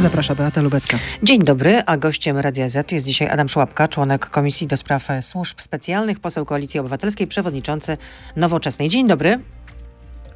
Zaprasza 0.00 0.34
Beata 0.34 0.62
Lubecka. 0.62 0.98
Dzień 1.22 1.42
dobry, 1.42 1.82
a 1.86 1.96
gościem 1.96 2.38
Radia 2.38 2.68
Z 2.68 2.92
jest 2.92 3.06
dzisiaj 3.06 3.28
Adam 3.28 3.48
Szłapka, 3.48 3.88
członek 3.88 4.26
Komisji 4.26 4.66
do 4.66 4.76
Spraw 4.76 5.08
Służb 5.20 5.60
Specjalnych, 5.60 6.20
poseł 6.20 6.44
Koalicji 6.44 6.80
Obywatelskiej, 6.80 7.26
przewodniczący 7.26 7.96
Nowoczesnej. 8.36 8.88
Dzień 8.88 9.08
dobry. 9.08 9.38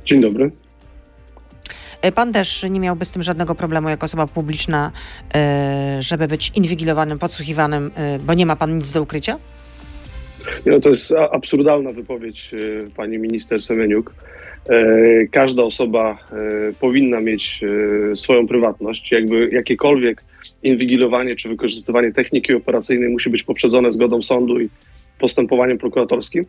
Dzień 0.04 0.20
dobry. 0.20 0.50
E, 2.02 2.12
Pan 2.12 2.32
też 2.32 2.66
nie 2.70 2.80
miałby 2.80 3.04
z 3.04 3.10
tym 3.10 3.22
żadnego 3.22 3.54
problemu 3.54 3.88
jako 3.88 4.04
osoba 4.04 4.26
publiczna, 4.26 4.92
e, 5.34 5.98
żeby 6.00 6.28
być 6.28 6.52
inwigilowanym, 6.54 7.18
podsłuchiwanym, 7.18 7.90
e, 7.94 8.18
bo 8.18 8.34
nie 8.34 8.46
ma 8.46 8.56
pan 8.56 8.78
nic 8.78 8.92
do 8.92 9.02
ukrycia? 9.02 9.38
No 10.66 10.80
to 10.80 10.88
jest 10.88 11.14
absurdalna 11.32 11.92
wypowiedź 11.92 12.54
pani 12.96 13.18
minister 13.18 13.62
Semeniuk. 13.62 14.14
E, 14.70 15.26
Każda 15.26 15.62
osoba 15.62 16.18
e, 16.32 16.72
powinna 16.80 17.20
mieć 17.20 17.60
e, 18.12 18.16
swoją 18.16 18.46
prywatność. 18.46 19.12
Jakby 19.12 19.50
jakiekolwiek 19.52 20.22
inwigilowanie 20.62 21.36
czy 21.36 21.48
wykorzystywanie 21.48 22.12
techniki 22.12 22.54
operacyjnej 22.54 23.08
musi 23.08 23.30
być 23.30 23.42
poprzedzone 23.42 23.92
zgodą 23.92 24.22
sądu 24.22 24.60
i 24.60 24.68
postępowaniem 25.18 25.78
prokuratorskim. 25.78 26.44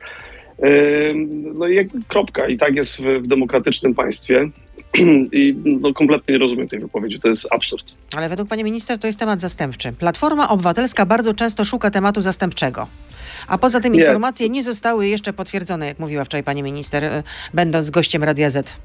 No 1.54 1.68
i 1.68 1.88
kropka. 2.08 2.48
I 2.48 2.58
tak 2.58 2.76
jest 2.76 2.98
w, 2.98 3.04
w 3.04 3.28
demokratycznym 3.28 3.96
państwie. 3.96 4.50
I 5.32 5.56
no, 5.82 5.94
kompletnie 5.94 6.34
nie 6.34 6.40
rozumiem 6.40 6.68
tej 6.68 6.80
wypowiedzi. 6.80 7.20
To 7.20 7.28
jest 7.28 7.48
absurd. 7.52 7.96
Ale 8.16 8.30
według 8.30 8.50
pani 8.50 8.64
minister 8.64 9.00
to 9.00 9.08
jest 9.08 9.20
temat 9.20 9.40
zastępczy. 9.40 9.92
Platforma 9.92 10.50
Obywatelska 10.50 11.06
bardzo 11.06 11.34
często 11.34 11.66
szuka 11.66 11.92
tematu 11.92 12.22
zastępczego. 12.22 12.88
A 13.48 13.58
poza 13.58 13.80
tym 13.80 13.94
Nie. 13.94 14.00
informacje 14.00 14.50
nie 14.50 14.64
zostały 14.64 15.08
jeszcze 15.08 15.34
potwierdzone, 15.34 15.88
jak 15.88 16.00
mówiła 16.00 16.24
wczoraj 16.24 16.44
pani 16.44 16.64
minister, 16.64 17.04
e, 17.04 17.24
będąc 17.54 17.90
gościem 17.90 18.24
Radia 18.24 18.50
Z. 18.50 18.78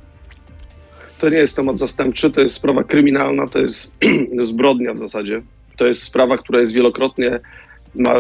To 1.19 1.29
nie 1.29 1.37
jest 1.37 1.57
temat 1.57 1.79
zastępczy, 1.79 2.31
to 2.31 2.41
jest 2.41 2.55
sprawa 2.55 2.85
kryminalna, 2.85 3.47
to 3.47 3.59
jest 3.59 3.95
zbrodnia 4.43 4.95
w 4.95 4.99
zasadzie. 4.99 5.43
To 5.77 5.87
jest 5.87 6.03
sprawa, 6.03 6.39
która 6.39 6.61
jest 6.61 6.73
wielokrotnie, 6.73 7.41
ma 7.95 8.15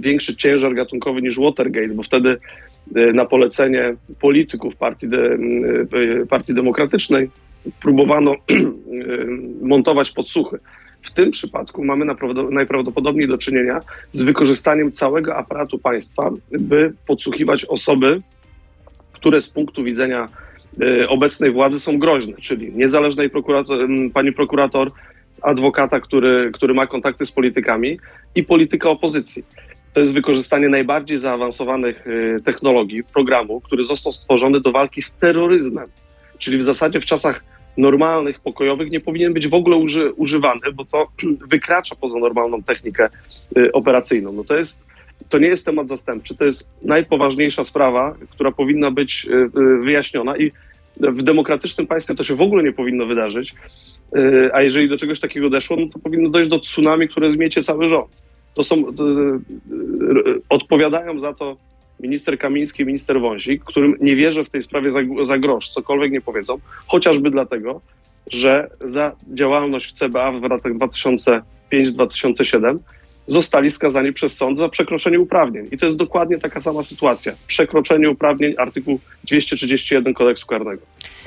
większy 0.00 0.36
ciężar 0.36 0.74
gatunkowy 0.74 1.22
niż 1.22 1.38
Watergate, 1.38 1.88
bo 1.88 2.02
wtedy 2.02 2.38
na 3.14 3.24
polecenie 3.24 3.94
polityków 4.20 4.76
Partii, 4.76 5.08
de, 5.08 5.38
e, 6.22 6.26
Partii 6.26 6.54
Demokratycznej 6.54 7.30
próbowano 7.80 8.34
montować 9.62 10.10
podsłuchy. 10.10 10.58
W 11.02 11.10
tym 11.10 11.30
przypadku 11.30 11.84
mamy 11.84 12.04
najprawdopodobniej 12.50 13.28
do 13.28 13.38
czynienia 13.38 13.80
z 14.12 14.22
wykorzystaniem 14.22 14.92
całego 14.92 15.36
aparatu 15.36 15.78
państwa, 15.78 16.30
by 16.50 16.92
podsłuchiwać 17.06 17.64
osoby, 17.64 18.20
które 19.12 19.42
z 19.42 19.48
punktu 19.48 19.84
widzenia 19.84 20.26
obecnej 21.08 21.50
władzy 21.50 21.80
są 21.80 21.98
groźne, 21.98 22.36
czyli 22.42 22.72
niezależnej 22.72 23.30
prokurator, 23.30 23.88
pani 24.14 24.32
prokurator, 24.32 24.88
adwokata, 25.42 26.00
który, 26.00 26.50
który 26.52 26.74
ma 26.74 26.86
kontakty 26.86 27.26
z 27.26 27.32
politykami 27.32 27.98
i 28.34 28.44
polityka 28.44 28.90
opozycji. 28.90 29.44
To 29.98 30.02
jest 30.02 30.14
wykorzystanie 30.14 30.68
najbardziej 30.68 31.18
zaawansowanych 31.18 32.06
e, 32.06 32.40
technologii, 32.40 33.04
programu, 33.04 33.60
który 33.60 33.84
został 33.84 34.12
stworzony 34.12 34.60
do 34.60 34.72
walki 34.72 35.02
z 35.02 35.16
terroryzmem. 35.16 35.86
Czyli 36.38 36.58
w 36.58 36.62
zasadzie 36.62 37.00
w 37.00 37.06
czasach 37.06 37.44
normalnych, 37.76 38.40
pokojowych 38.40 38.90
nie 38.90 39.00
powinien 39.00 39.32
być 39.32 39.48
w 39.48 39.54
ogóle 39.54 39.76
uży, 39.76 40.12
używany, 40.12 40.72
bo 40.74 40.84
to 40.84 41.04
wykracza 41.52 41.94
poza 41.94 42.18
normalną 42.18 42.62
technikę 42.62 43.08
e, 43.56 43.72
operacyjną. 43.72 44.32
No 44.32 44.44
to 44.44 44.56
jest 44.56 44.86
to 45.28 45.38
nie 45.38 45.48
jest 45.48 45.64
temat 45.64 45.88
zastępczy, 45.88 46.36
to 46.36 46.44
jest 46.44 46.68
najpoważniejsza 46.82 47.64
sprawa, 47.64 48.14
która 48.30 48.52
powinna 48.52 48.90
być 48.90 49.26
y, 49.26 49.60
y, 49.60 49.78
wyjaśniona 49.82 50.36
i 50.36 50.52
w 50.96 51.22
demokratycznym 51.22 51.86
państwie 51.86 52.14
to 52.14 52.24
się 52.24 52.34
w 52.34 52.40
ogóle 52.40 52.62
nie 52.62 52.72
powinno 52.72 53.06
wydarzyć, 53.06 53.54
Y, 54.16 54.50
a 54.54 54.62
jeżeli 54.62 54.88
do 54.88 54.96
czegoś 54.96 55.20
takiego 55.20 55.50
doszło, 55.50 55.76
no 55.76 55.86
to 55.86 55.98
powinno 55.98 56.30
dojść 56.30 56.50
do 56.50 56.58
tsunami, 56.58 57.08
które 57.08 57.30
zmiecie 57.30 57.62
cały 57.62 57.88
rząd. 57.88 58.22
To 58.58 58.64
są, 58.64 58.76
y, 58.76 58.82
odpowiadają 60.48 61.20
za 61.20 61.32
to 61.32 61.56
minister 62.00 62.38
Kamiński, 62.38 62.86
minister 62.86 63.20
Wąsik, 63.20 63.64
którym 63.64 63.96
nie 64.00 64.16
wierzę 64.16 64.44
w 64.44 64.48
tej 64.48 64.62
sprawie 64.62 64.90
za, 64.90 65.00
za 65.22 65.38
grosz, 65.38 65.70
cokolwiek 65.70 66.12
nie 66.12 66.20
powiedzą, 66.20 66.58
chociażby 66.86 67.30
dlatego, 67.30 67.80
że 68.30 68.70
za 68.80 69.12
działalność 69.34 69.86
w 69.86 69.92
CBA 69.92 70.32
w 70.32 70.42
latach 70.42 70.72
2005-2007 70.72 72.78
zostali 73.28 73.70
skazani 73.70 74.12
przez 74.12 74.36
sąd 74.36 74.58
za 74.58 74.68
przekroczenie 74.68 75.20
uprawnień. 75.20 75.66
I 75.72 75.76
to 75.76 75.86
jest 75.86 75.98
dokładnie 75.98 76.38
taka 76.38 76.60
sama 76.60 76.82
sytuacja. 76.82 77.32
Przekroczenie 77.46 78.10
uprawnień, 78.10 78.54
artykuł 78.58 79.00
231 79.24 80.14
kodeksu 80.14 80.46
karnego. 80.46 80.82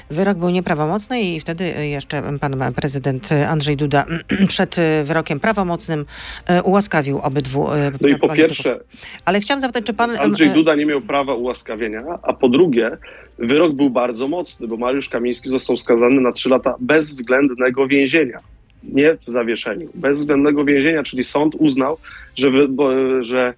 Wyrok 0.09 0.37
był 0.37 0.49
nieprawomocny 0.49 1.21
i 1.21 1.39
wtedy 1.39 1.87
jeszcze 1.87 2.39
pan 2.39 2.73
prezydent 2.73 3.29
Andrzej 3.47 3.77
Duda 3.77 4.05
przed 4.47 4.75
wyrokiem 5.03 5.39
prawomocnym 5.39 6.05
e, 6.47 6.63
ułaskawił 6.63 7.19
obydwu 7.19 7.71
e, 7.71 7.91
No 8.01 8.07
i 8.07 8.15
po 8.15 8.27
polityków. 8.27 8.37
pierwsze, 8.37 8.79
Ale 9.25 9.39
chciałam 9.39 9.61
zapytać, 9.61 9.85
czy 9.85 9.93
pan... 9.93 10.17
Andrzej 10.17 10.47
e, 10.47 10.53
Duda 10.53 10.75
nie 10.75 10.85
miał 10.85 11.01
prawa 11.01 11.33
ułaskawienia, 11.33 12.03
a 12.23 12.33
po 12.33 12.49
drugie, 12.49 12.97
wyrok 13.37 13.73
był 13.73 13.89
bardzo 13.89 14.27
mocny, 14.27 14.67
bo 14.67 14.77
Mariusz 14.77 15.09
Kamiński 15.09 15.49
został 15.49 15.77
skazany 15.77 16.21
na 16.21 16.31
trzy 16.31 16.49
lata 16.49 16.75
bezwzględnego 16.79 17.87
więzienia. 17.87 18.39
Nie 18.83 19.17
w 19.27 19.31
zawieszeniu, 19.31 19.89
bezwzględnego 19.93 20.65
więzienia, 20.65 21.03
czyli 21.03 21.23
sąd 21.23 21.55
uznał, 21.55 21.97
że, 22.35 22.49
wy, 22.49 22.67
bo, 22.67 22.89
że 23.23 23.53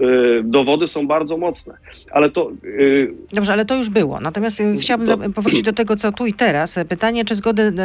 y, 0.00 0.40
dowody 0.44 0.88
są 0.88 1.06
bardzo 1.06 1.36
mocne. 1.36 1.74
Ale 2.10 2.30
to 2.30 2.50
y, 2.64 3.14
Dobrze, 3.32 3.52
ale 3.52 3.64
to 3.64 3.76
już 3.76 3.90
było. 3.90 4.20
Natomiast 4.20 4.60
e, 4.60 4.76
chciałabym 4.76 5.06
To- 5.06 5.30
powrócić 5.30 5.62
do 5.62 5.72
tego, 5.72 5.96
co 5.96 6.12
tu 6.12 6.26
i 6.26 6.32
teraz. 6.32 6.78
Pytanie, 6.88 7.24
czy 7.24 7.34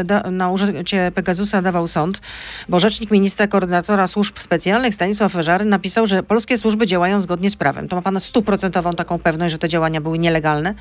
da, 0.06 0.32
na 0.32 0.52
użycie 0.52 1.12
Pegasusa 1.16 1.62
dawał 1.62 1.88
sąd, 1.88 2.22
bo 2.70 2.80
rzecznik 2.80 3.12
ministra 3.12 3.48
koordynatora 3.48 4.08
służb 4.08 4.40
specjalnych 4.40 4.94
Stanisław 4.96 5.34
Żary 5.40 5.66
napisał, 5.66 6.08
że 6.08 6.24
polskie 6.24 6.58
służby 6.58 6.88
działają 6.88 7.22
zgodnie 7.22 7.50
z 7.50 7.56
prawem. 7.56 7.88
To 7.88 7.96
ma 7.96 8.02
pan 8.02 8.20
stuprocentową 8.20 8.94
taką 8.94 9.20
pewność, 9.20 9.52
że 9.52 9.58
te 9.58 9.70
działania 9.70 10.02
były 10.02 10.20
nielegalne? 10.20 10.74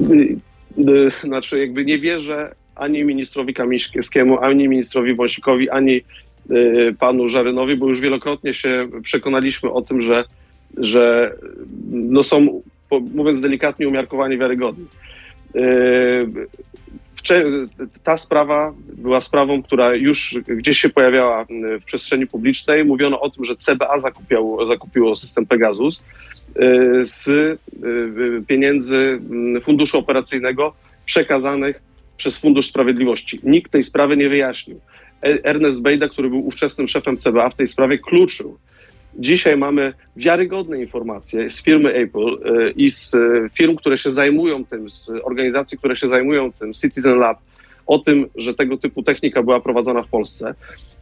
y, 0.00 0.36
y, 0.78 1.10
znaczy 1.24 1.58
jakby 1.60 1.84
nie 1.84 1.98
wierzę 1.98 2.54
ani 2.74 3.04
ministrowi 3.04 3.54
Kamińskiemu, 3.54 4.38
ani 4.38 4.68
ministrowi 4.68 5.14
Wąsikowi, 5.14 5.70
ani 5.70 6.00
y, 6.50 6.94
panu 6.98 7.28
Żarynowi, 7.28 7.76
bo 7.76 7.88
już 7.88 8.00
wielokrotnie 8.00 8.54
się 8.54 8.88
przekonaliśmy 9.02 9.70
o 9.70 9.82
tym, 9.82 10.02
że, 10.02 10.24
że 10.76 11.34
no 11.90 12.22
są, 12.22 12.62
mówiąc 13.14 13.40
delikatnie, 13.40 13.88
umiarkowanie 13.88 14.38
wiarygodni. 14.38 14.86
Wcze- 17.16 17.66
Ta 18.04 18.18
sprawa 18.18 18.74
była 18.96 19.20
sprawą, 19.20 19.62
która 19.62 19.94
już 19.94 20.38
gdzieś 20.46 20.78
się 20.78 20.88
pojawiała 20.88 21.44
w 21.80 21.84
przestrzeni 21.84 22.26
publicznej. 22.26 22.84
Mówiono 22.84 23.20
o 23.20 23.30
tym, 23.30 23.44
że 23.44 23.56
CBA 23.56 24.00
zakupiało, 24.00 24.66
zakupiło 24.66 25.16
system 25.16 25.46
Pegasus 25.46 26.04
y, 26.56 27.04
z 27.04 27.28
pieniędzy 28.46 29.18
funduszu 29.62 29.98
operacyjnego 29.98 30.74
przekazanych 31.06 31.82
przez 32.16 32.36
Fundusz 32.36 32.68
Sprawiedliwości. 32.68 33.40
Nikt 33.42 33.72
tej 33.72 33.82
sprawy 33.82 34.16
nie 34.16 34.28
wyjaśnił. 34.28 34.80
E- 35.22 35.44
Ernest 35.44 35.82
Bejda, 35.82 36.08
który 36.08 36.28
był 36.28 36.46
ówczesnym 36.46 36.88
szefem 36.88 37.16
CBA, 37.16 37.50
w 37.50 37.54
tej 37.54 37.66
sprawie 37.66 37.98
kluczył. 37.98 38.58
Dzisiaj 39.18 39.56
mamy 39.56 39.92
wiarygodne 40.16 40.80
informacje 40.80 41.50
z 41.50 41.62
firmy 41.62 41.94
Apple 41.94 42.28
y, 42.28 42.70
i 42.76 42.90
z 42.90 43.14
y, 43.14 43.50
firm, 43.54 43.76
które 43.76 43.98
się 43.98 44.10
zajmują 44.10 44.64
tym, 44.64 44.90
z 44.90 45.10
organizacji, 45.22 45.78
które 45.78 45.96
się 45.96 46.08
zajmują 46.08 46.52
tym, 46.52 46.72
Citizen 46.72 47.18
Lab, 47.18 47.38
o 47.86 47.98
tym, 47.98 48.26
że 48.36 48.54
tego 48.54 48.76
typu 48.76 49.02
technika 49.02 49.42
była 49.42 49.60
prowadzona 49.60 50.02
w 50.02 50.08
Polsce. 50.08 50.54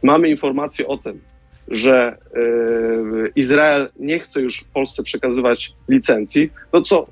Mamy 0.03 0.29
informacje 0.29 0.87
o 0.87 0.97
tym, 0.97 1.21
że 1.67 2.17
Izrael 3.35 3.89
nie 3.99 4.19
chce 4.19 4.41
już 4.41 4.59
w 4.59 4.65
Polsce 4.65 5.03
przekazywać 5.03 5.73
licencji, 5.89 6.49
no 6.73 6.81
co 6.81 7.07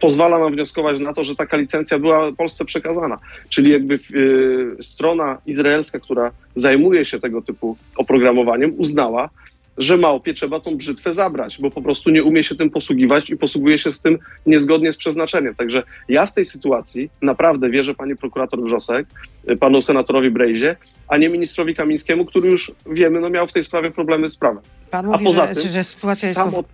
pozwala 0.00 0.38
nam 0.38 0.52
wnioskować 0.52 1.00
na 1.00 1.12
to, 1.12 1.24
że 1.24 1.36
taka 1.36 1.56
licencja 1.56 1.98
była 1.98 2.32
Polsce 2.32 2.64
przekazana. 2.64 3.18
Czyli 3.48 3.70
jakby 3.70 3.94
y, 4.14 4.82
strona 4.82 5.38
izraelska, 5.46 6.00
która 6.00 6.30
zajmuje 6.54 7.04
się 7.04 7.20
tego 7.20 7.42
typu 7.42 7.76
oprogramowaniem, 7.96 8.74
uznała, 8.78 9.30
że 9.78 9.96
małpie 9.96 10.34
trzeba 10.34 10.60
tą 10.60 10.76
brzytwę 10.76 11.14
zabrać, 11.14 11.58
bo 11.60 11.70
po 11.70 11.82
prostu 11.82 12.10
nie 12.10 12.24
umie 12.24 12.44
się 12.44 12.54
tym 12.54 12.70
posługiwać 12.70 13.30
i 13.30 13.36
posługuje 13.36 13.78
się 13.78 13.92
z 13.92 14.00
tym 14.00 14.18
niezgodnie 14.46 14.92
z 14.92 14.96
przeznaczeniem. 14.96 15.54
Także 15.54 15.82
ja 16.08 16.26
w 16.26 16.32
tej 16.32 16.44
sytuacji 16.44 17.10
naprawdę 17.22 17.70
wierzę 17.70 17.94
pani 17.94 18.16
prokurator 18.16 18.62
Wrzosek, 18.62 19.06
y, 19.50 19.56
panu 19.56 19.82
senatorowi 19.82 20.30
Brejzie, 20.30 20.76
a 21.08 21.16
nie 21.16 21.28
ministrowi 21.28 21.74
Kamińskiemu, 21.74 22.24
który 22.24 22.50
już 22.50 22.72
wiemy, 22.86 23.20
no 23.20 23.30
miał 23.30 23.46
w 23.46 23.52
tej 23.52 23.64
sprawie 23.64 23.90
problemy 23.90 24.28
z 24.28 24.36
prawem. 24.36 24.62
Pan 24.90 25.06
A 25.06 25.08
mówi, 25.12 25.24
poza 25.24 25.54
że, 25.54 25.60
tym 25.60 25.70
że 25.70 25.84
sytuacja 25.84 26.28
jest... 26.28 26.38
samo 26.38 26.64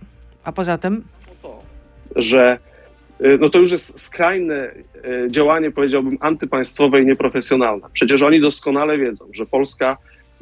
A 0.43 0.51
poza 0.51 0.77
tym? 0.77 1.03
to, 1.41 1.59
że 2.15 2.59
no 3.39 3.49
to 3.49 3.59
już 3.59 3.71
jest 3.71 3.99
skrajne 3.99 4.71
y, 5.25 5.27
działanie, 5.31 5.71
powiedziałbym, 5.71 6.17
antypaństwowe 6.21 7.01
i 7.01 7.05
nieprofesjonalne. 7.05 7.87
Przecież 7.93 8.21
oni 8.21 8.41
doskonale 8.41 8.97
wiedzą, 8.97 9.25
że 9.33 9.45
Polska 9.45 9.97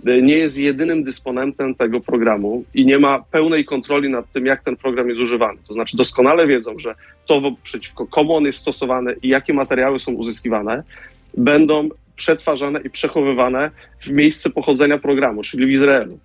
y, 0.07 0.21
nie 0.21 0.37
jest 0.37 0.57
jedynym 0.57 1.03
dysponentem 1.03 1.75
tego 1.75 1.99
programu 1.99 2.63
i 2.73 2.85
nie 2.85 2.99
ma 2.99 3.19
pełnej 3.31 3.65
kontroli 3.65 4.09
nad 4.09 4.31
tym, 4.31 4.45
jak 4.45 4.63
ten 4.63 4.75
program 4.75 5.09
jest 5.09 5.21
używany. 5.21 5.59
To 5.67 5.73
znaczy 5.73 5.97
doskonale 5.97 6.47
wiedzą, 6.47 6.79
że 6.79 6.95
to 7.25 7.41
przeciwko 7.63 8.07
komu 8.07 8.35
on 8.35 8.45
jest 8.45 8.59
stosowany 8.59 9.15
i 9.21 9.27
jakie 9.27 9.53
materiały 9.53 9.99
są 9.99 10.11
uzyskiwane. 10.11 10.83
będą 11.37 11.89
przetwarzane 12.15 12.79
i 12.79 12.89
przechowywane 12.89 13.71
w 14.01 14.11
miejsce 14.11 14.49
pochodzenia 14.49 14.97
programu, 14.97 15.43
czyli 15.43 15.65
w 15.65 15.69
Izraelu. 15.69 16.19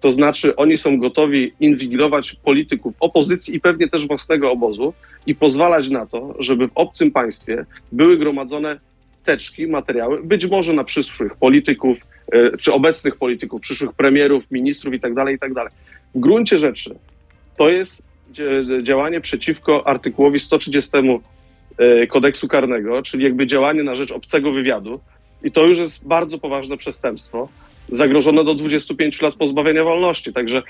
To 0.00 0.12
znaczy, 0.12 0.56
oni 0.56 0.76
są 0.76 0.98
gotowi 0.98 1.52
inwigilować 1.60 2.36
polityków 2.44 2.94
opozycji 3.00 3.56
i 3.56 3.60
pewnie 3.60 3.88
też 3.88 4.06
własnego 4.06 4.52
obozu 4.52 4.94
i 5.26 5.34
pozwalać 5.34 5.90
na 5.90 6.06
to, 6.06 6.34
żeby 6.38 6.68
w 6.68 6.72
obcym 6.74 7.10
państwie 7.10 7.64
były 7.92 8.18
gromadzone 8.18 8.78
teczki, 9.24 9.66
materiały, 9.66 10.22
być 10.22 10.46
może 10.46 10.72
na 10.72 10.84
przyszłych 10.84 11.34
polityków, 11.36 12.06
e, 12.32 12.56
czy 12.56 12.72
obecnych 12.72 13.16
polityków, 13.16 13.60
przyszłych 13.60 13.92
premierów, 13.92 14.50
ministrów 14.50 14.94
itd., 14.94 15.32
itd. 15.32 15.66
W 16.14 16.20
gruncie 16.20 16.58
rzeczy 16.58 16.94
to 17.56 17.68
jest 17.68 18.08
działanie 18.82 19.20
przeciwko 19.20 19.86
artykułowi 19.86 20.40
130 20.40 20.90
e, 21.78 22.06
kodeksu 22.06 22.48
karnego, 22.48 23.02
czyli 23.02 23.24
jakby 23.24 23.46
działanie 23.46 23.82
na 23.82 23.96
rzecz 23.96 24.12
obcego 24.12 24.52
wywiadu. 24.52 25.00
I 25.44 25.52
to 25.52 25.64
już 25.64 25.78
jest 25.78 26.06
bardzo 26.06 26.38
poważne 26.38 26.76
przestępstwo, 26.76 27.48
zagrożone 27.88 28.44
do 28.44 28.54
25 28.54 29.22
lat 29.22 29.34
pozbawienia 29.34 29.84
wolności. 29.84 30.32
Także 30.32 30.62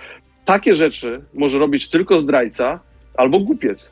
takie 0.44 0.75
rzeczy 0.75 1.25
może 1.35 1.59
robić 1.59 1.91
tylko 1.91 2.19
zdrajca 2.19 2.81
albo 3.15 3.41
głupiec. 3.41 3.91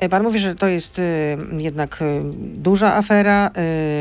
E, 0.00 0.08
pan 0.08 0.22
mówi, 0.22 0.38
że 0.38 0.54
to 0.54 0.66
jest 0.66 0.98
y, 0.98 1.36
jednak 1.58 2.02
y, 2.02 2.20
duża 2.54 2.94
afera, 2.94 3.50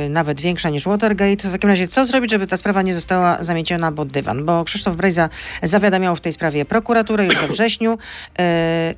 y, 0.06 0.10
nawet 0.10 0.42
większa 0.42 0.70
niż 0.70 0.86
Watergate. 0.86 1.50
W 1.50 1.52
takim 1.52 1.70
razie 1.70 1.88
co 1.88 2.06
zrobić, 2.06 2.32
żeby 2.32 2.48
ta 2.48 2.58
sprawa 2.58 2.82
nie 2.82 2.96
została 2.96 3.44
zamieciona 3.44 3.92
pod 3.92 4.12
dywan? 4.12 4.46
Bo 4.46 4.64
Krzysztof 4.64 4.96
Brejza 4.96 5.30
zawiadamiał 5.64 6.16
w 6.16 6.22
tej 6.22 6.34
sprawie 6.34 6.66
prokuraturę 6.66 7.26
już 7.26 7.36
we 7.36 7.48
wrześniu. 7.48 7.98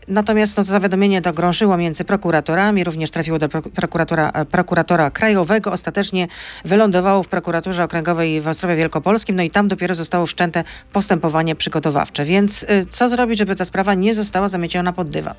Natomiast 0.07 0.57
no, 0.57 0.63
to 0.63 0.71
zawiadomienie 0.71 1.21
to 1.21 1.33
grążyło 1.33 1.77
między 1.77 2.03
prokuratorami, 2.03 2.83
również 2.83 3.11
trafiło 3.11 3.39
do 3.39 3.49
prokuratora, 3.49 4.31
prokuratora 4.51 5.11
krajowego. 5.11 5.71
Ostatecznie 5.71 6.27
wylądowało 6.65 7.23
w 7.23 7.27
prokuraturze 7.27 7.83
okręgowej 7.83 8.41
w 8.41 8.47
Ostrowie 8.47 8.75
Wielkopolskim, 8.75 9.35
no 9.35 9.43
i 9.43 9.51
tam 9.51 9.67
dopiero 9.67 9.95
zostało 9.95 10.25
wszczęte 10.25 10.63
postępowanie 10.93 11.55
przygotowawcze. 11.55 12.25
Więc 12.25 12.65
co 12.89 13.09
zrobić, 13.09 13.39
żeby 13.39 13.55
ta 13.55 13.65
sprawa 13.65 13.93
nie 13.93 14.13
została 14.13 14.47
zamieciona 14.47 14.93
pod 14.93 15.09
dywan? 15.09 15.35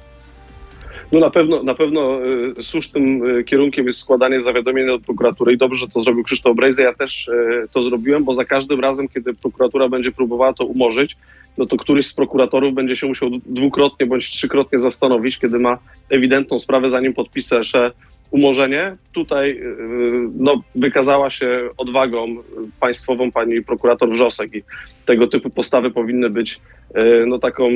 No 1.12 1.20
na 1.20 1.30
pewno, 1.30 1.62
na 1.62 1.74
pewno 1.74 2.18
y, 2.58 2.64
słusznym 2.64 3.36
y, 3.36 3.44
kierunkiem 3.44 3.86
jest 3.86 3.98
składanie 3.98 4.40
zawiadomienia 4.40 4.92
do 4.92 4.98
prokuratury 4.98 5.52
i 5.52 5.58
dobrze, 5.58 5.80
że 5.80 5.88
to 5.88 6.00
zrobił 6.00 6.24
Krzysztof 6.24 6.56
Brejza. 6.56 6.82
Ja 6.82 6.94
też 6.94 7.28
y, 7.28 7.68
to 7.72 7.82
zrobiłem, 7.82 8.24
bo 8.24 8.34
za 8.34 8.44
każdym 8.44 8.80
razem, 8.80 9.08
kiedy 9.08 9.32
prokuratura 9.42 9.88
będzie 9.88 10.12
próbowała 10.12 10.52
to 10.52 10.64
umorzyć, 10.64 11.16
no 11.58 11.66
to 11.66 11.76
któryś 11.76 12.06
z 12.06 12.14
prokuratorów 12.14 12.74
będzie 12.74 12.96
się 12.96 13.06
musiał 13.06 13.30
dwukrotnie 13.46 14.06
bądź 14.06 14.30
trzykrotnie 14.30 14.78
zastanowić, 14.78 15.38
kiedy 15.38 15.58
ma 15.58 15.78
ewidentną 16.10 16.58
sprawę, 16.58 16.88
zanim 16.88 17.14
podpisze 17.14 17.64
umorzenie. 18.30 18.96
Tutaj 19.12 19.50
y, 19.50 19.76
no, 20.38 20.62
wykazała 20.74 21.30
się 21.30 21.68
odwagą 21.76 22.36
państwową 22.80 23.32
pani 23.32 23.62
prokurator 23.62 24.10
Wrzosek 24.10 24.54
i 24.54 24.62
tego 25.06 25.26
typu 25.26 25.50
postawy 25.50 25.90
powinny 25.90 26.30
być 26.30 26.60
y, 26.96 27.24
no, 27.26 27.38
taką 27.38 27.68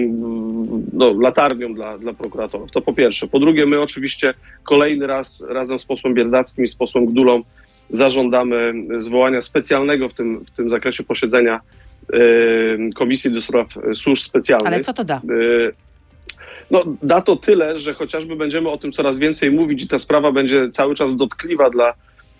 no, 0.92 1.20
latarnią 1.20 1.74
dla, 1.74 1.98
dla 1.98 2.12
prokuratorów. 2.12 2.70
To 2.70 2.80
po 2.80 2.92
pierwsze. 2.92 3.26
Po 3.26 3.38
drugie, 3.38 3.66
my 3.66 3.80
oczywiście 3.80 4.32
kolejny 4.64 5.06
raz 5.06 5.46
razem 5.48 5.78
z 5.78 5.84
posłem 5.84 6.14
Bierdackim 6.14 6.64
i 6.64 6.68
z 6.68 6.74
posłem 6.74 7.06
Gdulą 7.06 7.42
zażądamy 7.90 8.72
zwołania 8.98 9.42
specjalnego 9.42 10.08
w 10.08 10.14
tym, 10.14 10.44
w 10.44 10.50
tym 10.50 10.70
zakresie 10.70 11.04
posiedzenia 11.04 11.60
y, 12.14 12.90
Komisji 12.94 13.32
do 13.32 13.40
Spraw 13.40 13.68
Służb 13.94 14.22
Specjalnych. 14.22 14.66
Ale 14.66 14.80
co 14.80 14.92
to 14.92 15.04
da? 15.04 15.20
No, 16.70 16.84
da 17.02 17.20
to 17.20 17.36
tyle, 17.36 17.78
że 17.78 17.94
chociażby 17.94 18.36
będziemy 18.36 18.68
o 18.68 18.78
tym 18.78 18.92
coraz 18.92 19.18
więcej 19.18 19.50
mówić 19.50 19.82
i 19.82 19.88
ta 19.88 19.98
sprawa 19.98 20.32
będzie 20.32 20.70
cały 20.70 20.94
czas 20.94 21.16
dotkliwa 21.16 21.70
dla, 21.70 21.94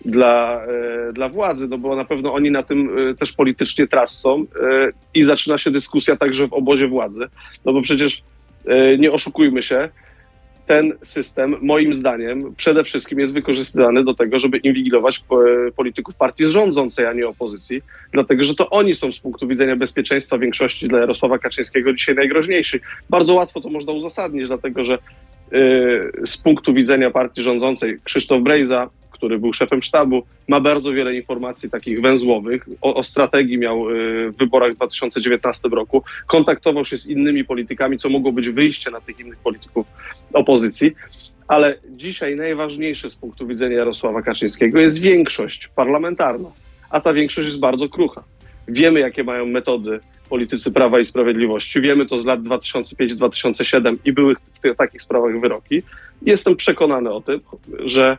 dla, 0.05 0.61
e, 0.65 1.13
dla 1.13 1.29
władzy, 1.29 1.67
no 1.67 1.77
bo 1.77 1.95
na 1.95 2.05
pewno 2.05 2.33
oni 2.33 2.51
na 2.51 2.63
tym 2.63 3.09
e, 3.09 3.15
też 3.15 3.33
politycznie 3.33 3.87
tracą 3.87 4.41
e, 4.41 4.45
i 5.13 5.23
zaczyna 5.23 5.57
się 5.57 5.71
dyskusja 5.71 6.15
także 6.15 6.47
w 6.47 6.53
obozie 6.53 6.87
władzy, 6.87 7.27
no 7.65 7.73
bo 7.73 7.81
przecież 7.81 8.23
nie 8.99 9.11
oszukujmy 9.11 9.63
się, 9.63 9.89
ten 10.71 10.93
system, 11.03 11.55
moim 11.61 11.93
zdaniem, 11.93 12.55
przede 12.55 12.83
wszystkim 12.83 13.19
jest 13.19 13.33
wykorzystany 13.33 14.03
do 14.03 14.13
tego, 14.13 14.39
żeby 14.39 14.57
inwigilować 14.57 15.23
polityków 15.75 16.15
partii 16.15 16.47
rządzącej, 16.47 17.05
a 17.05 17.13
nie 17.13 17.27
opozycji, 17.27 17.81
dlatego 18.11 18.43
że 18.43 18.55
to 18.55 18.69
oni 18.69 18.95
są 18.95 19.13
z 19.13 19.19
punktu 19.19 19.47
widzenia 19.47 19.75
bezpieczeństwa 19.75 20.37
większości 20.37 20.87
dla 20.87 20.99
Jarosława 20.99 21.39
Kaczyńskiego 21.39 21.93
dzisiaj 21.93 22.15
najgroźniejsi. 22.15 22.79
Bardzo 23.09 23.33
łatwo 23.33 23.61
to 23.61 23.69
można 23.69 23.93
uzasadnić, 23.93 24.47
dlatego 24.47 24.83
że 24.83 24.97
yy, 25.51 26.11
z 26.25 26.37
punktu 26.37 26.73
widzenia 26.73 27.11
partii 27.11 27.41
rządzącej 27.41 27.97
Krzysztof 28.03 28.41
Brejza 28.41 28.89
który 29.21 29.39
był 29.39 29.53
szefem 29.53 29.83
sztabu, 29.83 30.23
ma 30.47 30.59
bardzo 30.59 30.93
wiele 30.93 31.15
informacji 31.15 31.69
takich 31.69 32.01
węzłowych. 32.01 32.65
O, 32.81 32.95
o 32.95 33.03
strategii 33.03 33.57
miał 33.57 33.89
y, 33.89 34.31
w 34.31 34.37
wyborach 34.37 34.73
w 34.73 34.75
2019 34.75 35.69
roku. 35.69 36.03
Kontaktował 36.27 36.85
się 36.85 36.97
z 36.97 37.07
innymi 37.07 37.45
politykami, 37.45 37.97
co 37.97 38.09
mogło 38.09 38.31
być 38.31 38.49
wyjście 38.49 38.91
na 38.91 39.01
tych 39.01 39.19
innych 39.19 39.37
polityków 39.37 39.87
opozycji. 40.33 40.95
Ale 41.47 41.75
dzisiaj 41.89 42.35
najważniejsze 42.35 43.09
z 43.09 43.15
punktu 43.15 43.47
widzenia 43.47 43.77
Jarosława 43.77 44.21
Kaczyńskiego 44.21 44.79
jest 44.79 45.01
większość 45.01 45.67
parlamentarna, 45.67 46.49
a 46.89 47.01
ta 47.01 47.13
większość 47.13 47.47
jest 47.47 47.59
bardzo 47.59 47.89
krucha. 47.89 48.23
Wiemy, 48.67 48.99
jakie 48.99 49.23
mają 49.23 49.45
metody 49.45 49.99
politycy 50.29 50.71
Prawa 50.71 50.99
i 50.99 51.05
Sprawiedliwości. 51.05 51.81
Wiemy 51.81 52.05
to 52.05 52.17
z 52.17 52.25
lat 52.25 52.41
2005-2007 52.41 53.95
i 54.05 54.13
były 54.13 54.35
w 54.35 54.59
tych, 54.59 54.75
takich 54.75 55.01
sprawach 55.01 55.39
wyroki. 55.41 55.81
Jestem 56.21 56.55
przekonany 56.55 57.11
o 57.11 57.21
tym, 57.21 57.39
że 57.85 58.17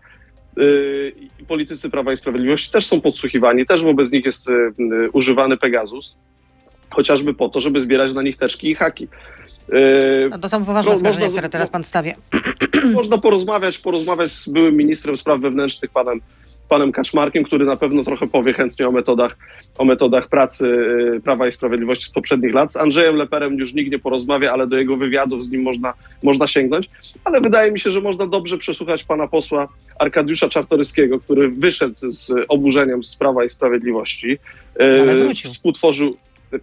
i 1.41 1.45
politycy 1.49 1.91
Prawa 1.91 2.13
i 2.13 2.17
Sprawiedliwości 2.17 2.71
też 2.71 2.87
są 2.87 3.01
podsłuchiwani, 3.01 3.67
też 3.67 3.83
wobec 3.83 4.13
nich 4.13 4.25
jest 4.25 4.49
y, 4.49 4.53
y, 4.53 5.11
używany 5.13 5.57
Pegasus, 5.57 6.17
chociażby 6.91 7.35
po 7.35 7.49
to, 7.49 7.61
żeby 7.61 7.81
zbierać 7.81 8.15
na 8.15 8.23
nich 8.23 8.37
teczki 8.37 8.71
i 8.71 8.75
haki. 8.75 9.09
No 10.31 10.39
to 10.39 10.49
są 10.49 10.65
poważne 10.65 10.91
no, 10.91 10.97
oskarżenia, 10.97 11.29
które 11.29 11.49
teraz 11.49 11.71
pan 11.71 11.85
stawia. 11.85 12.15
Można 12.93 13.19
porozmawiać, 13.19 13.79
porozmawiać 13.79 14.31
z 14.31 14.49
byłym 14.49 14.77
ministrem 14.77 15.19
spraw 15.19 15.41
wewnętrznych, 15.41 15.91
panem 15.91 16.21
panem 16.73 16.93
Kaczmarkiem, 16.93 17.45
który 17.45 17.65
na 17.65 17.77
pewno 17.77 18.05
trochę 18.05 18.27
powie 18.27 18.53
chętnie 18.53 18.89
o 18.89 18.93
metodach, 18.93 19.37
o 19.79 19.85
metodach 19.85 20.29
pracy 20.29 20.67
y, 21.17 21.21
Prawa 21.21 21.49
i 21.49 21.53
Sprawiedliwości 21.53 22.05
z 22.05 22.11
poprzednich 22.11 22.55
lat. 22.55 22.73
Z 22.73 22.77
Andrzejem 22.77 23.17
Leperem 23.17 23.59
już 23.59 23.75
nikt 23.75 23.93
nie 23.93 23.99
porozmawia, 23.99 24.53
ale 24.53 24.67
do 24.67 24.79
jego 24.79 24.97
wywiadów 24.97 25.45
z 25.45 25.51
nim 25.51 25.63
można, 25.63 25.95
można 26.23 26.47
sięgnąć. 26.47 26.91
Ale 27.25 27.41
wydaje 27.41 27.73
mi 27.73 27.81
się, 27.81 27.91
że 27.91 28.01
można 28.01 28.27
dobrze 28.27 28.59
przesłuchać 28.59 29.05
pana 29.05 29.29
posła 29.29 29.69
Arkadiusza 29.99 30.49
Czartoryskiego, 30.49 31.21
który 31.21 31.49
wyszedł 31.49 31.95
z 31.97 32.33
oburzeniem 32.49 33.05
z 33.05 33.17
Prawa 33.17 33.45
i 33.45 33.51
Sprawiedliwości. 33.51 34.39
Y, 34.81 35.01
ale 35.01 35.17
wrócił. 35.17 35.51
Współtworzył, 35.51 36.17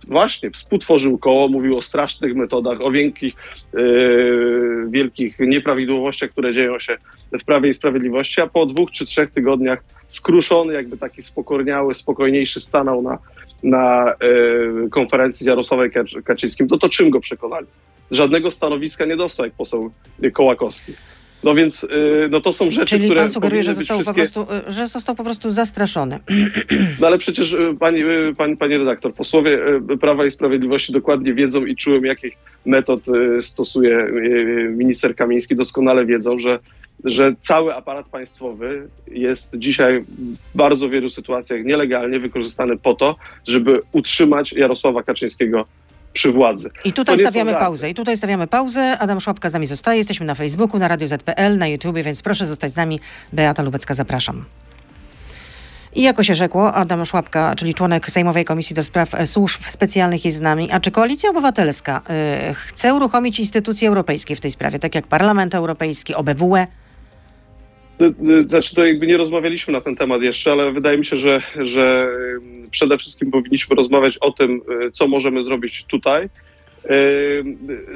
właśnie 0.07 0.51
współtworzył 0.51 1.17
koło, 1.17 1.47
mówił 1.47 1.77
o 1.77 1.81
strasznych 1.81 2.35
metodach, 2.35 2.81
o 2.81 2.91
wielkich, 2.91 3.33
yy, 3.73 4.83
wielkich 4.89 5.39
nieprawidłowościach, 5.39 6.29
które 6.29 6.53
dzieją 6.53 6.79
się 6.79 6.97
w 7.39 7.43
Prawie 7.43 7.69
i 7.69 7.73
Sprawiedliwości, 7.73 8.41
a 8.41 8.47
po 8.47 8.65
dwóch 8.65 8.91
czy 8.91 9.05
trzech 9.05 9.31
tygodniach 9.31 9.83
skruszony, 10.07 10.73
jakby 10.73 10.97
taki 10.97 11.21
spokorniały, 11.21 11.95
spokojniejszy 11.95 12.59
stanął 12.59 13.01
na, 13.01 13.17
na 13.63 14.13
yy, 14.21 14.89
konferencji 14.89 15.43
z 15.43 15.47
Jarosławem 15.47 15.91
Kaczyńskim, 16.25 16.67
to 16.67 16.89
czym 16.89 17.09
go 17.09 17.19
przekonali? 17.19 17.67
Żadnego 18.11 18.51
stanowiska 18.51 19.05
nie 19.05 19.17
dostał 19.17 19.45
jak 19.45 19.55
poseł 19.55 19.91
Kołakowski. 20.33 20.93
No 21.43 21.55
więc 21.55 21.83
y, 21.83 21.87
no 22.31 22.41
to 22.41 22.53
są 22.53 22.71
rzeczy, 22.71 22.85
Czyli 22.85 23.05
które. 23.05 23.19
pan 23.19 23.29
sugeruje, 23.29 23.63
że 23.63 23.73
został, 23.73 23.97
wszystkie... 23.97 24.25
po 24.25 24.45
prostu, 24.45 24.69
y, 24.69 24.71
że 24.71 24.87
został 24.87 25.15
po 25.15 25.23
prostu 25.23 25.49
zastraszony. 25.49 26.19
No 27.01 27.07
ale 27.07 27.17
przecież 27.17 27.53
y, 27.53 27.75
pani, 27.79 28.03
pani, 28.37 28.57
pani 28.57 28.77
redaktor, 28.77 29.13
posłowie 29.13 29.59
Prawa 30.01 30.25
i 30.25 30.31
Sprawiedliwości 30.31 30.93
dokładnie 30.93 31.33
wiedzą 31.33 31.65
i 31.65 31.75
czułem, 31.75 32.05
jakich 32.05 32.37
metod 32.65 33.05
stosuje 33.39 34.07
minister 34.69 35.15
Kamiński, 35.15 35.55
doskonale 35.55 36.05
wiedzą, 36.05 36.39
że, 36.39 36.59
że 37.03 37.35
cały 37.39 37.75
aparat 37.75 38.09
państwowy 38.09 38.87
jest 39.07 39.57
dzisiaj 39.57 40.01
w 40.01 40.57
bardzo 40.57 40.89
wielu 40.89 41.09
sytuacjach 41.09 41.65
nielegalnie 41.65 42.19
wykorzystany 42.19 42.77
po 42.77 42.93
to, 42.93 43.15
żeby 43.47 43.79
utrzymać 43.91 44.53
Jarosława 44.53 45.03
Kaczyńskiego 45.03 45.65
przy 46.13 46.31
władzy. 46.31 46.69
I 46.85 46.93
tutaj 46.93 47.19
stawiamy 47.19 47.53
pauzę. 47.53 47.89
I 47.89 47.93
tutaj 47.93 48.17
stawiamy 48.17 48.47
pauzę. 48.47 48.97
Adam 48.99 49.19
Szłapka 49.19 49.49
z 49.49 49.53
nami 49.53 49.65
zostaje. 49.65 49.97
Jesteśmy 49.97 50.25
na 50.25 50.35
Facebooku, 50.35 50.79
na 50.79 50.87
Radio 50.87 51.07
ZPL, 51.07 51.57
na 51.57 51.67
YouTubie, 51.67 52.03
więc 52.03 52.21
proszę 52.21 52.45
zostać 52.45 52.71
z 52.71 52.75
nami. 52.75 52.99
Beata 53.33 53.63
Lubecka, 53.63 53.93
zapraszam. 53.93 54.45
I 55.95 56.01
jako 56.01 56.23
się 56.23 56.35
rzekło, 56.35 56.73
Adam 56.73 57.05
Szłapka, 57.05 57.55
czyli 57.55 57.73
członek 57.73 58.11
Sejmowej 58.11 58.45
Komisji 58.45 58.75
do 58.75 58.83
Spraw 58.83 59.09
Służb 59.25 59.61
Specjalnych 59.67 60.25
jest 60.25 60.37
z 60.37 60.41
nami. 60.41 60.71
A 60.71 60.79
czy 60.79 60.91
Koalicja 60.91 61.29
Obywatelska 61.29 62.01
y, 62.49 62.53
chce 62.53 62.93
uruchomić 62.93 63.39
instytucje 63.39 63.87
europejskie 63.87 64.35
w 64.35 64.39
tej 64.39 64.51
sprawie, 64.51 64.79
tak 64.79 64.95
jak 64.95 65.07
Parlament 65.07 65.55
Europejski, 65.55 66.15
OBWE? 66.15 66.67
Znaczy, 68.45 68.75
to 68.75 68.85
jakby 68.85 69.07
nie 69.07 69.17
rozmawialiśmy 69.17 69.73
na 69.73 69.81
ten 69.81 69.95
temat 69.95 70.21
jeszcze, 70.21 70.51
ale 70.51 70.71
wydaje 70.71 70.97
mi 70.97 71.05
się, 71.05 71.17
że, 71.17 71.41
że 71.59 72.07
przede 72.71 72.97
wszystkim 72.97 73.31
powinniśmy 73.31 73.75
rozmawiać 73.75 74.17
o 74.17 74.31
tym, 74.31 74.61
y, 74.87 74.91
co 74.91 75.07
możemy 75.07 75.43
zrobić 75.43 75.83
tutaj. 75.87 76.29
Y, 76.85 77.43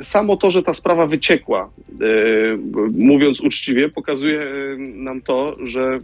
samo 0.03 0.37
to, 0.37 0.51
że 0.51 0.63
ta 0.63 0.73
sprawa 0.73 1.07
wyciekła, 1.07 1.69
y, 2.01 2.57
mówiąc 2.93 3.41
uczciwie, 3.41 3.89
pokazuje 3.89 4.39
nam 4.77 5.21
to, 5.21 5.55
że 5.63 5.99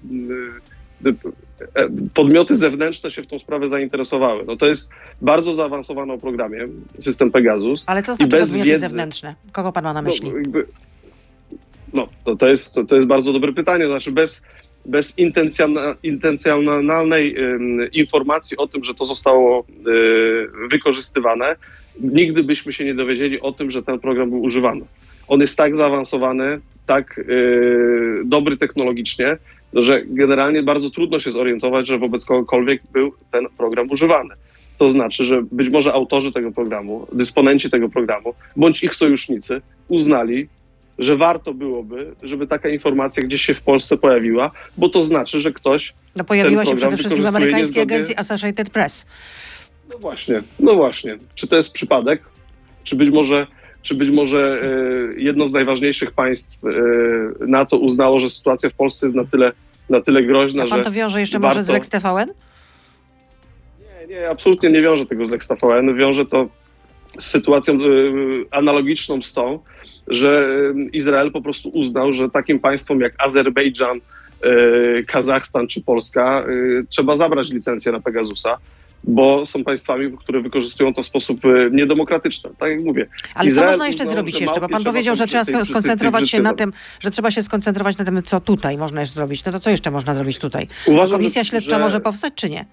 podmioty 2.14 2.56
zewnętrzne 2.56 3.12
się 3.12 3.22
w 3.24 3.28
tą 3.28 3.40
sprawę 3.40 3.68
zainteresowały. 3.68 4.44
No 4.48 4.56
to 4.56 4.68
jest 4.68 4.90
bardzo 5.22 5.54
zaawansowany 5.54 6.18
w 6.18 6.22
programie 6.22 6.66
system 7.00 7.32
Pegasus. 7.32 7.84
Ale 7.88 8.04
co 8.04 8.16
znaczy 8.16 8.30
podmioty 8.38 8.70
wiedzy- 8.70 8.80
zewnętrzne? 8.80 9.36
Kogo 9.52 9.72
pan 9.72 9.84
ma 9.84 9.94
na 9.94 10.02
myśli? 10.02 10.30
No, 10.32 10.38
jakby, 10.38 10.66
no 11.94 12.08
to, 12.24 12.36
to, 12.36 12.48
jest, 12.48 12.74
to, 12.74 12.84
to 12.84 12.96
jest 12.96 13.08
bardzo 13.08 13.34
dobre 13.34 13.54
pytanie. 13.54 13.86
Znaczy 13.86 14.12
bez, 14.12 14.42
bez 14.86 15.18
intencjona- 15.18 15.96
intencjonalnej 16.04 17.38
ym, 17.38 17.92
informacji 17.92 18.58
o 18.58 18.68
tym, 18.68 18.84
że 18.84 18.94
to 18.94 19.06
zostało 19.06 19.66
y, 19.88 20.68
wykorzystywane, 20.70 21.56
nigdy 22.00 22.44
byśmy 22.44 22.74
się 22.74 22.86
nie 22.86 22.96
dowiedzieli 22.96 23.42
o 23.42 23.52
tym, 23.52 23.72
że 23.72 23.84
ten 23.84 24.00
program 24.00 24.30
był 24.30 24.42
używany. 24.42 24.82
On 25.28 25.42
jest 25.42 25.58
tak 25.58 25.76
zaawansowany, 25.76 26.60
tak 26.86 27.18
y, 27.18 28.22
dobry 28.26 28.58
technologicznie, 28.58 29.38
że 29.74 30.02
generalnie 30.06 30.64
bardzo 30.64 30.90
trudno 30.90 31.20
się 31.20 31.32
zorientować, 31.32 31.88
że 31.88 31.98
wobec 31.98 32.26
kogokolwiek 32.26 32.82
był 32.94 33.12
ten 33.32 33.46
program 33.58 33.88
używany. 33.92 34.34
To 34.78 34.90
znaczy, 34.90 35.26
że 35.26 35.42
być 35.52 35.70
może 35.70 35.94
autorzy 35.94 36.32
tego 36.32 36.52
programu, 36.52 37.08
dysponenci 37.14 37.70
tego 37.70 37.90
programu, 37.90 38.34
bądź 38.56 38.84
ich 38.84 38.96
sojusznicy 38.96 39.62
uznali, 39.88 40.48
że 41.00 41.16
warto 41.18 41.54
byłoby, 41.54 42.16
żeby 42.24 42.48
taka 42.48 42.70
informacja 42.70 43.24
gdzieś 43.24 43.42
się 43.46 43.54
w 43.54 43.62
Polsce 43.62 43.98
pojawiła, 43.98 44.52
bo 44.78 44.90
to 44.90 45.04
znaczy, 45.04 45.42
że 45.42 45.54
ktoś, 45.54 45.94
No 46.16 46.24
pojawiła 46.24 46.66
się 46.66 46.76
przede 46.76 46.98
wszystkim 46.98 47.24
w 47.24 47.28
amerykańskiej 47.28 47.76
niezgodnie- 47.82 47.96
agencji 47.96 48.16
Associated 48.18 48.70
Press. 48.70 49.06
no 49.94 49.98
właśnie, 50.00 50.42
no 50.60 50.76
właśnie, 50.76 51.18
czy 51.36 51.48
to 51.48 51.56
jest 51.56 51.74
przypadek, 51.74 52.22
czy 52.84 52.96
być 52.96 53.10
może, 53.10 53.48
czy 53.82 53.96
być 53.96 54.10
może 54.10 54.62
e, 55.16 55.20
jedno 55.22 55.48
z 55.48 55.54
najważniejszych 55.54 56.12
państw 56.12 56.60
e, 56.66 56.70
NATO 57.48 57.78
uznało, 57.78 58.20
że 58.20 58.30
sytuacja 58.30 58.70
w 58.70 58.74
Polsce 58.74 59.06
jest 59.06 59.16
na 59.16 59.24
tyle, 59.26 59.52
na 59.90 60.02
tyle 60.02 60.24
groźna, 60.24 60.64
A 60.64 60.68
pan 60.68 60.78
że 60.78 60.84
to 60.84 60.92
wiąże 60.92 61.20
jeszcze 61.20 61.40
warto- 61.40 61.56
może 61.56 61.64
z 61.66 61.70
Lex 61.70 61.90
TVN? 61.90 62.34
Nie, 63.80 64.08
nie, 64.16 64.30
absolutnie 64.30 64.70
nie 64.70 64.82
wiąże 64.82 65.06
tego 65.06 65.26
z 65.26 65.30
Lex 65.30 65.48
TVN. 65.48 65.96
Wiąże 65.96 66.26
to 66.26 66.50
z 67.20 67.26
sytuacją 67.26 67.74
y, 67.76 68.46
analogiczną 68.52 69.22
z 69.22 69.34
tą, 69.34 69.60
że 70.10 70.50
Izrael 70.94 71.32
po 71.32 71.42
prostu 71.42 71.70
uznał, 71.70 72.14
że 72.14 72.30
takim 72.30 72.60
państwom 72.60 73.00
jak 73.00 73.14
Azerbejdżan, 73.18 73.98
y, 74.46 75.04
Kazachstan 75.08 75.68
czy 75.68 75.82
Polska 75.82 76.44
y, 76.50 76.84
trzeba 76.90 77.18
zabrać 77.18 77.50
licencję 77.52 77.92
na 77.92 78.00
Pegasusa, 78.00 78.58
bo 79.04 79.46
są 79.46 79.64
państwami, 79.64 80.18
które 80.18 80.42
wykorzystują 80.42 80.94
to 80.94 81.04
w 81.04 81.06
sposób 81.06 81.46
y, 81.46 81.70
niedemokratyczny. 81.74 82.50
Tak 82.60 82.70
jak 82.72 82.82
mówię. 82.84 83.08
Ale 83.36 83.46
co 83.46 83.52
Izrael 83.52 83.70
można 83.70 83.88
jeszcze 83.88 84.06
zrobić 84.06 84.42
jeszcze? 84.42 84.60
Bo 84.62 84.70
pan 84.70 84.84
powiedział, 84.84 85.16
że 85.16 85.28
trzeba 85.28 85.46
tej- 85.46 85.54
tej- 85.56 85.64
tej 85.64 85.70
skoncentrować 85.74 86.30
się 86.30 86.40
na 86.40 86.54
tym, 86.54 86.74
że 87.00 87.12
trzeba 87.12 87.32
się 87.32 87.44
skoncentrować 87.44 87.98
na 87.98 88.06
tym, 88.06 88.24
co 88.24 88.40
tutaj 88.40 88.78
można 88.78 89.02
jeszcze 89.02 89.16
zrobić. 89.16 89.46
No 89.46 89.52
to 89.52 89.60
co 89.60 89.70
jeszcze 89.70 89.92
można 89.92 90.14
zrobić 90.14 90.40
tutaj? 90.40 90.68
Uważam, 90.88 91.18
Komisja 91.18 91.44
że- 91.44 91.50
śledcza 91.50 91.70
że- 91.70 91.80
może 91.80 92.00
powstać, 92.00 92.34
czy 92.36 92.50
nie? 92.50 92.66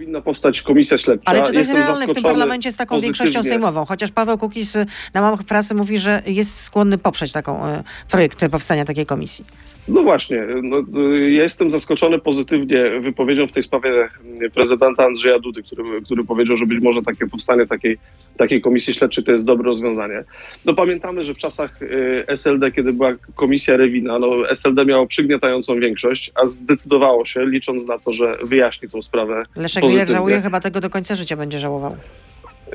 Powinna 0.00 0.20
powstać 0.20 0.62
komisja 0.62 0.98
śledcza. 0.98 1.30
Ale 1.30 1.42
czy 1.42 1.52
to 1.52 1.58
jest 1.58 1.70
Jestem 1.70 1.86
realne 1.86 2.06
w 2.06 2.12
tym 2.12 2.22
parlamencie 2.22 2.72
z 2.72 2.76
taką 2.76 2.96
pozytywnie. 2.96 3.24
większością 3.24 3.48
sejmową? 3.48 3.84
Chociaż 3.84 4.10
Paweł 4.10 4.38
Kukiz 4.38 4.76
y, 4.76 4.86
na 5.14 5.20
łamach 5.20 5.42
prasy 5.42 5.74
mówi, 5.74 5.98
że 5.98 6.22
jest 6.26 6.60
skłonny 6.60 6.98
poprzeć 6.98 7.32
taką 7.32 7.74
y, 7.74 7.82
projekt 8.10 8.48
powstania 8.50 8.84
takiej 8.84 9.06
komisji. 9.06 9.44
No 9.88 10.02
właśnie, 10.02 10.46
no, 10.62 10.78
y, 10.78 11.30
ja 11.30 11.42
jestem 11.42 11.70
zaskoczony 11.70 12.18
pozytywnie 12.18 13.00
wypowiedzią 13.00 13.46
w 13.46 13.52
tej 13.52 13.62
sprawie 13.62 14.08
y, 14.42 14.50
prezydenta 14.50 15.04
Andrzeja 15.04 15.38
Dudy, 15.38 15.62
który, 15.62 16.02
który 16.02 16.24
powiedział, 16.24 16.56
że 16.56 16.66
być 16.66 16.80
może 16.80 17.02
takie 17.02 17.26
powstanie 17.26 17.66
takiej, 17.66 17.98
takiej 18.36 18.60
komisji 18.60 18.94
śledczej 18.94 19.24
to 19.24 19.32
jest 19.32 19.44
dobre 19.44 19.66
rozwiązanie. 19.66 20.24
No 20.64 20.74
pamiętamy, 20.74 21.24
że 21.24 21.34
w 21.34 21.38
czasach 21.38 21.82
y, 21.82 22.24
SLD, 22.26 22.72
kiedy 22.72 22.92
była 22.92 23.12
komisja 23.34 23.76
Rewina, 23.76 24.18
no 24.18 24.50
SLD 24.50 24.84
miało 24.84 25.06
przygniatającą 25.06 25.80
większość, 25.80 26.32
a 26.42 26.46
zdecydowało 26.46 27.24
się, 27.24 27.46
licząc 27.46 27.86
na 27.86 27.98
to, 27.98 28.12
że 28.12 28.34
wyjaśni 28.44 28.88
tą 28.88 29.02
sprawę. 29.02 29.42
Leszek. 29.56 29.84
Miller 29.84 30.08
żałuje, 30.08 30.40
chyba 30.40 30.60
tego 30.60 30.80
do 30.80 30.90
końca 30.90 31.16
życia 31.16 31.36
będzie 31.36 31.58
żałował. 31.58 31.96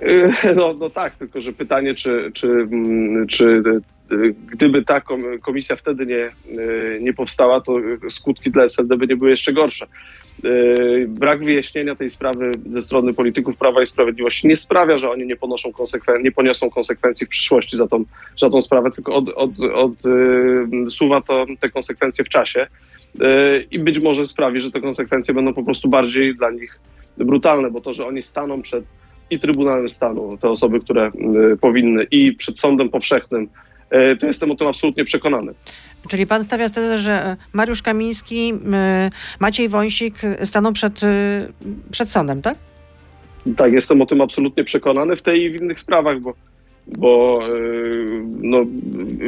Y, 0.03 0.55
No, 0.55 0.73
no 0.79 0.89
tak, 0.89 1.15
tylko 1.15 1.41
że 1.41 1.53
pytanie, 1.53 1.93
czy, 1.95 2.31
czy, 2.33 2.47
mm, 2.47 3.27
czy 3.27 3.63
y, 4.11 4.35
gdyby 4.51 4.83
ta 4.85 5.01
kom- 5.01 5.39
komisja 5.41 5.75
wtedy 5.75 6.05
nie, 6.05 6.29
y, 6.59 6.99
nie 7.01 7.13
powstała, 7.13 7.61
to 7.61 7.77
skutki 8.09 8.51
dla 8.51 8.63
SLD 8.63 8.97
by 8.97 9.07
nie 9.07 9.15
były 9.17 9.29
jeszcze 9.29 9.53
gorsze. 9.53 9.87
Brak 11.07 11.43
wyjaśnienia 11.45 11.95
tej 11.95 12.09
sprawy 12.09 12.51
ze 12.69 12.81
strony 12.81 13.13
polityków 13.13 13.57
Prawa 13.57 13.81
i 13.81 13.85
Sprawiedliwości 13.85 14.47
nie 14.47 14.57
sprawia, 14.57 14.97
że 14.97 15.09
oni 15.11 15.25
nie 15.25 15.35
ponoszą 15.35 15.69
konsekwen- 15.71 16.23
nie 16.23 16.31
poniosą 16.31 16.69
konsekwencji 16.69 17.25
w 17.25 17.29
przyszłości 17.29 17.77
za 17.77 17.87
tą, 17.87 18.03
za 18.37 18.49
tą 18.49 18.61
sprawę, 18.61 18.91
tylko 18.91 19.13
od, 19.15 19.29
od, 19.29 19.51
od, 19.73 20.05
y, 20.05 20.91
suwa 20.91 21.21
to 21.21 21.45
te 21.59 21.69
konsekwencje 21.69 22.25
w 22.25 22.29
czasie 22.29 22.67
i 23.71 23.79
być 23.79 23.99
może 23.99 24.25
sprawi, 24.25 24.61
że 24.61 24.71
te 24.71 24.81
konsekwencje 24.81 25.33
będą 25.33 25.53
po 25.53 25.63
prostu 25.63 25.89
bardziej 25.89 26.35
dla 26.35 26.51
nich 26.51 26.79
brutalne, 27.17 27.71
bo 27.71 27.81
to, 27.81 27.93
że 27.93 28.07
oni 28.07 28.21
staną 28.21 28.61
przed 28.61 28.83
i 29.29 29.39
Trybunałem 29.39 29.89
Stanu, 29.89 30.37
te 30.37 30.49
osoby, 30.49 30.79
które 30.79 31.11
powinny, 31.61 32.03
i 32.11 32.33
przed 32.33 32.59
sądem 32.59 32.89
powszechnym, 32.89 33.47
y, 34.13 34.17
to 34.17 34.27
jestem 34.27 34.51
o 34.51 34.55
tym 34.55 34.67
absolutnie 34.67 35.05
przekonany. 35.05 35.53
Czyli 36.09 36.27
pan 36.27 36.43
stawia 36.43 36.69
tezę, 36.69 36.97
że 36.97 37.31
y, 37.33 37.57
Mariusz 37.57 37.81
Kamiński, 37.81 38.53
y, 38.53 38.59
Maciej 39.39 39.69
Wąsik 39.69 40.15
staną 40.43 40.73
przed, 40.73 41.01
przed 41.91 42.09
sądem, 42.09 42.41
tak? 42.41 42.57
Tak, 43.57 43.73
jestem 43.73 44.01
o 44.01 44.05
tym 44.05 44.21
absolutnie 44.21 44.63
przekonany 44.63 45.15
w 45.15 45.21
tej 45.21 45.41
i 45.41 45.49
w 45.49 45.55
innych 45.55 45.79
sprawach, 45.79 46.19
bo, 46.19 46.33
bo 46.87 47.39
no, 48.41 48.65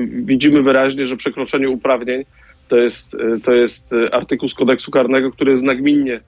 widzimy 0.10 0.62
wyraźnie, 0.62 1.06
że 1.06 1.18
przekroczenie 1.18 1.70
uprawnień 1.70 2.24
to 2.68 2.77
jest, 2.77 3.18
to 3.44 3.54
jest 3.54 3.96
artykuł 4.12 4.50
z 4.50 4.54
kodeksu 4.54 4.92
karnego, 4.92 5.32
który 5.32 5.51
jest 5.51 5.63
nagminnie 5.63 6.20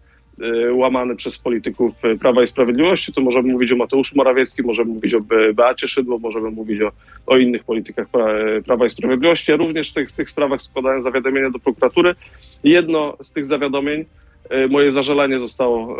łamany 0.74 1.16
przez 1.16 1.38
polityków 1.38 2.06
y, 2.06 2.18
Prawa 2.18 2.44
i 2.44 2.48
Sprawiedliwości. 2.48 3.14
To 3.14 3.22
możemy 3.22 3.52
mówić 3.52 3.72
o 3.72 3.76
Mateuszu 3.76 4.18
Morawieckim, 4.18 4.66
możemy 4.66 4.94
mówić 4.94 5.14
o 5.14 5.22
Be- 5.22 5.54
Beacie 5.54 5.88
Szydło, 5.88 6.20
możemy 6.20 6.52
mówić 6.52 6.82
o, 6.82 6.92
o 7.28 7.38
innych 7.38 7.64
politykach 7.64 8.08
pra- 8.12 8.62
Prawa 8.64 8.86
i 8.86 8.90
Sprawiedliwości. 8.90 9.52
Ja 9.52 9.58
również 9.58 9.92
w 9.92 9.94
tych, 9.94 10.10
w 10.10 10.14
tych 10.14 10.30
sprawach 10.30 10.62
składałem 10.62 11.02
zawiadomienia 11.02 11.50
do 11.50 11.60
prokuratury. 11.60 12.16
Jedno 12.64 13.18
z 13.22 13.34
tych 13.34 13.46
zawiadomień, 13.46 14.06
y, 14.52 14.68
moje 14.70 14.92
zażalenie 14.92 15.40
zostało 15.40 15.98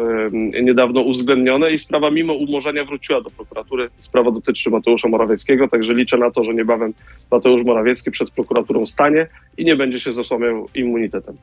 y, 0.54 0.62
niedawno 0.64 1.02
uwzględnione 1.02 1.72
i 1.72 1.80
sprawa 1.80 2.12
mimo 2.12 2.34
umorzenia 2.34 2.86
wróciła 2.86 3.22
do 3.22 3.30
prokuratury. 3.30 3.90
Sprawa 3.98 4.32
dotyczy 4.32 4.70
Mateusza 4.70 5.08
Morawieckiego, 5.08 5.68
także 5.68 5.94
liczę 5.94 6.18
na 6.18 6.32
to, 6.32 6.44
że 6.44 6.54
niebawem 6.54 6.94
Mateusz 7.32 7.64
Morawiecki 7.64 8.12
przed 8.12 8.32
prokuraturą 8.32 8.86
stanie 8.86 9.28
i 9.58 9.66
nie 9.66 9.76
będzie 9.76 10.00
się 10.00 10.12
zasłaniał 10.12 10.66
immunitetem. 10.76 11.36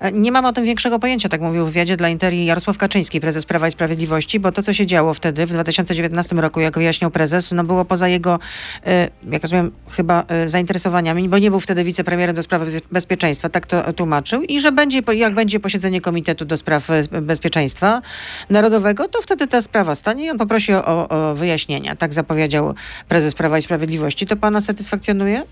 E, 0.00 0.12
Nie 0.12 0.32
mam 0.32 0.44
o 0.44 0.52
tym 0.52 0.64
większego 0.64 0.98
pojęcia, 0.98 1.28
tak 1.28 1.40
mówił 1.40 1.64
w 1.64 1.68
wywiadzie 1.68 1.96
dla 1.96 2.08
Interi 2.08 2.44
Jarosław 2.44 2.78
Kaczyński, 2.78 3.20
prezes 3.20 3.46
Prawa 3.46 3.68
i 3.68 3.70
Sprawiedliwości, 3.70 4.40
bo 4.40 4.52
to, 4.52 4.62
co 4.62 4.72
się 4.72 4.86
działo 4.86 5.14
wtedy, 5.14 5.46
w 5.46 5.50
2019 5.50 6.36
roku, 6.36 6.60
jak 6.60 6.74
wyjaśniał 6.78 7.10
prezes, 7.10 7.52
no 7.52 7.64
było 7.64 7.84
poza 7.84 8.08
jego, 8.08 8.38
e, 8.86 9.08
jak 9.30 9.42
rozumiem, 9.42 9.70
chyba 9.90 10.24
e, 10.28 10.48
zainteresowaniami, 10.48 11.28
bo 11.28 11.38
nie 11.38 11.50
był 11.50 11.60
wtedy 11.60 11.84
wicepremierem 11.84 12.36
do 12.36 12.42
spraw 12.42 12.62
bez- 12.62 12.80
bezpieczeństwa, 12.92 13.48
tak 13.48 13.66
to 13.66 13.92
tłumaczył, 13.92 14.42
i 14.42 14.60
że 14.60 14.72
będzie, 14.72 15.02
jak 15.14 15.34
będzie 15.34 15.60
posiedzenie 15.60 16.00
Komitetu 16.00 16.44
do 16.44 16.56
Spraw 16.56 16.88
Bezpieczeństwa 17.22 18.02
Narodowego, 18.50 19.08
to 19.08 19.22
wtedy 19.22 19.46
ta 19.46 19.62
sprawa 19.62 19.94
stanie 19.94 20.26
i 20.26 20.30
on 20.30 20.38
poprosi 20.38 20.72
o, 20.72 21.08
o 21.08 21.34
wyjaśnienia. 21.34 21.96
Tak 21.96 22.12
zapowiedział 22.12 22.74
prezes 23.08 23.34
Prawa 23.34 23.58
i 23.58 23.62
Sprawiedliwości. 23.62 24.26
To 24.26 24.36
pana 24.36 24.60
satysfakcjonuje? 24.60 25.42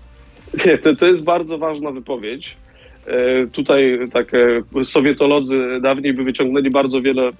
Nie, 0.65 0.77
to, 0.77 0.95
to 0.95 1.05
jest 1.05 1.23
bardzo 1.23 1.57
ważna 1.57 1.91
wypowiedź. 1.91 2.55
E, 3.07 3.47
Tutaj 3.47 3.99
tak 4.13 4.31
sowietolodzy 4.83 5.79
dawniej 5.81 6.13
by 6.13 6.23
wyciągnęli 6.23 6.69
bardzo 6.69 7.01
wiele, 7.01 7.27
e, 7.27 7.33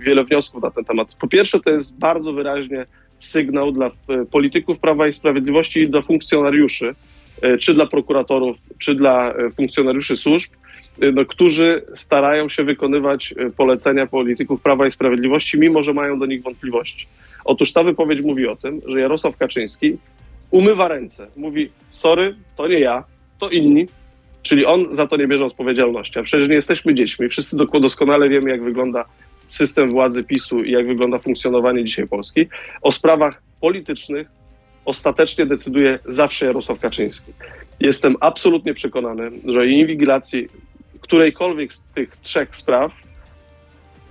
wiele 0.00 0.24
wniosków 0.24 0.62
na 0.62 0.70
ten 0.70 0.84
temat. 0.84 1.14
Po 1.14 1.28
pierwsze, 1.28 1.60
to 1.60 1.70
jest 1.70 1.98
bardzo 1.98 2.32
wyraźnie 2.32 2.86
sygnał 3.18 3.72
dla 3.72 3.86
e, 3.86 3.90
polityków 4.30 4.78
Prawa 4.78 5.08
i 5.08 5.12
Sprawiedliwości 5.12 5.80
i 5.80 5.88
dla 5.88 6.02
funkcjonariuszy, 6.02 6.94
czy 7.60 7.74
dla 7.74 7.86
prokuratorów, 7.86 8.56
czy 8.78 8.94
dla 8.94 9.34
funkcjonariuszy 9.56 10.16
służb, 10.16 10.50
no, 11.12 11.24
którzy 11.24 11.82
starają 11.94 12.48
się 12.48 12.64
wykonywać 12.64 13.34
polecenia 13.56 14.06
polityków 14.06 14.62
Prawa 14.62 14.86
i 14.86 14.90
Sprawiedliwości, 14.90 15.58
mimo 15.58 15.82
że 15.82 15.94
mają 15.94 16.18
do 16.18 16.26
nich 16.26 16.42
wątpliwości. 16.42 17.06
Otóż 17.44 17.72
ta 17.72 17.82
wypowiedź 17.82 18.22
mówi 18.22 18.46
o 18.46 18.56
tym, 18.56 18.80
że 18.86 19.00
Jarosław 19.00 19.36
Kaczyński 19.36 19.96
umywa 20.50 20.88
ręce. 20.88 21.26
Mówi, 21.36 21.70
sorry, 21.90 22.34
to 22.56 22.68
nie 22.68 22.80
ja, 22.80 23.04
to 23.38 23.48
inni, 23.48 23.86
czyli 24.42 24.66
on 24.66 24.94
za 24.94 25.06
to 25.06 25.16
nie 25.16 25.28
bierze 25.28 25.44
odpowiedzialności. 25.44 26.18
A 26.18 26.22
przecież 26.22 26.48
nie 26.48 26.54
jesteśmy 26.54 26.94
dziećmi. 26.94 27.28
Wszyscy 27.28 27.56
doskonale 27.80 28.28
wiemy, 28.28 28.50
jak 28.50 28.62
wygląda 28.62 29.04
system 29.46 29.88
władzy 29.88 30.24
PiSu 30.24 30.62
i 30.62 30.70
jak 30.70 30.86
wygląda 30.86 31.18
funkcjonowanie 31.18 31.84
dzisiaj 31.84 32.08
Polski. 32.08 32.46
O 32.82 32.92
sprawach 32.92 33.42
politycznych 33.60 34.28
ostatecznie 34.84 35.46
decyduje 35.46 35.98
zawsze 36.06 36.46
Jarosław 36.46 36.80
Kaczyński. 36.80 37.32
Jestem 37.80 38.16
absolutnie 38.20 38.74
przekonany, 38.74 39.30
że 39.44 39.66
inwigilacji 39.66 40.48
którejkolwiek 41.00 41.72
z 41.72 41.84
tych 41.84 42.16
trzech 42.16 42.56
spraw 42.56 42.92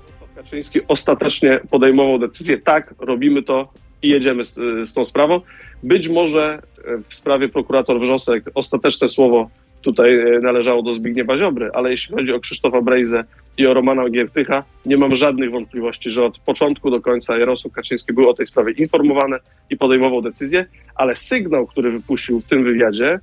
Jarosław 0.06 0.36
Kaczyński 0.36 0.80
ostatecznie 0.88 1.60
podejmował 1.70 2.20
decyzję, 2.20 2.58
tak, 2.58 2.94
robimy 3.00 3.44
to 3.44 3.68
i 4.02 4.10
jedziemy 4.10 4.44
z, 4.44 4.56
z 4.90 4.94
tą 4.94 5.06
sprawą. 5.06 5.42
Być 5.84 6.10
może 6.10 6.52
e, 6.52 6.98
w 7.10 7.14
sprawie 7.14 7.48
prokurator 7.48 8.00
Wrzosek 8.00 8.44
ostateczne 8.54 9.08
słowo 9.08 9.50
tutaj 9.82 10.20
e, 10.20 10.40
należało 10.40 10.84
do 10.84 10.94
Zbigniewa 10.94 11.38
Ziobry, 11.38 11.70
ale 11.74 11.92
jeśli 11.92 12.16
chodzi 12.16 12.34
o 12.34 12.40
Krzysztofa 12.40 12.82
Brejzę 12.82 13.24
i 13.58 13.68
o 13.68 13.74
Romana 13.74 14.10
Giertycha, 14.10 14.64
nie 14.86 14.98
mam 14.98 15.16
żadnych 15.16 15.52
wątpliwości, 15.52 16.10
że 16.10 16.26
od 16.26 16.40
początku 16.40 16.92
do 16.92 17.02
końca 17.02 17.38
Jarosław 17.38 17.74
Kaczyński 17.74 18.14
był 18.14 18.30
o 18.30 18.34
tej 18.34 18.46
sprawie 18.46 18.74
informowany 18.74 19.38
i 19.70 19.78
podejmował 19.78 20.22
decyzję, 20.22 20.66
ale 20.96 21.16
sygnał, 21.16 21.68
który 21.68 21.92
wypuścił 21.92 22.40
w 22.40 22.46
tym 22.46 22.64
wywiadzie, 22.64 23.20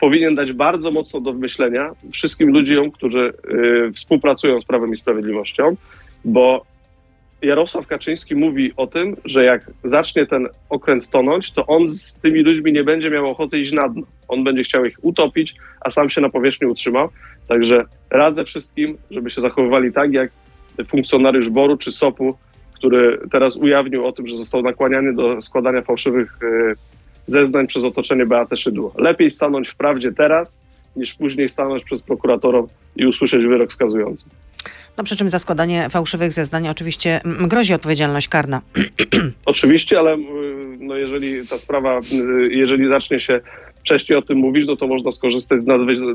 powinien 0.00 0.34
dać 0.34 0.52
bardzo 0.52 0.90
mocno 0.90 1.20
do 1.20 1.32
myślenia 1.32 1.90
wszystkim 2.12 2.50
ludziom, 2.50 2.90
którzy 2.90 3.32
y, 3.88 3.92
współpracują 3.92 4.60
z 4.60 4.64
Prawem 4.64 4.92
i 4.92 4.96
Sprawiedliwością, 4.96 5.76
bo 6.24 6.64
Jarosław 7.42 7.86
Kaczyński 7.86 8.34
mówi 8.34 8.70
o 8.76 8.86
tym, 8.86 9.16
że 9.24 9.44
jak 9.44 9.70
zacznie 9.84 10.26
ten 10.26 10.48
okręt 10.68 11.10
tonąć, 11.10 11.50
to 11.50 11.66
on 11.66 11.88
z 11.88 12.18
tymi 12.20 12.40
ludźmi 12.40 12.72
nie 12.72 12.84
będzie 12.84 13.10
miał 13.10 13.28
ochoty 13.28 13.60
iść 13.60 13.72
na 13.72 13.88
dno. 13.88 14.02
On 14.28 14.44
będzie 14.44 14.62
chciał 14.62 14.84
ich 14.84 14.96
utopić, 15.02 15.54
a 15.80 15.90
sam 15.90 16.10
się 16.10 16.20
na 16.20 16.28
powierzchni 16.28 16.66
utrzymał. 16.66 17.08
Także 17.48 17.84
radzę 18.10 18.44
wszystkim, 18.44 18.98
żeby 19.10 19.30
się 19.30 19.40
zachowywali 19.40 19.92
tak, 19.92 20.12
jak 20.12 20.30
funkcjonariusz 20.88 21.50
Boru 21.50 21.76
czy 21.76 21.92
SOP-u, 21.92 22.34
który 22.74 23.18
teraz 23.30 23.56
ujawnił 23.56 24.06
o 24.06 24.12
tym, 24.12 24.26
że 24.26 24.36
został 24.36 24.62
nakłaniany 24.62 25.12
do 25.12 25.42
składania 25.42 25.82
fałszywych 25.82 26.38
y, 26.42 26.74
zeznań 27.26 27.66
przez 27.66 27.84
otoczenie 27.84 28.26
Beatę 28.26 28.56
Szydło. 28.56 28.92
Lepiej 28.98 29.30
stanąć 29.30 29.68
w 29.68 29.76
prawdzie 29.76 30.12
teraz, 30.12 30.62
niż 30.96 31.14
później 31.14 31.48
stanąć 31.48 31.84
przed 31.84 32.02
prokuratorą 32.02 32.66
i 32.96 33.06
usłyszeć 33.06 33.46
wyrok 33.46 33.72
skazujący. 33.72 34.26
No 34.96 35.04
przy 35.04 35.16
czym 35.16 35.30
za 35.30 35.38
składanie 35.38 35.88
fałszywych 35.90 36.32
zeznań 36.32 36.68
oczywiście 36.68 37.20
grozi 37.24 37.74
odpowiedzialność 37.74 38.28
karna. 38.28 38.62
Oczywiście, 39.46 39.98
ale 39.98 40.14
y, 40.14 40.18
no 40.80 40.96
jeżeli 40.96 41.48
ta 41.48 41.58
sprawa, 41.58 41.98
y, 41.98 42.48
jeżeli 42.50 42.86
zacznie 42.86 43.20
się 43.20 43.40
wcześniej 43.76 44.18
o 44.18 44.22
tym 44.22 44.38
mówić, 44.38 44.66
no 44.66 44.76
to 44.76 44.86
można 44.86 45.12
skorzystać 45.12 45.60
z 45.60 45.66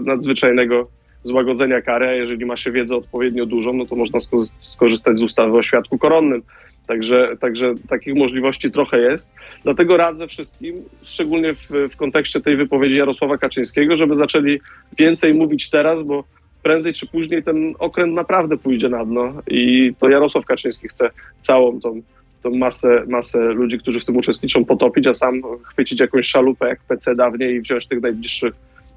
nadzwyczajnego 0.05 0.87
złagodzenia 1.23 1.81
kary, 1.81 2.07
a 2.07 2.11
jeżeli 2.11 2.45
ma 2.45 2.57
się 2.57 2.71
wiedzę 2.71 2.95
odpowiednio 2.95 3.45
dużą, 3.45 3.73
no 3.73 3.85
to 3.85 3.95
można 3.95 4.19
sko- 4.19 4.55
skorzystać 4.59 5.19
z 5.19 5.23
ustawy 5.23 5.57
o 5.57 5.61
świadku 5.61 5.97
koronnym. 5.97 6.41
Także, 6.87 7.27
także 7.39 7.73
takich 7.89 8.15
możliwości 8.15 8.71
trochę 8.71 8.99
jest. 8.99 9.31
Dlatego 9.63 9.97
radzę 9.97 10.27
wszystkim, 10.27 10.75
szczególnie 11.03 11.53
w, 11.53 11.69
w 11.91 11.95
kontekście 11.97 12.41
tej 12.41 12.57
wypowiedzi 12.57 12.95
Jarosława 12.95 13.37
Kaczyńskiego, 13.37 13.97
żeby 13.97 14.15
zaczęli 14.15 14.59
więcej 14.97 15.33
mówić 15.33 15.69
teraz, 15.69 16.03
bo 16.03 16.23
prędzej 16.67 16.93
czy 16.93 17.07
później 17.07 17.43
ten 17.43 17.73
okręt 17.79 18.13
naprawdę 18.13 18.57
pójdzie 18.57 18.89
na 18.89 19.05
dno 19.05 19.29
i 19.47 19.93
to 19.99 20.09
Jarosław 20.09 20.45
Kaczyński 20.45 20.87
chce 20.87 21.09
całą 21.39 21.79
tą, 21.79 22.01
tą 22.43 22.49
masę, 22.49 23.03
masę 23.07 23.39
ludzi, 23.39 23.77
którzy 23.77 23.99
w 23.99 24.05
tym 24.05 24.17
uczestniczą, 24.17 24.65
potopić, 24.65 25.07
a 25.07 25.13
sam 25.13 25.41
chwycić 25.63 25.99
jakąś 25.99 26.27
szalupę 26.27 26.67
jak 26.67 26.79
PC 26.79 27.15
dawniej 27.15 27.55
i 27.55 27.61
wziąć 27.61 27.87
tych 27.87 28.01
najbliższych 28.01 28.53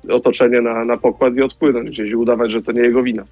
otoczenie 0.08 0.60
na, 0.60 0.84
na 0.84 0.96
pokład 0.96 1.36
i 1.36 1.42
odpłynąć 1.42 1.90
gdzieś 1.90 2.10
i 2.10 2.16
udawać, 2.16 2.52
że 2.52 2.62
to 2.62 2.72
nie 2.72 2.80
jego 2.80 3.02
wina. 3.02 3.24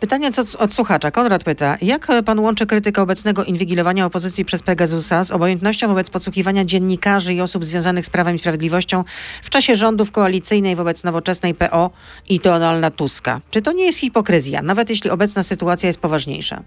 Pytanie 0.00 0.28
od, 0.28 0.54
od 0.58 0.74
słuchacza. 0.74 1.10
Konrad 1.10 1.44
pyta, 1.44 1.76
jak 1.82 2.08
pan 2.24 2.40
łączy 2.40 2.66
krytykę 2.66 3.02
obecnego 3.02 3.44
inwigilowania 3.44 4.06
opozycji 4.06 4.44
przez 4.44 4.62
Pegasusa 4.62 5.24
z 5.24 5.30
obojętnością 5.30 5.88
wobec 5.88 6.10
podsłuchiwania 6.10 6.64
dziennikarzy 6.64 7.34
i 7.34 7.40
osób 7.40 7.64
związanych 7.64 8.06
z 8.06 8.10
Prawem 8.10 8.36
i 8.36 8.38
Sprawiedliwością 8.38 9.04
w 9.42 9.50
czasie 9.50 9.76
rządów 9.76 10.10
koalicyjnej 10.10 10.76
wobec 10.76 11.04
nowoczesnej 11.04 11.54
PO 11.54 11.90
i 12.28 12.38
Donalda 12.38 12.90
Tuska? 12.90 13.40
Czy 13.50 13.62
to 13.62 13.72
nie 13.72 13.84
jest 13.84 13.98
hipokryzja, 13.98 14.62
nawet 14.62 14.90
jeśli 14.90 15.10
obecna 15.10 15.42
sytuacja 15.42 15.86
jest 15.86 16.00
poważniejsza? 16.00 16.62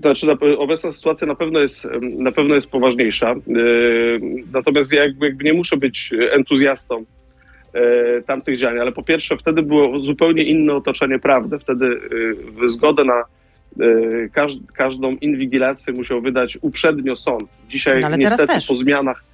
Znaczy, 0.00 0.26
obecna 0.58 0.92
sytuacja 0.92 1.26
na 1.26 1.34
pewno 1.34 1.60
jest, 1.60 1.88
na 2.02 2.32
pewno 2.32 2.54
jest 2.54 2.70
poważniejsza. 2.70 3.34
Natomiast 4.52 4.92
ja 4.92 5.02
jakby, 5.02 5.36
nie 5.44 5.52
muszę 5.52 5.76
być 5.76 6.10
entuzjastą 6.30 7.04
tamtych 8.26 8.56
działań. 8.56 8.78
Ale 8.78 8.92
po 8.92 9.02
pierwsze, 9.02 9.36
wtedy 9.36 9.62
było 9.62 10.00
zupełnie 10.00 10.42
inne 10.42 10.74
otoczenie 10.74 11.18
prawne. 11.18 11.58
Wtedy 11.58 12.00
e, 12.64 12.68
zgodę 12.68 13.04
na 13.04 13.24
e, 13.80 14.28
każdą 14.74 15.16
inwigilację 15.16 15.92
musiał 15.92 16.20
wydać 16.20 16.58
uprzednio 16.60 17.16
sąd. 17.16 17.48
Dzisiaj 17.68 18.00
no, 18.00 18.16
niestety 18.16 18.58
po 18.68 18.76
zmianach 18.76 19.24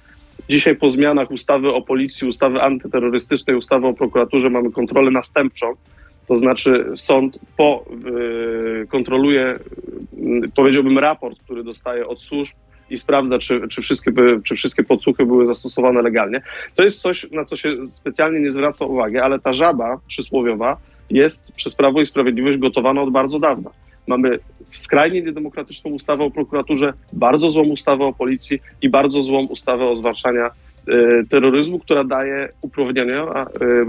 Dzisiaj 0.49 0.75
po 0.75 0.89
zmianach 0.89 1.31
ustawy 1.31 1.73
o 1.73 1.81
policji, 1.81 2.27
ustawy 2.27 2.61
antyterrorystycznej, 2.61 3.55
ustawy 3.55 3.87
o 3.87 3.93
prokuraturze 3.93 4.49
mamy 4.49 4.71
kontrolę 4.71 5.11
następczą. 5.11 5.73
To 6.27 6.37
znaczy 6.37 6.85
sąd 6.95 7.39
po, 7.57 7.85
kontroluje, 8.89 9.53
powiedziałbym, 10.55 10.99
raport, 10.99 11.43
który 11.43 11.63
dostaje 11.63 12.07
od 12.07 12.21
służb 12.21 12.55
i 12.89 12.97
sprawdza, 12.97 13.39
czy, 13.39 13.67
czy, 13.67 13.81
wszystkie, 13.81 14.11
czy 14.43 14.55
wszystkie 14.55 14.83
podsłuchy 14.83 15.25
były 15.25 15.45
zastosowane 15.45 16.01
legalnie. 16.01 16.41
To 16.75 16.83
jest 16.83 17.01
coś, 17.01 17.31
na 17.31 17.45
co 17.45 17.57
się 17.57 17.87
specjalnie 17.87 18.39
nie 18.39 18.51
zwraca 18.51 18.85
uwagi, 18.85 19.17
ale 19.17 19.39
ta 19.39 19.53
żaba 19.53 19.99
przysłowiowa 20.07 20.77
jest 21.09 21.51
przez 21.51 21.75
Prawo 21.75 22.01
i 22.01 22.05
Sprawiedliwość 22.05 22.57
gotowana 22.57 23.01
od 23.01 23.11
bardzo 23.11 23.39
dawna. 23.39 23.69
Mamy 24.07 24.39
skrajnie 24.71 25.21
niedemokratyczną 25.21 25.91
ustawę 25.91 26.23
o 26.23 26.31
prokuraturze, 26.31 26.93
bardzo 27.13 27.51
złą 27.51 27.63
ustawę 27.63 28.05
o 28.05 28.13
policji 28.13 28.59
i 28.81 28.89
bardzo 28.89 29.21
złą 29.21 29.45
ustawę 29.45 29.89
o 29.89 29.95
zwalczaniu 29.95 30.41
y, 30.45 31.23
terroryzmu, 31.29 31.79
która 31.79 32.03
daje 32.03 32.49
uprawnienia 32.61 33.45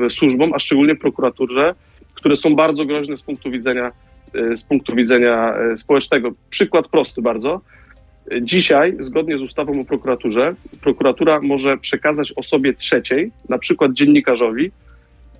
y, 0.07 0.11
służbom, 0.11 0.53
a 0.55 0.59
szczególnie 0.59 0.97
prokuraturze, 0.97 1.75
które 2.15 2.37
są 2.37 2.55
bardzo 2.55 2.85
groźne 2.85 3.17
z 3.17 3.23
punktu 3.23 3.51
widzenia, 3.51 3.93
y, 4.53 4.57
z 4.57 4.65
punktu 4.65 4.95
widzenia 4.95 5.55
społecznego. 5.77 6.33
Przykład 6.51 6.89
prosty 6.89 7.23
bardzo. 7.23 7.61
Dzisiaj, 8.43 8.97
zgodnie 8.99 9.39
z 9.39 9.43
ustawą 9.43 9.81
o 9.81 9.85
prokuraturze, 9.85 10.55
prokuratura 10.81 11.41
może 11.41 11.79
przekazać 11.79 12.33
osobie 12.37 12.75
trzeciej, 12.75 13.31
na 13.49 13.59
przykład 13.59 13.93
dziennikarzowi, 13.93 14.71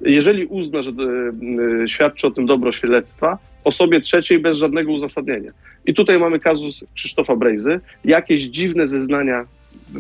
jeżeli 0.01 0.47
uzna, 0.47 0.83
że 0.83 0.91
e, 0.91 1.89
świadczy 1.89 2.27
o 2.27 2.31
tym 2.31 2.47
dobro 2.47 2.73
śledztwa, 2.73 3.39
osobie 3.65 4.01
trzeciej 4.01 4.39
bez 4.39 4.59
żadnego 4.59 4.93
uzasadnienia. 4.93 5.51
I 5.87 5.95
tutaj 5.95 6.19
mamy 6.19 6.39
kazus 6.39 6.85
Krzysztofa 6.95 7.37
Brejzy. 7.37 7.81
Jakieś 8.05 8.43
dziwne 8.43 8.89
zeznania 8.89 9.47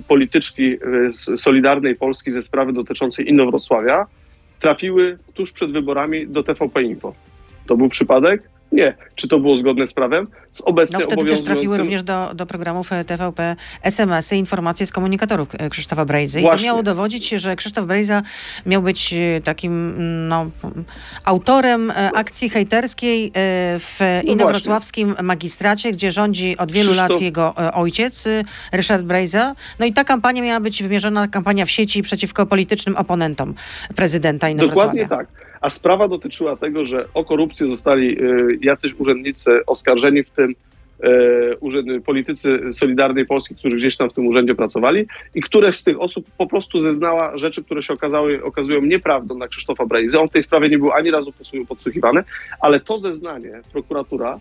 polityczki 0.08 0.64
e, 0.72 1.12
z 1.12 1.40
Solidarnej 1.40 1.96
Polski 1.96 2.30
ze 2.30 2.42
sprawy 2.42 2.72
dotyczącej 2.72 3.28
Inowrocławia 3.28 4.06
trafiły 4.60 5.18
tuż 5.34 5.52
przed 5.52 5.72
wyborami 5.72 6.26
do 6.26 6.42
TVP 6.42 6.82
Info. 6.82 7.14
To 7.66 7.76
był 7.76 7.88
przypadek? 7.88 8.55
Nie. 8.72 8.94
Czy 9.14 9.28
to 9.28 9.38
było 9.38 9.56
zgodne 9.56 9.86
z 9.86 9.92
prawem? 9.92 10.26
Z 10.52 10.60
obecnie 10.60 10.98
no 10.98 11.00
wtedy 11.00 11.14
obowiązującym... 11.14 11.46
też 11.46 11.54
trafiły 11.54 11.78
również 11.78 12.02
do, 12.02 12.34
do 12.34 12.46
programów 12.46 12.92
e, 12.92 13.04
TVP 13.04 13.56
SMS-y, 13.82 14.36
informacje 14.36 14.86
z 14.86 14.92
komunikatorów 14.92 15.48
e, 15.58 15.68
Krzysztofa 15.68 16.04
Brejzy. 16.04 16.40
I 16.40 16.44
to 16.44 16.56
miało 16.56 16.82
dowodzić, 16.82 17.28
że 17.28 17.56
Krzysztof 17.56 17.86
Brejza 17.86 18.22
miał 18.66 18.82
być 18.82 19.14
e, 19.14 19.40
takim 19.40 19.94
no, 20.28 20.46
autorem 21.24 21.92
akcji 22.14 22.50
hejterskiej 22.50 23.32
w 23.78 24.00
no 24.24 24.32
inowrocławskim 24.32 25.14
magistracie, 25.22 25.92
gdzie 25.92 26.12
rządzi 26.12 26.56
od 26.58 26.72
wielu 26.72 26.90
Krzysztof... 26.90 27.10
lat 27.10 27.20
jego 27.20 27.54
ojciec, 27.54 28.24
Ryszard 28.72 29.02
Brejza. 29.02 29.54
No 29.78 29.86
i 29.86 29.92
ta 29.92 30.04
kampania 30.04 30.42
miała 30.42 30.60
być 30.60 30.82
wymierzona, 30.82 31.28
kampania 31.28 31.66
w 31.66 31.70
sieci 31.70 32.02
przeciwko 32.02 32.46
politycznym 32.46 32.96
oponentom 32.96 33.54
prezydenta 33.96 34.48
Inowrocławia. 34.48 35.02
Dokładnie 35.02 35.08
tak 35.08 35.45
a 35.60 35.70
sprawa 35.70 36.08
dotyczyła 36.08 36.56
tego, 36.56 36.86
że 36.86 37.00
o 37.14 37.24
korupcję 37.24 37.68
zostali 37.68 38.22
y, 38.22 38.58
jacyś 38.62 38.94
urzędnicy 38.94 39.66
oskarżeni, 39.66 40.22
w 40.22 40.30
tym 40.30 40.54
y, 41.94 42.00
politycy 42.00 42.72
Solidarnej 42.72 43.26
Polski, 43.26 43.54
którzy 43.54 43.76
gdzieś 43.76 43.96
tam 43.96 44.10
w 44.10 44.12
tym 44.12 44.26
urzędzie 44.26 44.54
pracowali 44.54 45.06
i 45.34 45.42
któreś 45.42 45.76
z 45.76 45.84
tych 45.84 46.00
osób 46.00 46.26
po 46.38 46.46
prostu 46.46 46.78
zeznała 46.78 47.38
rzeczy, 47.38 47.64
które 47.64 47.82
się 47.82 47.94
okazały, 47.94 48.44
okazują 48.44 48.82
nieprawdą 48.82 49.38
na 49.38 49.48
Krzysztofa 49.48 49.86
Brejzy. 49.86 50.20
On 50.20 50.28
w 50.28 50.32
tej 50.32 50.42
sprawie 50.42 50.68
nie 50.68 50.78
był 50.78 50.92
ani 50.92 51.10
razu 51.10 51.32
podsłuchiwany, 51.68 52.22
ale 52.60 52.80
to 52.80 52.98
zeznanie 52.98 53.60
prokuratura 53.72 54.40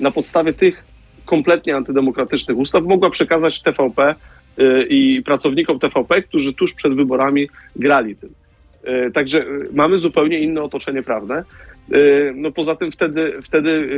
na 0.00 0.10
podstawie 0.10 0.52
tych 0.52 0.84
kompletnie 1.24 1.76
antydemokratycznych 1.76 2.58
ustaw 2.58 2.84
mogła 2.84 3.10
przekazać 3.10 3.62
TVP 3.62 4.14
y, 4.58 4.86
i 4.88 5.22
pracownikom 5.22 5.78
TVP, 5.78 6.22
którzy 6.22 6.52
tuż 6.52 6.74
przed 6.74 6.94
wyborami 6.94 7.48
grali 7.76 8.16
tym. 8.16 8.39
E, 8.84 9.10
także 9.10 9.40
e, 9.40 9.46
mamy 9.72 9.98
zupełnie 9.98 10.38
inne 10.38 10.62
otoczenie 10.62 11.02
prawne. 11.02 11.44
E, 11.92 11.98
no 12.34 12.52
poza 12.52 12.76
tym 12.76 12.90
wtedy, 12.92 13.32
wtedy 13.42 13.88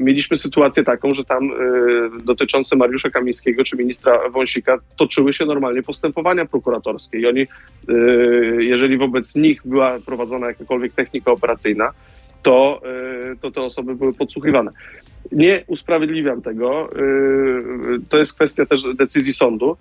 mieliśmy 0.00 0.36
sytuację 0.36 0.84
taką, 0.84 1.14
że 1.14 1.24
tam 1.24 1.50
dotyczące 2.24 2.76
Mariusza 2.76 3.10
Kamińskiego 3.10 3.64
czy 3.64 3.76
ministra 3.76 4.28
Wąsika 4.28 4.78
toczyły 4.96 5.32
się 5.32 5.44
normalnie 5.44 5.82
postępowania 5.82 6.44
prokuratorskie 6.44 7.18
i 7.18 7.26
oni, 7.26 7.46
jeżeli 8.58 8.98
wobec 8.98 9.36
nich 9.36 9.60
była 9.64 9.98
prowadzona 10.06 10.46
jakakolwiek 10.46 10.92
technika 10.92 11.32
operacyjna, 11.32 11.90
to, 12.42 12.82
to 13.40 13.50
te 13.50 13.62
osoby 13.62 13.94
były 13.94 14.12
podsłuchiwane. 14.12 14.70
Nie 15.32 15.64
usprawiedliwiam 15.66 16.42
tego. 16.42 16.88
To 18.08 18.18
jest 18.18 18.34
kwestia 18.34 18.66
też 18.66 18.82
decyzji 18.94 19.32
sądu. 19.32 19.76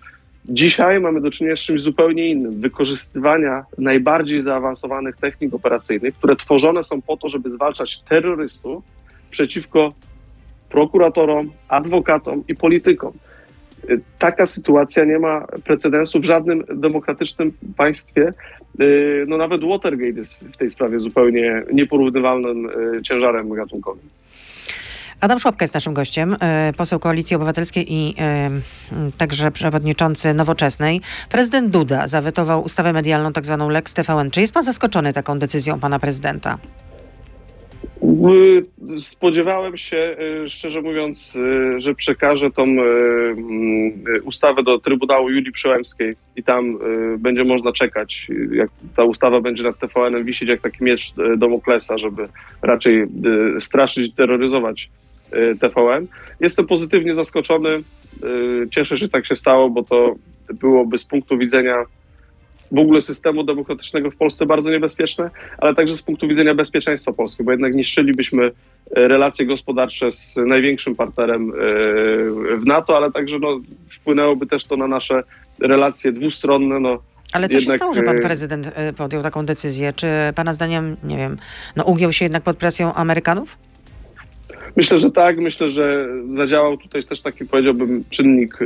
Dzisiaj 0.50 1.00
mamy 1.00 1.22
do 1.22 1.32
czynienia 1.32 1.56
z 1.56 1.60
czymś 1.60 1.82
zupełnie 1.82 2.30
innym. 2.30 2.62
Wykorzystywania 2.62 3.66
najbardziej 3.78 4.42
zaawansowanych 4.42 5.18
technik 5.18 5.54
operacyjnych, 5.54 6.16
które 6.16 6.36
tworzone 6.36 6.84
są 6.84 7.02
po 7.02 7.18
to, 7.18 7.30
żeby 7.30 7.50
zwalczać 7.50 8.00
terrorystów 8.00 8.84
przeciwko 9.30 9.90
prokuratorom, 10.70 11.52
adwokatom 11.68 12.44
i 12.48 12.56
politykom. 12.56 13.14
Taka 14.20 14.48
sytuacja 14.48 15.06
nie 15.06 15.20
ma 15.20 15.48
precedensu 15.64 16.20
w 16.20 16.26
żadnym 16.26 16.64
demokratycznym 16.76 17.52
państwie. 17.78 18.34
No 19.28 19.38
nawet 19.38 19.62
Watergate 19.64 20.20
jest 20.20 20.44
w 20.44 20.58
tej 20.58 20.70
sprawie 20.70 21.00
zupełnie 21.00 21.64
nieporównywalnym 21.74 22.70
y, 22.98 23.02
ciężarem 23.02 23.50
gatunkowym. 23.50 24.10
Adam 25.22 25.40
Szłapka 25.40 25.64
jest 25.64 25.74
naszym 25.74 25.94
gościem, 25.94 26.36
e, 26.42 26.74
poseł 26.78 27.00
Koalicji 27.00 27.36
Obywatelskiej 27.36 27.94
i 27.94 28.16
e, 28.20 28.50
także 29.18 29.52
przewodniczący 29.52 30.34
Nowoczesnej. 30.34 31.02
Prezydent 31.32 31.70
Duda 31.70 32.08
zawetował 32.08 32.64
ustawę 32.64 32.94
medialną, 32.94 33.34
tak 33.34 33.46
zwaną 33.46 33.70
Lex 33.70 33.94
TVN. 33.94 34.32
Czy 34.32 34.42
jest 34.42 34.54
pan 34.54 34.64
zaskoczony 34.64 35.14
taką 35.14 35.40
decyzją 35.40 35.80
pana 35.80 36.00
prezydenta? 36.00 36.58
Y, 38.04 38.66
Spodziewałem 39.00 39.78
się, 39.78 40.16
y, 40.46 40.50
szczerze 40.50 40.82
mówiąc, 40.82 41.36
y, 41.36 41.80
że 41.80 41.96
przekaże 41.96 42.52
tą 42.52 42.66
ustawę 44.24 44.64
do 44.64 44.80
Trybunału 44.80 45.30
Julii 45.30 45.52
Przyłębskiej 45.52 46.16
i 46.36 46.44
tam 46.44 46.80
będzie 47.18 47.44
można 47.44 47.72
czekać, 47.72 48.28
jak 48.52 48.70
ta 48.96 49.04
ustawa 49.04 49.42
będzie 49.42 49.64
nad 49.64 49.80
TVN-em 49.80 50.26
wisieć 50.26 50.50
jak 50.50 50.62
taki 50.62 50.84
miecz 50.84 51.14
Damoklesa, 51.38 51.98
żeby 51.98 52.28
raczej 52.62 53.08
straszyć 53.60 54.08
i 54.08 54.14
terroryzować 54.14 54.90
TVN. 55.60 56.08
Jestem 56.40 56.68
pozytywnie 56.68 57.16
zaskoczony. 57.16 57.70
y, 57.70 58.68
Cieszę 58.72 58.98
się, 58.98 59.06
że 59.06 59.10
tak 59.10 59.26
się 59.26 59.36
stało, 59.36 59.70
bo 59.70 59.84
to 59.84 60.16
byłoby 60.54 60.98
z 60.98 61.06
punktu 61.06 61.38
widzenia 61.38 61.76
w 62.72 62.78
ogóle 62.78 63.02
systemu 63.02 63.44
demokratycznego 63.44 64.12
w 64.12 64.16
Polsce 64.16 64.46
bardzo 64.46 64.72
niebezpieczne, 64.72 65.30
ale 65.58 65.76
także 65.76 65.98
z 65.98 66.02
punktu 66.02 66.28
widzenia 66.28 66.56
bezpieczeństwa 66.56 67.14
Polski, 67.14 67.44
bo 67.44 67.52
jednak 67.52 67.76
niszczylibyśmy 67.76 68.46
e, 68.46 68.52
relacje 69.08 69.46
gospodarcze 69.46 70.12
z 70.12 70.36
największym 70.46 70.96
partnerem 70.96 71.52
w 72.58 72.66
NATO, 72.66 72.98
ale 72.98 73.12
także 73.12 73.40
no, 73.40 73.60
wpłynęłoby 73.90 74.48
też 74.48 74.66
to 74.66 74.78
na 74.78 74.88
nasze 74.88 75.24
relacje 75.60 76.12
dwustronne. 76.12 76.80
No, 76.80 77.02
Ale 77.34 77.48
co 77.48 77.54
się 77.54 77.60
Jednak, 77.60 77.78
stało, 77.78 77.94
że 77.94 78.04
pan 78.04 78.20
prezydent 78.20 78.72
podjął 78.98 79.24
taką 79.24 79.46
decyzję? 79.46 79.94
Czy 79.94 80.08
pana 80.36 80.54
zdaniem, 80.54 80.98
nie 81.04 81.18
wiem, 81.18 81.38
no 81.76 81.84
ugiął 81.84 82.14
się 82.14 82.26
jednak 82.26 82.44
pod 82.44 82.58
presją 82.58 82.94
Amerykanów? 82.94 83.58
Myślę, 84.80 85.00
że 85.00 85.12
tak. 85.12 85.38
Myślę, 85.38 85.70
że 85.70 86.08
zadziałał 86.30 86.78
tutaj 86.78 87.04
też 87.04 87.22
taki, 87.22 87.46
powiedziałbym, 87.46 88.04
czynnik 88.10 88.62
y, 88.62 88.66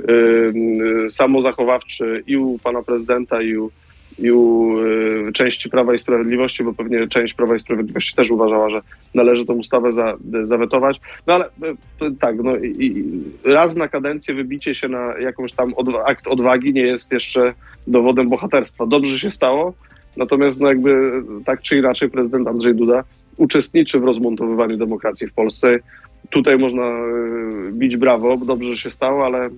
y, 1.06 1.10
samozachowawczy 1.10 2.23
i 2.28 2.38
u 2.38 2.60
pana 2.60 2.84
prezydenta, 2.84 3.41
i 3.41 3.58
u, 3.58 3.71
i 4.19 4.32
u 4.32 4.78
y, 4.80 5.32
części 5.34 5.69
Prawa 5.69 5.93
i 5.93 5.97
Sprawiedliwości, 5.97 6.63
bo 6.63 6.73
pewnie 6.73 7.08
część 7.08 7.34
Prawa 7.34 7.56
i 7.56 7.60
Sprawiedliwości 7.60 8.15
też 8.15 8.32
uważała, 8.32 8.69
że 8.69 8.82
należy 9.13 9.45
tą 9.45 9.54
ustawę 9.54 9.91
za, 9.91 10.17
zawetować. 10.43 10.99
No 11.28 11.34
ale 11.34 11.45
y, 11.45 12.15
tak, 12.19 12.36
no 12.43 12.58
i, 12.58 13.04
raz 13.45 13.76
na 13.76 13.88
kadencję 13.88 14.34
wybicie 14.34 14.76
się 14.76 14.88
na 14.88 15.17
jakąś 15.19 15.54
tam 15.54 15.73
akt 16.06 16.28
odwagi 16.28 16.73
nie 16.73 16.86
jest 16.86 17.12
jeszcze 17.12 17.54
dowodem 17.88 18.30
bohaterstwa. 18.30 18.86
Dobrze 18.86 19.19
się 19.19 19.32
stało, 19.32 19.73
natomiast 20.17 20.62
no 20.62 20.67
jakby 20.67 21.23
tak 21.45 21.62
czy 21.62 21.78
inaczej 21.78 22.10
prezydent 22.10 22.47
Andrzej 22.47 22.76
Duda 22.76 23.04
uczestniczy 23.38 23.99
w 23.99 24.04
rozmontowywaniu 24.04 24.78
demokracji 24.78 25.28
w 25.28 25.34
Polsce. 25.34 25.80
Tutaj 26.29 26.57
można 26.57 26.83
y, 26.83 27.71
bić 27.71 27.97
brawo, 27.97 28.38
dobrze 28.38 28.75
że 28.75 28.81
się 28.81 28.91
stało, 28.91 29.25
ale 29.25 29.39
mm, 29.39 29.53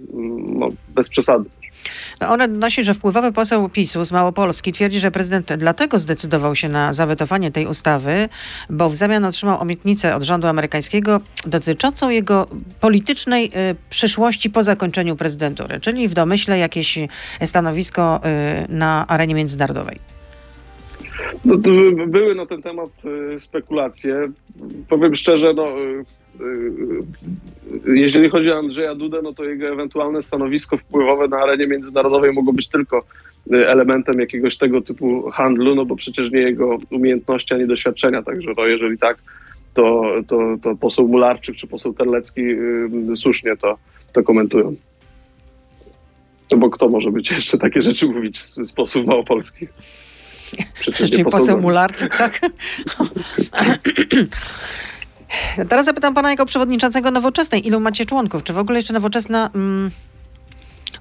no, 0.60 0.68
bez 0.96 1.10
przesady. 1.10 1.50
No 2.22 2.30
on 2.30 2.42
odnosi, 2.42 2.84
że 2.84 2.94
wpływowy 2.94 3.32
poseł 3.32 3.70
PiSu 3.70 4.06
z 4.06 4.12
Małopolski 4.12 4.72
twierdzi, 4.72 5.00
że 5.00 5.12
prezydent 5.12 5.54
dlatego 5.54 6.00
zdecydował 6.00 6.56
się 6.56 6.70
na 6.70 6.94
zawetowanie 6.94 7.52
tej 7.52 7.68
ustawy, 7.68 8.30
bo 8.70 8.90
w 8.90 8.96
zamian 8.96 9.26
otrzymał 9.26 9.62
obietnicę 9.62 10.16
od 10.16 10.24
rządu 10.24 10.48
amerykańskiego 10.48 11.22
dotyczącą 11.48 12.10
jego 12.10 12.48
politycznej 12.82 13.46
y, 13.46 13.76
przyszłości 13.90 14.50
po 14.50 14.64
zakończeniu 14.64 15.16
prezydentury, 15.16 15.80
czyli 15.80 16.08
w 16.08 16.14
domyśle 16.14 16.58
jakieś 16.58 17.00
stanowisko 17.46 18.22
y, 18.70 18.74
na 18.74 19.08
arenie 19.08 19.36
międzynarodowej. 19.36 20.00
No, 21.46 21.58
były 22.08 22.36
na 22.36 22.46
ten 22.46 22.62
temat 22.62 22.90
spekulacje. 23.38 24.28
Powiem 24.90 25.16
szczerze, 25.16 25.54
no, 25.54 25.66
jeżeli 27.86 28.30
chodzi 28.30 28.52
o 28.52 28.58
Andrzeja 28.58 28.96
Dudę, 28.96 29.22
no 29.24 29.34
to 29.34 29.44
jego 29.44 29.68
ewentualne 29.68 30.22
stanowisko 30.22 30.78
wpływowe 30.78 31.28
na 31.28 31.38
arenie 31.38 31.68
międzynarodowej 31.68 32.34
mogło 32.34 32.54
być 32.54 32.68
tylko 32.68 33.04
y, 33.54 33.68
elementem 33.68 34.20
jakiegoś 34.20 34.58
tego 34.58 34.82
typu 34.82 35.32
handlu, 35.32 35.76
no 35.76 35.86
bo 35.86 35.96
przecież 35.96 36.32
nie 36.32 36.40
jego 36.40 36.78
umiejętności 36.90 37.54
ani 37.54 37.68
doświadczenia. 37.68 38.24
Także 38.24 38.52
no, 38.58 38.66
jeżeli 38.66 38.98
tak, 38.98 39.18
to, 39.74 40.04
to, 40.28 40.58
to 40.64 40.76
poseł 40.76 41.08
Mularczyk 41.08 41.56
czy 41.56 41.68
poseł 41.68 41.94
Terlecki 41.94 42.42
y, 42.42 43.16
słusznie 43.16 43.58
to, 43.58 43.78
to 44.14 44.24
komentują. 44.24 44.76
No 46.52 46.58
bo 46.58 46.70
kto 46.70 46.90
może 46.90 47.12
być 47.12 47.32
jeszcze 47.32 47.58
takie 47.58 47.82
rzeczy 47.82 48.06
mówić 48.06 48.44
z 48.44 48.72
posłów 48.72 49.06
małopolskich? 49.06 49.74
Przecież 50.74 51.10
Czyli 51.10 51.18
nie 51.18 51.26
poseł 51.26 51.48
Dawid. 51.48 51.62
Mularczyk, 51.62 52.18
tak? 52.18 52.40
Teraz 55.70 55.86
zapytam 55.86 56.14
pana 56.14 56.30
jako 56.30 56.46
przewodniczącego 56.46 57.12
Nowoczesnej. 57.12 57.68
Ilu 57.68 57.80
macie 57.80 58.06
członków? 58.06 58.44
Czy 58.44 58.54
w 58.54 58.58
ogóle 58.58 58.78
jeszcze 58.80 58.94
Nowoczesna 58.94 59.50
mm, 59.56 59.92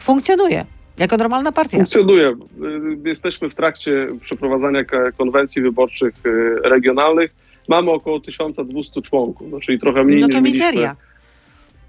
funkcjonuje 0.01 0.65
jako 0.99 1.17
normalna 1.17 1.53
partia? 1.53 1.77
Funkcjonuje. 1.77 2.29
Y, 2.29 3.09
Jesteśmy 3.09 3.51
w 3.51 3.55
trakcie 3.55 4.07
przeprowadzania 4.23 4.81
konwencji 5.19 5.63
wyborczych 5.63 6.15
y, 6.27 6.55
regionalnych. 6.69 7.35
Mamy 7.69 7.91
około 7.91 8.21
1200 8.21 9.03
członków, 9.03 9.47
no, 9.51 9.61
czyli 9.61 9.79
trochę 9.81 10.05
mniej 10.05 10.21
No 10.21 10.29
to 10.29 10.41
mizeria. 10.41 10.97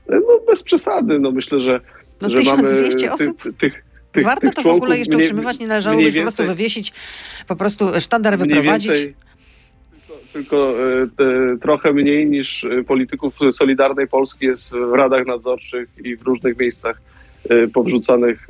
No 0.10 0.40
bez 0.48 0.64
przesady, 0.64 1.20
no 1.20 1.32
myślę, 1.32 1.62
że, 1.62 1.80
No 2.22 2.30
że 2.30 2.44
mamy 2.44 2.64
1200 2.64 3.14
osób? 3.14 3.42
Tych, 3.44 3.58
tych, 3.58 3.84
tych, 4.12 4.26
Warto 4.26 4.42
tych 4.42 4.54
to 4.54 4.62
w 4.64 4.68
ogóle 4.68 4.98
jeszcze 4.98 5.18
utrzymywać, 5.18 5.60
nie 5.60 5.68
należałoby 5.68 6.12
po 6.14 6.22
prostu 6.22 6.44
wywiesić, 6.44 6.94
po 7.48 7.56
prostu 7.56 8.00
sztandar 8.00 8.38
wyprowadzić. 8.38 8.92
więcej- 8.92 9.16
Tylko, 10.36 10.74
te, 11.18 11.58
trochę 11.62 11.94
mniej 11.94 12.30
niż 12.30 12.64
y, 12.64 12.84
polityków 12.88 13.34
Solidarnej 13.52 14.08
Polski 14.08 14.46
jest 14.46 14.72
w 14.74 14.94
radach 14.94 15.26
nadzorczych 15.26 15.90
i 16.04 16.16
w 16.16 16.22
różnych 16.22 16.60
miejscach 16.60 17.02
y, 17.52 17.68
powrzucanych. 17.68 18.48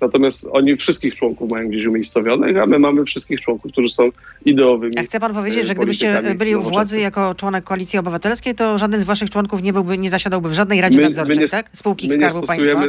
Natomiast 0.00 0.48
oni 0.52 0.76
wszystkich 0.76 1.14
członków 1.14 1.50
mają 1.50 1.68
gdzieś 1.68 1.86
umiejscowionych, 1.86 2.56
a 2.56 2.66
my 2.66 2.78
mamy 2.78 3.04
wszystkich 3.04 3.40
członków, 3.40 3.72
którzy 3.72 3.88
są 3.88 4.10
ideowymi. 4.44 4.98
A 4.98 5.02
chce 5.02 5.20
pan 5.20 5.34
powiedzieć, 5.34 5.66
że 5.66 5.74
gdybyście 5.74 6.22
byli 6.36 6.56
u 6.56 6.62
władzy 6.62 7.00
jako 7.00 7.34
członek 7.34 7.64
Koalicji 7.64 7.98
Obywatelskiej, 7.98 8.54
to 8.54 8.78
żaden 8.78 9.00
z 9.00 9.04
waszych 9.04 9.30
członków 9.30 9.62
nie 9.62 9.72
byłby, 9.72 9.98
nie 9.98 10.10
zasiadałby 10.10 10.48
w 10.48 10.52
żadnej 10.52 10.80
radzie 10.80 10.96
My- 10.96 11.02
my 11.02 11.08
nadzorczej, 11.08 11.38
nie- 11.38 11.48
tak? 11.48 11.70
Spółki 11.72 12.08
My 12.08 12.16
nie 12.16 12.30
Skarbu 12.30 12.46
Państwa. 12.46 12.82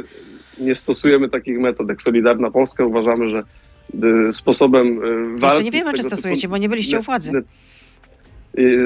nie 0.60 0.76
stosujemy 0.76 1.30
takich 1.30 1.60
metod 1.60 1.90
jak 1.90 2.02
Solidarna 2.02 2.52
Polska. 2.52 2.86
Uważamy, 2.86 3.30
że 3.30 3.44
sposobem 4.32 5.00
walki... 5.38 5.46
Jeszcze 5.46 5.64
nie 5.64 5.72
wiemy, 5.72 5.94
czy 5.94 6.04
stosujecie, 6.04 6.48
typu- 6.48 6.52
bo 6.52 6.58
nie 6.58 6.70
byliście 6.70 7.00
u 7.00 7.02
władzy. 7.02 7.44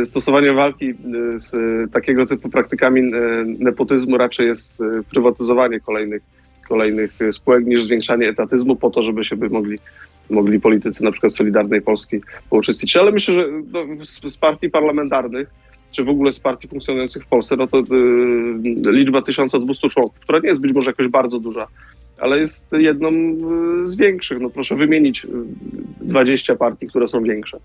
Stosowanie 0.06 0.54
walki 0.54 0.90
y, 0.90 0.96
z 1.40 1.52
takiego 1.92 2.26
typu 2.26 2.50
praktykami 2.50 3.02
y, 3.02 3.12
nepotyzmu 3.60 4.18
raczej 4.18 4.48
jest 4.48 4.82
y, 4.82 4.84
prywatyzowanie 5.10 5.80
kolejnych, 5.80 6.22
kolejnych 6.70 7.20
spółek 7.32 7.66
niż 7.66 7.84
zwiększanie 7.84 8.30
etatyzmu 8.30 8.76
po 8.76 8.90
to, 8.90 9.04
żeby 9.04 9.26
się 9.26 9.36
by 9.36 9.50
mogli, 9.50 9.80
mogli 10.30 10.60
politycy 10.60 11.04
na 11.04 11.12
przykład 11.12 11.34
Solidarnej 11.34 11.82
Polski 11.82 12.22
pouczestniczyć. 12.50 12.98
Ale 12.98 13.12
myślę, 13.12 13.34
że 13.34 13.48
no, 13.72 14.06
z, 14.30 14.38
partii 14.38 14.70
parlamentarnych 14.70 15.50
czy 15.92 16.04
w 16.04 16.10
ogóle 16.10 16.32
z 16.32 16.40
partii 16.40 16.68
funkcjonujących 16.68 17.24
w 17.24 17.28
Polsce, 17.28 17.56
no 17.56 17.68
to 17.68 17.80
y, 17.80 17.84
liczba 18.92 19.22
1200 19.22 19.90
członków, 19.90 20.20
która 20.20 20.40
nie 20.40 20.50
jest 20.50 20.62
być 20.62 20.74
może 20.74 20.90
jakoś 20.90 21.08
bardzo 21.08 21.40
duża, 21.40 21.68
ale 22.20 22.40
jest 22.40 22.72
jedną 22.72 23.12
z 23.84 23.96
większych. 23.96 24.40
No 24.40 24.50
proszę 24.50 24.76
wymienić 24.76 25.26
y, 25.26 25.30
20 26.02 26.56
partii, 26.56 26.88
które 26.88 27.08
są 27.08 27.24
większe 27.24 27.60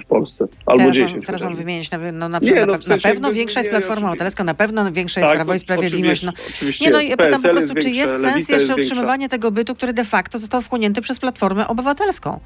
w 0.00 0.04
Polsce, 0.04 0.48
albo 0.66 0.78
teraz 0.78 0.96
10. 0.96 1.12
Mam, 1.12 1.22
teraz 1.22 1.42
mam 1.42 1.54
wymienić, 1.54 1.90
na, 1.90 1.98
no, 2.12 2.28
na, 2.28 2.38
Nie, 2.38 2.54
na, 2.54 2.66
no, 2.66 2.72
na, 2.72 2.78
w 2.78 2.84
sensie 2.84 3.08
pewno 3.08 3.28
jakby 3.28 3.38
większa 3.38 3.60
jest 3.60 3.70
Platforma. 3.70 4.08
Obywatelska, 4.08 4.44
na 4.44 4.54
pewno 4.54 4.92
większa 4.92 5.20
jest 5.20 5.32
Prawo 5.32 5.54
i 5.54 5.58
Sprawiedliwość. 5.58 6.22
No, 6.22 6.32
nie 6.80 6.90
no, 6.90 7.00
ja 7.00 7.16
pytam 7.16 7.42
po 7.42 7.48
prostu, 7.48 7.74
czy 7.74 7.90
jest 7.90 8.12
sens 8.12 8.36
jeszcze 8.36 8.52
jest 8.52 8.66
większa. 8.66 8.74
utrzymywanie 8.74 9.28
tego 9.28 9.50
bytu, 9.50 9.74
który 9.74 9.92
de 9.92 10.04
facto 10.04 10.38
został 10.38 10.60
wchłonięty 10.60 11.00
przez 11.00 11.20
Platformę 11.20 11.68
Obywatelską? 11.68 12.40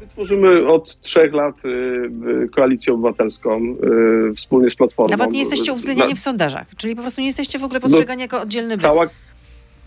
My 0.00 0.06
tworzymy 0.06 0.68
od 0.68 1.00
trzech 1.00 1.32
lat 1.32 1.64
y, 1.64 1.68
y, 2.44 2.48
koalicję 2.48 2.92
obywatelską 2.92 3.76
y, 4.30 4.34
wspólnie 4.34 4.70
z 4.70 4.76
Platformą. 4.76 5.10
Nawet 5.10 5.32
nie 5.32 5.40
jesteście 5.40 5.72
uwzględniani 5.72 6.12
Na- 6.12 6.16
w 6.16 6.20
sondażach, 6.20 6.66
czyli 6.76 6.96
po 6.96 7.02
prostu 7.02 7.20
nie 7.20 7.26
jesteście 7.26 7.58
w 7.58 7.64
ogóle 7.64 7.80
postrzegani 7.80 8.22
jako 8.22 8.40
oddzielny 8.40 8.74
byt. 8.74 8.82
Cała, 8.82 9.06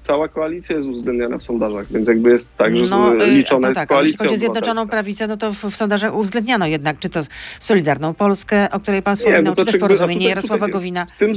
cała 0.03 0.27
koalicja 0.27 0.75
jest 0.75 0.87
uwzględniana 0.87 1.37
w 1.37 1.43
sondażach, 1.43 1.91
więc 1.91 2.07
jakby 2.07 2.29
jest 2.31 2.57
tak, 2.57 2.75
że 2.75 2.81
No, 2.89 3.13
no, 3.13 3.25
y, 3.25 3.31
liczona 3.31 3.59
no 3.59 3.67
jest 3.67 3.79
tak, 3.79 3.91
ale 3.91 4.01
jeśli 4.01 4.17
koalicja 4.17 4.17
chodzi 4.17 4.35
o 4.35 4.37
Zjednoczoną. 4.37 4.87
Prawicę, 4.87 5.27
no 5.27 5.37
to 5.37 5.53
w, 5.53 5.63
w 5.63 5.75
sondażach 5.75 6.15
uwzględniano 6.15 6.67
jednak, 6.67 6.99
czy 6.99 7.09
to 7.09 7.19
Solidarną 7.59 8.13
Polskę, 8.13 8.67
o 8.71 8.79
której 8.79 9.01
pan 9.01 9.15
wspominał, 9.15 9.43
no 9.43 9.55
czy 9.55 9.65
też 9.65 9.77
porozumienie 9.77 10.19
tutaj- 10.19 10.29
Jarosława 10.29 10.67
Gowina. 10.67 11.05
W 11.05 11.17
tym, 11.17 11.33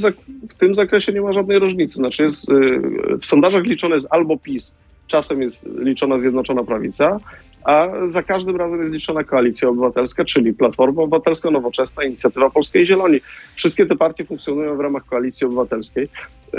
w 0.50 0.54
tym 0.54 0.74
zakresie 0.74 1.12
nie 1.12 1.20
ma 1.20 1.32
żadnej 1.32 1.58
różnicy. 1.58 1.94
Znaczy 1.94 2.22
jest, 2.22 2.48
y, 2.48 2.80
w 3.20 3.26
sondażach 3.26 3.64
liczone 3.64 3.94
jest 3.94 4.06
albo 4.10 4.36
PiS, 4.36 4.74
czasem 5.06 5.42
jest 5.42 5.68
liczona 5.78 6.18
Zjednoczona 6.18 6.64
Prawica, 6.64 7.18
a 7.64 7.88
za 8.06 8.22
każdym 8.22 8.56
razem 8.56 8.80
jest 8.80 8.92
liczona 8.92 9.24
Koalicja 9.24 9.68
Obywatelska, 9.68 10.24
czyli 10.24 10.54
Platforma 10.54 11.02
Obywatelska, 11.02 11.50
Nowoczesna, 11.50 12.04
Inicjatywa 12.04 12.50
Polska 12.50 12.78
i 12.78 12.86
Zieloni. 12.86 13.20
Wszystkie 13.54 13.86
te 13.86 13.96
partie 13.96 14.24
funkcjonują 14.24 14.76
w 14.76 14.80
ramach 14.80 15.04
Koalicji 15.04 15.46
Obywatelskiej 15.46 16.04
y, 16.04 16.58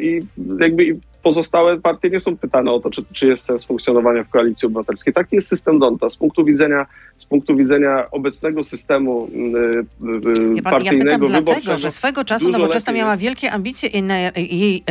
i 0.00 0.20
jakby 0.60 0.96
pozostałe 1.22 1.80
partie 1.80 2.10
nie 2.10 2.20
są 2.20 2.36
pytane 2.36 2.72
o 2.72 2.80
to, 2.80 2.90
czy, 2.90 3.04
czy 3.12 3.28
jest 3.28 3.44
sens 3.44 3.64
funkcjonowania 3.64 4.24
w 4.24 4.28
koalicji 4.28 4.66
obywatelskiej. 4.66 5.14
Taki 5.14 5.36
jest 5.36 5.48
system 5.48 5.78
Donta. 5.78 6.08
Z 6.08 6.16
punktu 6.16 6.44
widzenia, 6.44 6.86
z 7.16 7.24
punktu 7.24 7.56
widzenia 7.56 8.10
obecnego 8.10 8.62
systemu 8.62 9.28
yy, 9.32 10.62
partyjnego, 10.62 11.10
ja 11.10 11.18
pytam 11.18 11.44
dlatego, 11.44 11.78
że 11.78 11.90
swego 11.90 12.24
czasu 12.24 12.48
Nowoczesna 12.48 12.92
miała 12.92 13.12
jest. 13.12 13.22
wielkie 13.22 13.52
ambicje 13.52 13.88
i 14.36 14.58
jej 14.58 14.84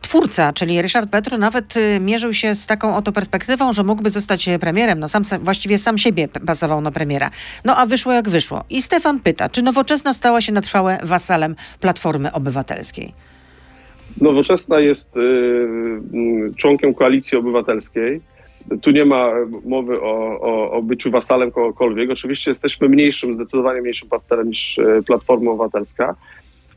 twórca, 0.00 0.52
czyli 0.52 0.82
Ryszard 0.82 1.10
Petru, 1.10 1.38
nawet 1.38 1.76
y, 1.76 2.00
mierzył 2.00 2.32
się 2.32 2.54
z 2.54 2.66
taką 2.66 2.96
oto 2.96 3.12
perspektywą, 3.12 3.72
że 3.72 3.84
mógłby 3.84 4.10
zostać 4.10 4.48
e, 4.48 4.58
premierem. 4.58 5.00
No 5.00 5.08
sam, 5.08 5.22
właściwie 5.40 5.78
sam 5.78 5.98
siebie 5.98 6.28
pasował 6.46 6.80
na 6.80 6.90
premiera. 6.90 7.30
No 7.64 7.76
a 7.76 7.86
wyszło 7.86 8.12
jak 8.12 8.28
wyszło. 8.28 8.64
I 8.70 8.82
Stefan 8.82 9.20
pyta, 9.20 9.48
czy 9.48 9.62
Nowoczesna 9.62 10.14
stała 10.14 10.40
się 10.40 10.52
na 10.52 10.60
trwałe 10.60 10.98
wasalem 11.02 11.56
Platformy 11.80 12.32
Obywatelskiej? 12.32 13.35
Nowoczesna 14.20 14.80
jest 14.80 15.16
y, 15.16 15.20
y, 15.20 16.54
członkiem 16.56 16.94
koalicji 16.94 17.38
obywatelskiej. 17.38 18.20
Tu 18.82 18.90
nie 18.90 19.04
ma 19.04 19.32
mowy 19.64 20.00
o, 20.00 20.40
o, 20.40 20.70
o 20.70 20.82
byciu 20.82 21.10
wasalem 21.10 21.50
kogokolwiek. 21.50 22.10
Oczywiście 22.10 22.50
jesteśmy 22.50 22.88
mniejszym, 22.88 23.34
zdecydowanie 23.34 23.80
mniejszym 23.80 24.08
partnerem 24.08 24.48
niż 24.48 24.78
y, 24.78 25.02
Platforma 25.06 25.50
Obywatelska, 25.50 26.14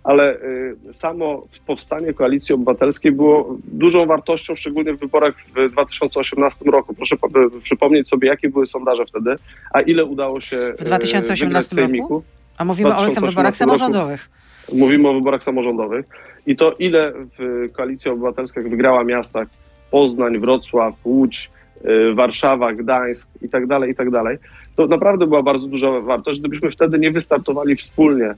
ale 0.04 0.41
y, 0.89 0.93
samo 0.93 1.47
powstanie 1.67 2.13
koalicji 2.13 2.56
obywatelskiej 2.56 3.12
było 3.12 3.58
dużą 3.63 4.06
wartością, 4.06 4.56
szczególnie 4.56 4.93
w 4.93 4.99
wyborach 4.99 5.36
w 5.56 5.71
2018 5.71 6.65
roku. 6.65 6.93
Proszę 6.93 7.15
przypomnieć 7.63 8.10
sobie, 8.10 8.28
jakie 8.28 8.49
były 8.49 8.65
sondaże 8.65 9.06
wtedy, 9.06 9.36
a 9.73 9.82
ile 9.82 10.06
udało 10.06 10.41
się 10.41 10.58
y, 10.58 10.73
W 10.78 10.84
2018 10.84 11.75
wygrać 11.75 11.99
roku? 11.99 12.23
A 12.59 12.65
mówimy 12.65 12.89
o 12.89 12.93
2018 12.93 13.21
wyborach 13.29 13.45
roku. 13.45 13.57
samorządowych. 13.57 14.29
Mówimy 14.73 15.09
o 15.09 15.13
wyborach 15.13 15.43
samorządowych. 15.43 16.05
I 16.45 16.55
to 16.55 16.73
ile 16.79 17.13
w 17.39 17.71
Koalicji 17.71 18.11
Obywatelskiej 18.11 18.63
wygrała 18.63 19.03
miasta 19.03 19.45
Poznań, 19.91 20.39
Wrocław, 20.39 20.95
Łódź, 21.05 21.51
y, 21.85 22.13
Warszawa, 22.13 22.73
Gdańsk 22.73 23.31
i 23.41 23.49
tak 23.49 23.67
dalej, 23.67 23.91
i 23.91 23.95
tak 23.95 24.11
dalej. 24.11 24.37
To 24.75 24.87
naprawdę 24.87 25.27
była 25.27 25.43
bardzo 25.43 25.67
duża 25.67 25.99
wartość. 25.99 26.39
Gdybyśmy 26.39 26.69
wtedy 26.71 26.99
nie 26.99 27.11
wystartowali 27.11 27.75
wspólnie 27.75 28.29
y, 28.31 28.35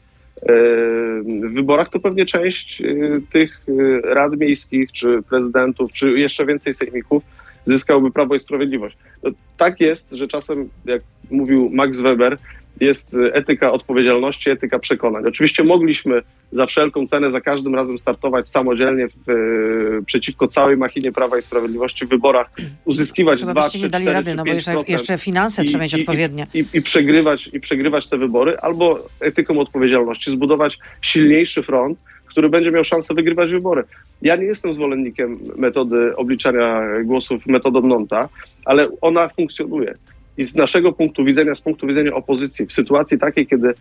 w 1.24 1.54
wyborach, 1.54 1.90
to 1.90 2.00
pewnie 2.00 2.26
część 2.26 2.82
y, 2.82 3.22
tych 3.32 3.62
rad 4.04 4.38
miejskich, 4.38 4.92
czy 4.92 5.22
prezydentów, 5.30 5.94
czy 5.94 6.20
jeszcze 6.20 6.46
więcej 6.46 6.74
sejmików 6.74 7.24
zyskałby 7.66 8.12
Prawo 8.12 8.36
i 8.36 8.40
Sprawiedliwość. 8.40 8.98
No, 9.24 9.32
tak 9.58 9.80
jest, 9.80 10.12
że 10.12 10.28
czasem, 10.28 10.70
jak 10.86 11.02
mówił 11.32 11.70
Max 11.74 12.00
Weber, 12.00 12.38
jest 12.82 13.14
y, 13.14 13.34
etyka 13.34 13.72
odpowiedzialności, 13.72 14.50
etyka 14.50 14.80
przekonań. 14.80 15.26
Oczywiście 15.28 15.64
mogliśmy 15.64 16.22
za 16.52 16.66
wszelką 16.66 17.06
cenę, 17.06 17.32
za 17.32 17.42
każdym 17.42 17.76
razem 17.76 18.00
startować 18.00 18.50
samodzielnie 18.50 19.08
w, 19.08 19.30
y, 20.02 20.06
przeciwko 20.06 20.48
całej 20.48 20.78
machinie 20.78 21.12
Prawa 21.12 21.38
i 21.38 21.42
Sprawiedliwości 21.42 22.06
w 22.06 22.10
wyborach, 22.10 22.50
uzyskiwać 22.86 23.40
Chyba 23.40 23.52
2, 23.52 23.62
byście 23.64 23.78
3, 23.80 23.86
nie 23.86 23.90
dali 23.90 24.06
4, 24.06 24.14
rady, 24.18 24.36
no 24.36 24.44
bo 24.44 24.54
jeszcze, 24.54 24.72
5% 24.72 24.90
jeszcze 24.92 25.18
finanse 25.18 25.64
I- 25.64 25.66
trzeba 25.66 25.84
mieć 25.84 25.94
i- 25.94 26.00
odpowiednie. 26.00 26.48
i, 26.54 26.66
i, 26.74 26.82
przegrywać, 26.82 27.50
i 27.54 27.60
przegrywać 27.60 28.08
te 28.10 28.18
wybory, 28.18 28.58
albo 28.58 29.00
etyką 29.20 29.60
odpowiedzialności 29.60 30.32
zbudować 30.32 30.80
silniejszy 31.02 31.64
front, 31.64 32.00
który 32.26 32.50
będzie 32.50 32.72
miał 32.72 32.84
szansę 32.84 33.14
wygrywać 33.14 33.52
wybory. 33.52 33.84
Ja 34.22 34.36
nie 34.36 34.46
jestem 34.46 34.74
zwolennikiem 34.74 35.40
metody 35.58 36.16
obliczania 36.16 36.82
głosów 37.04 37.46
metodą 37.46 37.82
Nonta, 37.82 38.30
ale 38.66 38.90
ona 39.02 39.30
funkcjonuje. 39.30 39.94
I 40.42 40.44
z 40.44 40.56
naszego 40.56 40.92
punktu 40.92 41.26
widzenia, 41.26 41.56
z 41.56 41.62
punktu 41.62 41.88
widzenia 41.88 42.14
opozycji, 42.14 42.66
w 42.66 42.74
sytuacji 42.74 43.20
takiej, 43.20 43.48
kiedy 43.48 43.74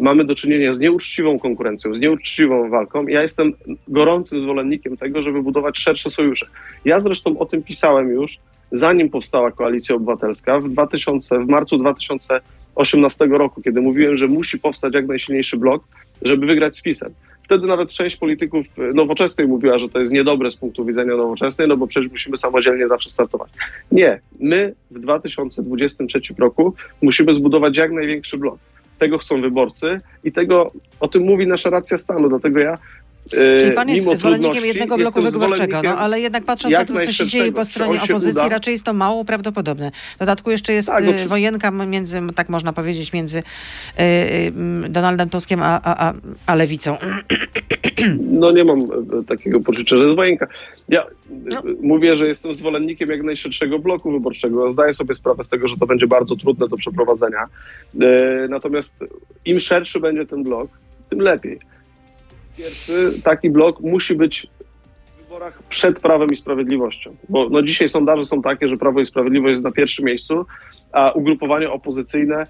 mamy 0.00 0.24
do 0.24 0.34
czynienia 0.34 0.72
z 0.72 0.78
nieuczciwą 0.78 1.38
konkurencją, 1.38 1.94
z 1.94 2.00
nieuczciwą 2.00 2.70
walką, 2.70 3.06
ja 3.06 3.22
jestem 3.22 3.52
gorącym 3.88 4.40
zwolennikiem 4.40 4.96
tego, 4.96 5.22
żeby 5.22 5.42
budować 5.42 5.78
szersze 5.78 6.10
sojusze. 6.10 6.46
Ja 6.84 7.00
zresztą 7.00 7.38
o 7.38 7.46
tym 7.46 7.62
pisałem 7.62 8.10
już, 8.10 8.38
zanim 8.72 9.10
powstała 9.10 9.50
Koalicja 9.50 9.94
Obywatelska 9.94 10.60
w, 10.60 10.68
2000, 10.68 11.38
w 11.38 11.48
marcu 11.48 11.78
2018 11.78 13.26
roku, 13.26 13.62
kiedy 13.62 13.80
mówiłem, 13.80 14.16
że 14.16 14.26
musi 14.26 14.58
powstać 14.58 14.94
jak 14.94 15.06
najsilniejszy 15.06 15.56
blok, 15.56 15.84
żeby 16.22 16.46
wygrać 16.46 16.76
z 16.76 16.82
PiSem. 16.82 17.14
Wtedy 17.48 17.66
nawet 17.66 17.90
część 17.90 18.16
polityków 18.16 18.66
e, 18.78 18.82
nowoczesnej 18.94 19.46
mówiła, 19.46 19.78
że 19.78 19.88
to 19.88 19.98
jest 19.98 20.12
niedobre 20.12 20.50
z 20.50 20.56
punktu 20.56 20.84
widzenia 20.84 21.16
nowoczesnej, 21.16 21.68
no 21.68 21.76
bo 21.76 21.86
przecież 21.86 22.10
musimy 22.10 22.36
samodzielnie 22.36 22.86
zawsze 22.86 23.10
startować. 23.10 23.50
Nie, 23.92 24.20
my 24.40 24.74
w 24.90 24.98
2023 24.98 26.20
roku 26.38 26.74
musimy 27.02 27.34
zbudować 27.34 27.76
jak 27.76 27.92
największy 27.92 28.38
blok. 28.38 28.58
Tego 28.98 29.18
chcą 29.18 29.40
wyborcy 29.40 29.98
i 30.24 30.32
tego, 30.32 30.72
o 31.00 31.08
tym 31.08 31.22
mówi 31.22 31.46
nasza 31.46 31.70
racja 31.70 31.98
stanu, 31.98 32.28
dlatego 32.28 32.58
ja 32.58 32.74
Czyli 33.60 33.72
pan 33.72 33.88
jest 33.88 34.08
zwolennikiem 34.18 34.64
jednego 34.64 34.96
bloku 34.96 35.22
wyborczego, 35.22 35.82
no 35.82 35.98
ale 35.98 36.20
jednak 36.20 36.44
patrząc 36.44 36.74
na 36.74 36.84
to, 36.84 36.94
co 36.94 37.12
się 37.12 37.26
dzieje 37.26 37.52
po 37.52 37.64
stronie 37.64 38.02
opozycji, 38.02 38.30
uda? 38.40 38.48
raczej 38.48 38.72
jest 38.72 38.84
to 38.84 38.92
mało 38.92 39.24
prawdopodobne. 39.24 39.90
W 40.16 40.18
dodatku 40.18 40.50
jeszcze 40.50 40.72
jest 40.72 40.88
Tak, 40.88 41.02
y, 41.04 41.06
no 41.06 41.12
czy- 41.12 41.28
wojenka 41.28 41.70
między, 41.70 42.20
tak 42.34 42.48
można 42.48 42.72
powiedzieć, 42.72 43.12
między 43.12 43.38
y, 43.38 44.02
y, 44.86 44.88
Donaldem 44.88 45.28
Tuskiem 45.30 45.60
a, 45.62 45.80
a, 45.84 46.12
a, 46.46 46.54
lewicą. 46.54 46.96
No 48.20 48.50
nie 48.50 48.64
mam 48.64 48.80
e, 48.80 48.84
takiego 49.28 49.60
poczucia, 49.60 49.96
że 49.96 50.02
jest 50.04 50.16
wojenka. 50.16 50.46
Ja 50.88 51.06
No. 51.30 51.58
e, 51.58 51.62
mówię, 51.82 52.16
że 52.16 52.26
jestem 52.26 52.54
zwolennikiem 52.54 53.08
jak 53.08 53.22
najszerszego 53.22 53.78
bloku 53.78 54.12
wyborczego. 54.12 54.72
Zdaję 54.72 54.94
sobie 54.94 55.14
sprawę 55.14 55.44
z 55.44 55.48
tego, 55.48 55.68
że 55.68 55.76
to 55.76 55.86
będzie 55.86 56.06
bardzo 56.06 56.36
trudne 56.36 56.68
do 56.68 56.76
przeprowadzenia. 56.76 57.44
E, 58.00 58.48
Natomiast 58.48 59.04
im 59.44 59.60
szerszy 59.60 60.00
będzie 60.00 60.24
ten 60.26 60.42
blok, 60.42 60.70
tym 61.10 61.20
lepiej. 61.20 61.58
Pierwszy 62.58 63.22
taki 63.24 63.50
blok 63.50 63.80
musi 63.80 64.14
być 64.14 64.46
w 65.06 65.22
wyborach 65.22 65.62
przed 65.62 66.00
Prawem 66.00 66.28
i 66.28 66.36
Sprawiedliwością. 66.36 67.16
Bo 67.28 67.48
no 67.48 67.62
dzisiaj 67.62 67.88
sondaże 67.88 68.24
są 68.24 68.42
takie, 68.42 68.68
że 68.68 68.76
Prawo 68.76 69.00
i 69.00 69.06
Sprawiedliwość 69.06 69.50
jest 69.50 69.64
na 69.64 69.70
pierwszym 69.70 70.04
miejscu, 70.04 70.46
a 70.92 71.10
ugrupowania 71.12 71.72
opozycyjne 71.72 72.44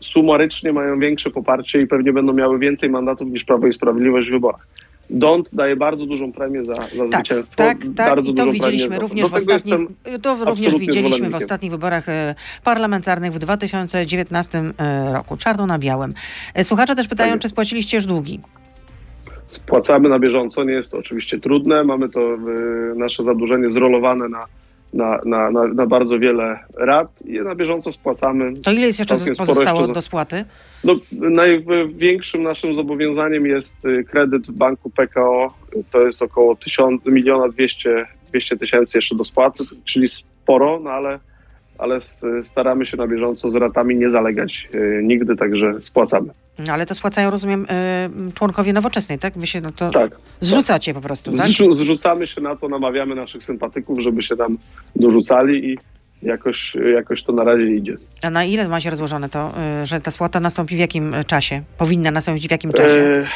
sumarycznie 0.00 0.72
mają 0.72 0.98
większe 0.98 1.30
poparcie 1.30 1.80
i 1.80 1.86
pewnie 1.86 2.12
będą 2.12 2.32
miały 2.32 2.58
więcej 2.58 2.90
mandatów 2.90 3.28
niż 3.28 3.44
Prawo 3.44 3.66
i 3.66 3.72
Sprawiedliwość 3.72 4.28
w 4.28 4.32
wyborach. 4.32 4.66
Dont 5.10 5.48
daje 5.52 5.76
bardzo 5.76 6.06
dużą 6.06 6.32
premię 6.32 6.64
za, 6.64 6.74
za 6.74 6.80
Tak, 6.80 7.08
zwycięstwo. 7.08 7.56
tak, 7.56 7.78
tak. 7.96 8.08
bardzo 8.08 8.30
I 8.30 8.34
to 8.34 8.52
widzieliśmy 8.52 8.98
również 8.98 9.28
w 9.28 9.34
ostatnich, 9.34 9.74
to 10.22 10.36
również 10.44 10.78
widzieliśmy 10.78 11.30
w 11.30 11.34
ostatnich 11.34 11.70
wyborach 11.70 12.08
e, 12.08 12.34
parlamentarnych 12.64 13.32
w 13.32 13.38
2019 13.38 14.58
e, 14.78 15.12
roku. 15.12 15.36
Czarno 15.36 15.66
na 15.66 15.78
białym. 15.78 16.14
E, 16.54 16.64
Słuchacze 16.64 16.94
też 16.94 17.08
pytają, 17.08 17.32
Tak 17.32 17.40
czy 17.40 17.48
spłaciliście 17.48 17.96
już 17.96 18.06
długi. 18.06 18.40
Spłacamy 19.52 20.08
na 20.08 20.18
bieżąco. 20.18 20.64
Nie 20.64 20.72
jest 20.72 20.92
to 20.92 20.98
oczywiście 20.98 21.40
trudne. 21.40 21.84
Mamy 21.84 22.08
to 22.08 22.34
y, 22.34 22.38
nasze 22.96 23.22
zadłużenie 23.22 23.70
zrolowane 23.70 24.28
na, 24.28 24.46
na, 24.92 25.20
na, 25.24 25.50
na, 25.50 25.66
na 25.66 25.86
bardzo 25.86 26.18
wiele 26.18 26.58
rat 26.78 27.08
i 27.24 27.40
na 27.40 27.54
bieżąco 27.54 27.92
spłacamy. 27.92 28.52
To 28.64 28.72
ile 28.72 28.86
jest 28.86 28.98
jeszcze 28.98 29.16
pozostało 29.38 29.80
jeszcze 29.80 29.94
do 29.94 30.02
spłaty? 30.02 30.44
No, 30.84 30.94
największym 31.12 32.42
naszym 32.42 32.74
zobowiązaniem 32.74 33.46
jest 33.46 33.84
y, 33.84 34.04
kredyt 34.04 34.46
w 34.46 34.52
banku 34.52 34.90
PKO. 34.90 35.46
To 35.90 36.06
jest 36.06 36.22
około 36.22 36.56
1000 36.56 37.06
miliona 37.06 37.48
200 37.48 38.06
200 38.32 38.56
tysięcy 38.56 38.98
jeszcze 38.98 39.16
do 39.16 39.24
spłaty, 39.24 39.64
czyli 39.84 40.08
sporo, 40.08 40.80
no 40.80 40.90
ale, 40.90 41.18
ale 41.78 41.98
staramy 42.42 42.86
się 42.86 42.96
na 42.96 43.06
bieżąco 43.06 43.50
z 43.50 43.56
ratami 43.56 43.96
nie 43.96 44.10
zalegać 44.10 44.68
y, 44.74 45.00
nigdy, 45.04 45.36
także 45.36 45.74
spłacamy. 45.80 46.32
No, 46.58 46.72
ale 46.72 46.86
to 46.86 46.94
spłacają, 46.94 47.30
rozumiem, 47.30 47.66
e, 47.68 48.08
członkowie 48.34 48.72
nowoczesnej, 48.72 49.18
tak? 49.18 49.34
Wy 49.38 49.46
się 49.46 49.60
no 49.60 49.70
to 49.72 49.90
Tak. 49.90 50.16
zrzucacie 50.40 50.94
po 50.94 51.00
prostu, 51.00 51.32
tak? 51.32 51.46
Zrzu- 51.46 51.72
zrzucamy 51.72 52.26
się 52.26 52.40
na 52.40 52.56
to, 52.56 52.68
namawiamy 52.68 53.14
naszych 53.14 53.44
sympatyków, 53.44 54.00
żeby 54.00 54.22
się 54.22 54.36
tam 54.36 54.58
dorzucali 54.96 55.70
i 55.72 55.78
jakoś, 56.22 56.76
jakoś 56.94 57.22
to 57.22 57.32
na 57.32 57.44
razie 57.44 57.74
idzie. 57.74 57.96
A 58.22 58.30
na 58.30 58.44
ile 58.44 58.68
macie 58.68 58.90
rozłożone 58.90 59.28
to, 59.28 59.52
y, 59.82 59.86
że 59.86 60.00
ta 60.00 60.10
spłata 60.10 60.40
nastąpi 60.40 60.76
w 60.76 60.78
jakim 60.78 61.14
y, 61.14 61.24
czasie? 61.24 61.62
Powinna 61.78 62.10
nastąpić 62.10 62.48
w 62.48 62.50
jakim 62.50 62.72
czasie? 62.72 62.98
E, 62.98 63.28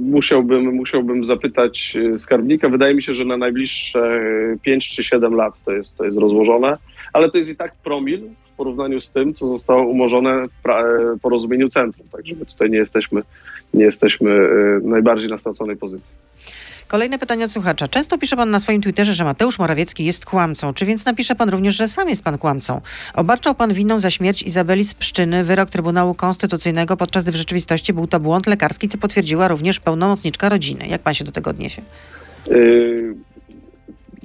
musiałbym, 0.00 0.74
musiałbym 0.74 1.24
zapytać 1.24 1.96
e, 2.14 2.18
skarbnika. 2.18 2.68
Wydaje 2.68 2.94
mi 2.94 3.02
się, 3.02 3.14
że 3.14 3.24
na 3.24 3.36
najbliższe 3.36 3.98
e, 4.00 4.56
5 4.62 4.88
czy 4.90 5.04
7 5.04 5.34
lat 5.34 5.62
to 5.64 5.72
jest, 5.72 5.96
to 5.96 6.04
jest 6.04 6.18
rozłożone, 6.18 6.72
ale 7.12 7.30
to 7.30 7.38
jest 7.38 7.50
i 7.50 7.56
tak 7.56 7.74
promil 7.84 8.22
porównaniu 8.60 9.00
z 9.00 9.10
tym, 9.10 9.34
co 9.34 9.46
zostało 9.46 9.86
umorzone 9.86 10.42
w 10.42 10.68
e, 10.68 11.18
porozumieniu 11.22 11.68
centrum. 11.68 12.08
Także 12.12 12.34
my 12.34 12.46
tutaj 12.46 12.70
nie 12.70 12.78
jesteśmy, 12.78 13.20
nie 13.74 13.84
jesteśmy 13.84 14.30
e, 14.30 14.80
najbardziej 14.82 15.28
na 15.28 15.38
straconej 15.38 15.76
pozycji. 15.76 16.14
Kolejne 16.88 17.18
pytanie 17.18 17.44
od 17.44 17.50
słuchacza. 17.50 17.88
Często 17.88 18.18
pisze 18.18 18.36
pan 18.36 18.50
na 18.50 18.60
swoim 18.60 18.82
Twitterze, 18.82 19.14
że 19.14 19.24
Mateusz 19.24 19.58
Morawiecki 19.58 20.04
jest 20.04 20.24
kłamcą. 20.24 20.74
Czy 20.74 20.86
więc 20.86 21.04
napisze 21.04 21.34
pan 21.34 21.48
również, 21.48 21.76
że 21.76 21.88
sam 21.88 22.08
jest 22.08 22.22
pan 22.22 22.38
kłamcą? 22.38 22.80
Obarczał 23.14 23.54
pan 23.54 23.72
winą 23.72 23.98
za 23.98 24.10
śmierć 24.10 24.42
Izabeli 24.42 24.84
z 24.84 24.94
Pszczyny 24.94 25.44
wyrok 25.44 25.70
Trybunału 25.70 26.14
Konstytucyjnego, 26.14 26.96
podczas 26.96 27.22
gdy 27.22 27.32
w 27.32 27.36
rzeczywistości 27.36 27.92
był 27.92 28.06
to 28.06 28.20
błąd 28.20 28.46
lekarski, 28.46 28.88
co 28.88 28.98
potwierdziła 28.98 29.48
również 29.48 29.80
pełnomocniczka 29.80 30.48
rodziny. 30.48 30.86
Jak 30.86 31.02
pan 31.02 31.14
się 31.14 31.24
do 31.24 31.32
tego 31.32 31.50
odniesie? 31.50 31.82
Yy, 32.46 33.14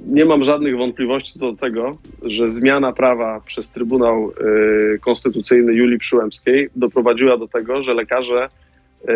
Nie 0.06 0.24
mam 0.24 0.44
żadnych 0.44 0.76
wątpliwości 0.76 1.38
co 1.38 1.52
do 1.52 1.56
tego, 1.56 1.90
że 2.22 2.48
zmiana 2.48 2.92
prawa 2.92 3.40
przez 3.46 3.70
Trybunał 3.70 4.32
yy, 4.40 4.98
Konstytucyjny 4.98 5.74
Julii 5.74 5.98
Przyłębskiej 5.98 6.68
doprowadziła 6.76 7.36
do 7.36 7.48
tego, 7.48 7.82
że 7.82 7.94
lekarze 7.94 8.48
yy, 9.08 9.14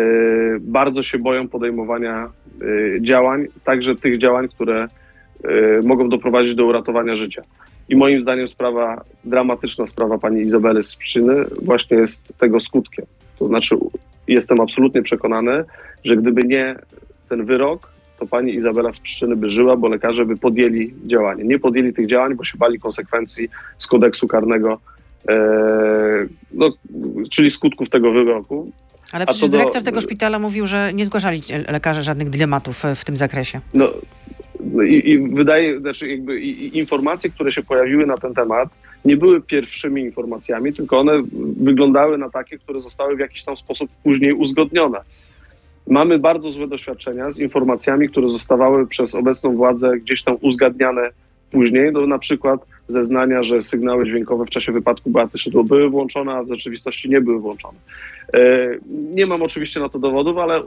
bardzo 0.59 1.03
się 1.03 1.17
boją 1.17 1.47
podejmowania 1.47 2.29
yy, 2.61 3.01
działań, 3.01 3.47
także 3.63 3.95
tych 3.95 4.17
działań, 4.17 4.47
które 4.47 4.87
y, 5.45 5.87
mogą 5.87 6.09
doprowadzić 6.09 6.55
do 6.55 6.65
uratowania 6.65 7.15
życia. 7.15 7.41
I 7.89 7.95
moim 7.95 8.19
zdaniem 8.19 8.47
sprawa, 8.47 9.03
dramatyczna 9.25 9.87
sprawa 9.87 10.17
pani 10.17 10.41
Izabely 10.41 10.83
z 10.83 10.95
Pszczyny 10.95 11.35
właśnie 11.61 11.97
jest 11.97 12.33
tego 12.37 12.59
skutkiem. 12.59 13.05
To 13.39 13.45
znaczy 13.45 13.75
jestem 14.27 14.61
absolutnie 14.61 15.01
przekonany, 15.01 15.63
że 16.03 16.17
gdyby 16.17 16.41
nie 16.47 16.75
ten 17.29 17.45
wyrok, 17.45 17.91
to 18.21 18.27
pani 18.27 18.55
Izabela 18.55 18.93
z 18.93 18.99
Pszczyny 18.99 19.35
by 19.35 19.51
żyła, 19.51 19.77
bo 19.77 19.87
lekarze 19.87 20.25
by 20.25 20.37
podjęli 20.37 20.93
działanie. 21.05 21.43
Nie 21.43 21.59
podjęli 21.59 21.93
tych 21.93 22.07
działań, 22.07 22.35
bo 22.35 22.43
się 22.43 22.57
bali 22.57 22.79
konsekwencji 22.79 23.49
z 23.77 23.87
kodeksu 23.87 24.27
karnego, 24.27 24.79
e, 25.29 25.35
no, 26.53 26.69
czyli 27.29 27.49
skutków 27.49 27.89
tego 27.89 28.11
wyroku. 28.11 28.71
Ale 29.11 29.25
przecież 29.25 29.49
do- 29.49 29.57
dyrektor 29.57 29.83
tego 29.83 30.01
szpitala 30.01 30.39
mówił, 30.39 30.67
że 30.67 30.93
nie 30.93 31.05
zgłaszali 31.05 31.41
lekarze 31.67 32.03
żadnych 32.03 32.29
dylematów 32.29 32.85
e, 32.85 32.95
w 32.95 33.05
tym 33.05 33.17
zakresie. 33.17 33.61
No, 33.73 33.89
no 34.59 34.83
i, 34.83 35.09
i 35.09 35.19
wydaje, 35.33 35.79
znaczy 35.79 36.09
jakby 36.09 36.41
i 36.41 36.77
informacje, 36.77 37.29
które 37.29 37.51
się 37.51 37.63
pojawiły 37.63 38.05
na 38.05 38.17
ten 38.17 38.33
temat, 38.33 38.69
nie 39.05 39.17
były 39.17 39.41
pierwszymi 39.41 40.01
informacjami, 40.01 40.73
tylko 40.73 40.99
one 40.99 41.13
wyglądały 41.57 42.17
na 42.17 42.29
takie, 42.29 42.57
które 42.57 42.81
zostały 42.81 43.15
w 43.15 43.19
jakiś 43.19 43.43
tam 43.43 43.57
sposób 43.57 43.89
później 44.03 44.33
uzgodnione. 44.33 44.99
Mamy 45.87 46.19
bardzo 46.19 46.49
złe 46.49 46.67
doświadczenia 46.67 47.31
z 47.31 47.39
informacjami, 47.39 48.09
które 48.09 48.27
zostawały 48.27 48.87
przez 48.87 49.15
obecną 49.15 49.55
władzę 49.55 49.97
gdzieś 49.97 50.23
tam 50.23 50.37
uzgadniane 50.41 51.09
później. 51.51 51.91
No, 51.91 52.07
na 52.07 52.19
przykład 52.19 52.65
zeznania, 52.87 53.43
że 53.43 53.61
sygnały 53.61 54.05
dźwiękowe 54.05 54.45
w 54.45 54.49
czasie 54.49 54.71
wypadku 54.71 55.09
Beaty 55.09 55.37
Szydło 55.37 55.63
były 55.63 55.89
włączone, 55.89 56.33
a 56.33 56.43
w 56.43 56.47
rzeczywistości 56.47 57.09
nie 57.09 57.21
były 57.21 57.39
włączone. 57.39 57.77
E, 58.33 58.69
Nie 58.89 59.25
mam 59.25 59.41
oczywiście 59.41 59.79
na 59.79 59.89
to 59.89 59.99
dowodów, 59.99 60.37
ale 60.37 60.63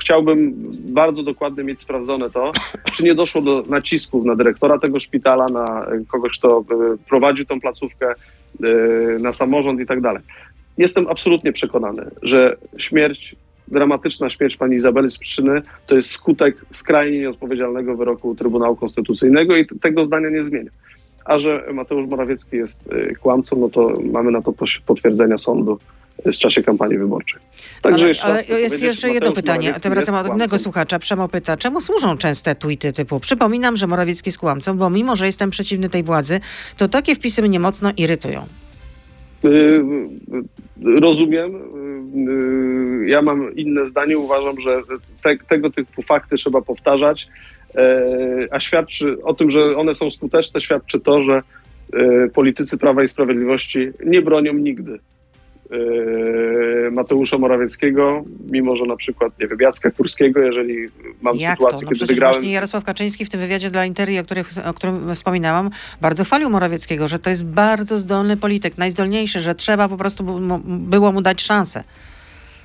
chciałbym 0.00 0.54
bardzo 0.88 1.22
dokładnie 1.22 1.64
mieć 1.64 1.80
sprawdzone 1.80 2.30
to, 2.30 2.52
czy 2.92 3.04
nie 3.04 3.14
doszło 3.14 3.42
do 3.42 3.62
nacisków 3.68 4.24
na 4.24 4.36
dyrektora 4.36 4.78
tego 4.78 5.00
szpitala, 5.00 5.48
na 5.48 5.86
kogoś, 6.08 6.38
kto 6.38 6.64
e, 6.70 6.74
prowadził 7.08 7.46
tą 7.46 7.60
placówkę, 7.60 8.08
e, 8.10 8.66
na 9.18 9.32
samorząd 9.32 9.80
i 9.80 9.86
tak 9.86 10.00
dalej. 10.00 10.22
Jestem 10.78 11.06
absolutnie 11.08 11.52
przekonany, 11.52 12.10
że 12.22 12.56
śmierć, 12.78 13.36
dramatyczna 13.68 14.30
śmierć 14.30 14.56
pani 14.56 14.76
Izabeli 14.76 15.10
z 15.10 15.18
przyczyny 15.18 15.62
to 15.86 15.94
jest 15.94 16.10
skutek 16.10 16.56
skrajnie 16.70 17.18
nieodpowiedzialnego 17.18 17.96
wyroku 17.96 18.34
Trybunału 18.34 18.76
Konstytucyjnego 18.76 19.56
i 19.56 19.66
tego 19.66 20.04
zdania 20.04 20.30
nie 20.30 20.42
zmienia. 20.42 20.70
A 21.24 21.38
że 21.38 21.64
Mateusz 21.72 22.06
Morawiecki 22.06 22.56
jest 22.56 22.80
e, 22.92 23.14
kłamcą, 23.14 23.56
no 23.56 23.68
to 23.68 23.92
mamy 24.12 24.30
na 24.30 24.42
to 24.42 24.52
potwierdzenia 24.86 25.38
sądu 25.38 25.78
e, 26.24 26.32
w 26.32 26.38
czasie 26.38 26.62
kampanii 26.62 26.98
wyborczej. 26.98 27.40
Także 27.82 27.98
ale 27.98 28.08
jeszcze 28.08 28.24
ale 28.24 28.42
jest 28.60 28.82
jeszcze 28.82 29.10
jedno 29.10 29.32
pytanie, 29.32 29.74
a 29.74 29.80
tym 29.80 29.92
razem 29.92 30.14
od 30.14 30.28
innego 30.28 30.58
słuchacza. 30.58 30.98
Przemo 30.98 31.28
pyta, 31.28 31.56
czemu 31.56 31.80
służą 31.80 32.16
częste 32.16 32.54
tweety 32.54 32.92
typu 32.92 33.20
przypominam, 33.20 33.76
że 33.76 33.86
Morawiecki 33.86 34.28
jest 34.28 34.38
kłamcą, 34.38 34.78
bo 34.78 34.90
mimo, 34.90 35.16
że 35.16 35.26
jestem 35.26 35.50
przeciwny 35.50 35.88
tej 35.88 36.02
władzy, 36.02 36.40
to 36.76 36.88
takie 36.88 37.14
wpisy 37.14 37.42
mnie 37.42 37.60
mocno 37.60 37.92
irytują. 37.96 38.46
Y, 39.46 39.82
y, 40.86 41.00
Rozumiem. 41.00 41.54
Y, 41.54 43.08
Ja 43.08 43.22
mam 43.22 43.54
inne 43.54 43.86
zdanie. 43.86 44.18
Uważam, 44.18 44.60
że 44.60 44.82
te, 45.22 45.36
tego 45.48 45.70
typu 45.70 46.02
fakty 46.02 46.36
trzeba 46.36 46.62
powtarzać, 46.62 47.28
a 48.50 48.60
świadczy 48.60 49.22
o 49.22 49.34
tym, 49.34 49.50
że 49.50 49.76
one 49.76 49.94
są 49.94 50.10
skuteczne, 50.10 50.60
świadczy 50.60 51.00
to, 51.00 51.20
że 51.20 51.42
politycy 52.34 52.78
Prawa 52.78 53.02
i 53.02 53.08
Sprawiedliwości 53.08 53.90
nie 54.04 54.22
bronią 54.22 54.52
nigdy 54.52 54.98
Mateusza 56.92 57.38
Morawieckiego, 57.38 58.24
mimo 58.50 58.76
że 58.76 58.84
na 58.84 58.96
przykład, 58.96 59.32
nie 59.40 59.46
wiem, 59.46 59.58
Jacka 59.60 59.90
Kurskiego, 59.90 60.40
jeżeli 60.40 60.86
mam 61.22 61.36
Jak 61.36 61.52
sytuację, 61.58 61.86
to? 61.86 61.90
No 61.90 61.94
kiedy 61.94 62.06
wygrałem... 62.06 62.34
właśnie 62.34 62.52
Jarosław 62.52 62.84
Kaczyński 62.84 63.24
w 63.24 63.30
tym 63.30 63.40
wywiadzie 63.40 63.70
dla 63.70 63.86
Interii, 63.86 64.18
o, 64.18 64.24
których, 64.24 64.48
o 64.66 64.74
którym 64.74 65.14
wspominałam, 65.14 65.70
bardzo 66.00 66.24
chwalił 66.24 66.50
Morawieckiego, 66.50 67.08
że 67.08 67.18
to 67.18 67.30
jest 67.30 67.44
bardzo 67.44 67.98
zdolny 67.98 68.36
polityk, 68.36 68.78
najzdolniejszy, 68.78 69.40
że 69.40 69.54
trzeba 69.54 69.88
po 69.88 69.96
prostu 69.96 70.24
było 70.66 71.12
mu 71.12 71.22
dać 71.22 71.42
szansę. 71.42 71.84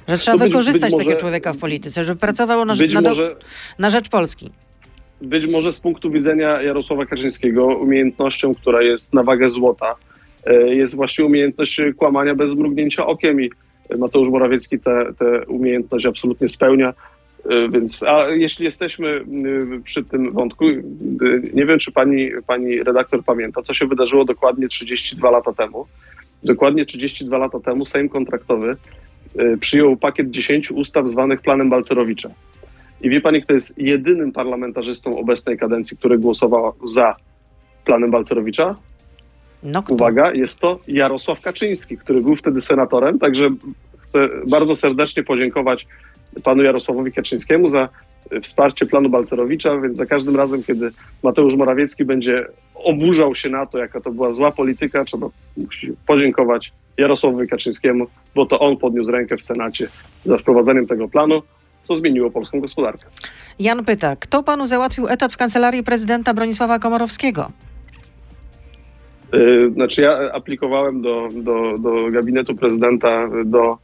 Że 0.08 0.18
trzeba 0.18 0.38
być- 0.38 0.48
wykorzystać 0.48 0.82
być 0.82 0.92
może- 0.92 1.04
takiego 1.04 1.20
człowieka 1.20 1.54
w 1.54 1.58
polityce, 1.58 2.04
żeby 2.04 2.20
pracował 2.20 2.66
na, 2.66 2.74
na, 2.94 3.02
do, 3.02 3.10
może, 3.10 3.36
na 3.80 3.90
rzecz 3.90 4.10
Polski. 4.10 4.52
być 5.22 5.48
może 5.48 5.72
z 5.74 5.80
punktu 5.80 6.12
widzenia 6.12 6.62
Jarosława 6.62 7.06
Kaczyńskiego 7.06 7.66
umiejętnością, 7.66 8.54
która 8.56 8.82
jest 8.82 9.14
na 9.14 9.24
wagę 9.24 9.50
złota, 9.50 9.86
e, 9.92 9.96
jest 10.66 10.96
właśnie 10.96 11.26
umiejętność 11.26 11.82
kłamania 11.98 12.36
bez 12.36 12.56
mrugnięcia 12.56 13.06
okiem 13.06 13.42
i 13.42 13.50
Mateusz 14.00 14.30
Morawiecki 14.30 14.80
tę 14.80 15.46
umiejętność 15.48 16.06
absolutnie 16.06 16.50
spełnia. 16.50 16.94
E, 17.50 17.70
Więc, 17.70 18.04
a 18.04 18.30
jeśli 18.30 18.66
jesteśmy 18.66 19.26
przy 19.84 20.04
tym 20.04 20.32
wątku, 20.32 20.66
nie 21.54 21.66
wiem, 21.66 21.80
czy 21.80 21.92
pani, 21.92 22.30
pani 22.48 22.84
redaktor 22.84 23.24
pamięta, 23.24 23.62
co 23.62 23.74
się 23.74 23.88
wydarzyło 23.88 24.26
dokładnie 24.26 24.68
32 24.68 25.32
lata 25.32 25.54
temu. 25.54 25.86
Dokładnie 26.44 26.86
32 26.86 27.38
lata 27.38 27.60
temu 27.60 27.86
Sejm 27.86 28.10
kontraktowy 28.10 28.76
przyjął 29.60 29.98
pakiet 29.98 30.30
10 30.30 30.72
ustaw 30.72 31.10
zwanych 31.10 31.42
planem 31.42 31.70
Balcerowicza. 31.70 32.30
I 33.02 33.10
wie 33.10 33.22
pani, 33.22 33.42
kto 33.42 33.54
jest 33.54 33.78
jedynym 33.78 34.32
parlamentarzystą 34.32 35.18
obecnej 35.18 35.58
kadencji, 35.58 35.98
który 35.98 36.18
głosował 36.18 36.74
za 36.88 37.16
planem 37.86 38.12
Balcerowicza? 38.12 38.76
No? 39.64 39.84
Uwaga, 39.90 40.32
jest 40.32 40.60
to 40.60 40.80
Jarosław 40.88 41.42
Kaczyński, 41.42 41.98
który 41.98 42.22
był 42.22 42.36
wtedy 42.36 42.62
senatorem, 42.62 43.20
także 43.20 43.50
chcę 44.00 44.30
bardzo 44.48 44.76
serdecznie 44.76 45.24
podziękować 45.24 45.88
panu 46.44 46.64
Jarosławowi 46.64 47.12
Kaczyńskiemu 47.12 47.68
za 47.68 47.90
wsparcie 48.42 48.86
planu 48.86 49.10
Balcerowicza, 49.10 49.78
więc 49.78 49.98
za 49.98 50.06
każdym 50.06 50.36
razem, 50.36 50.64
kiedy 50.64 50.92
Mateusz 51.24 51.56
Morawiecki 51.56 52.06
będzie 52.06 52.46
oburzał 52.76 53.36
się 53.36 53.50
na 53.50 53.66
to, 53.66 53.78
jaka 53.78 54.02
to 54.02 54.12
była 54.12 54.32
zła 54.32 54.52
polityka, 54.52 55.06
trzeba 55.06 55.28
musi 55.58 55.94
podziękować 56.08 56.72
Jarosławowi 56.98 57.48
Kaczyńskiemu, 57.48 58.08
bo 58.36 58.46
to 58.46 58.60
on 58.60 58.78
podniósł 58.78 59.12
rękę 59.12 59.38
w 59.38 59.44
Senacie 59.44 59.88
za 60.26 60.38
wprowadzeniem 60.38 60.88
tego 60.88 61.08
planu, 61.08 61.42
co 61.84 61.96
zmieniło 61.96 62.32
polską 62.32 62.60
gospodarkę. 62.60 63.06
Jan 63.60 63.86
pyta, 63.86 64.16
kto 64.16 64.44
panu 64.44 64.68
załatwił 64.68 65.08
etat 65.08 65.34
w 65.34 65.38
kancelarii 65.38 65.84
prezydenta 65.84 66.34
Bronisława 66.34 66.80
Komorowskiego? 66.80 67.52
Yy, 69.34 69.72
Znaczy 69.74 70.02
ja 70.02 70.32
aplikowałem 70.34 71.02
do, 71.02 71.28
do, 71.44 71.78
do 71.78 72.12
gabinetu 72.12 72.56
prezydenta, 72.56 73.30
do 73.46 73.78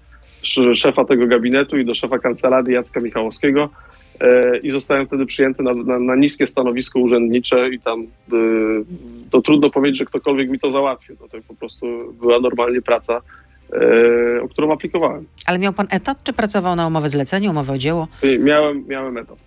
sz- 0.44 0.76
szefa 0.78 1.06
tego 1.06 1.28
gabinetu 1.28 1.78
i 1.78 1.86
do 1.86 1.94
szefa 1.96 2.20
kancelarii 2.20 2.74
Jacka 2.74 3.00
Michałowskiego 3.00 3.70
yy, 4.22 4.58
i 4.64 4.70
zostałem 4.70 5.06
wtedy 5.06 5.26
przyjęty 5.26 5.64
na, 5.64 5.74
na, 5.74 6.00
na 6.00 6.16
niskie 6.16 6.48
stanowisko 6.48 7.00
urzędnicze 7.00 7.70
i 7.70 7.80
tam 7.80 8.04
yy, 8.32 8.86
to 9.32 9.42
trudno 9.42 9.70
powiedzieć, 9.70 9.98
że 10.00 10.06
ktokolwiek 10.06 10.50
mi 10.50 10.60
to 10.60 10.70
załatwił. 10.70 11.16
No 11.22 11.28
to 11.28 11.38
po 11.48 11.56
prostu 11.56 12.14
była 12.22 12.40
normalnie 12.40 12.82
praca, 12.82 13.22
o 14.42 14.48
którą 14.48 14.72
aplikowałem. 14.74 15.26
Ale 15.46 15.60
miał 15.60 15.74
pan 15.74 15.88
etat, 15.92 16.18
czy 16.24 16.34
pracował 16.34 16.76
na 16.76 16.88
umowę 16.88 17.10
zlecenia, 17.10 17.50
umowę 17.52 17.74
o 17.74 17.78
dzieło? 17.78 18.08
Miałem, 18.40 18.84
miałem 18.88 19.18
etat. 19.18 19.38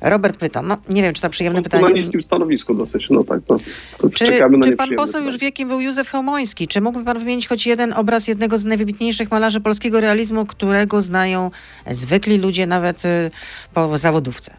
Robert 0.00 0.36
pyta, 0.36 0.62
no 0.62 0.76
nie 0.88 1.02
wiem, 1.02 1.14
czy 1.14 1.22
to 1.22 1.30
przyjemne 1.30 1.58
No, 1.58 1.62
pytanie. 1.62 1.84
Na 1.84 1.90
niskim 1.90 2.22
stanowisku 2.22 2.74
dosyć, 2.74 3.10
no 3.10 3.24
tak. 3.24 3.40
No, 3.48 3.56
to 3.98 4.10
Czy, 4.10 4.26
czekamy 4.26 4.58
na 4.58 4.64
czy 4.64 4.76
pan 4.76 4.88
poseł 4.90 5.06
pytanie. 5.06 5.26
już 5.26 5.38
wie, 5.38 5.52
kim 5.52 5.68
był 5.68 5.80
Józef 5.80 6.08
Chełmoński? 6.10 6.68
Czy 6.68 6.80
mógłby 6.80 7.04
pan 7.04 7.18
wymienić 7.18 7.46
choć 7.48 7.66
jeden 7.66 7.92
obraz 7.92 8.28
jednego 8.28 8.58
z 8.58 8.64
najwybitniejszych 8.64 9.30
malarzy 9.30 9.60
polskiego 9.60 10.00
realizmu, 10.00 10.46
którego 10.46 11.02
znają 11.02 11.50
zwykli 11.90 12.38
ludzie 12.38 12.66
nawet 12.66 13.04
y, 13.04 13.30
po 13.74 13.98
zawodówce? 13.98 14.54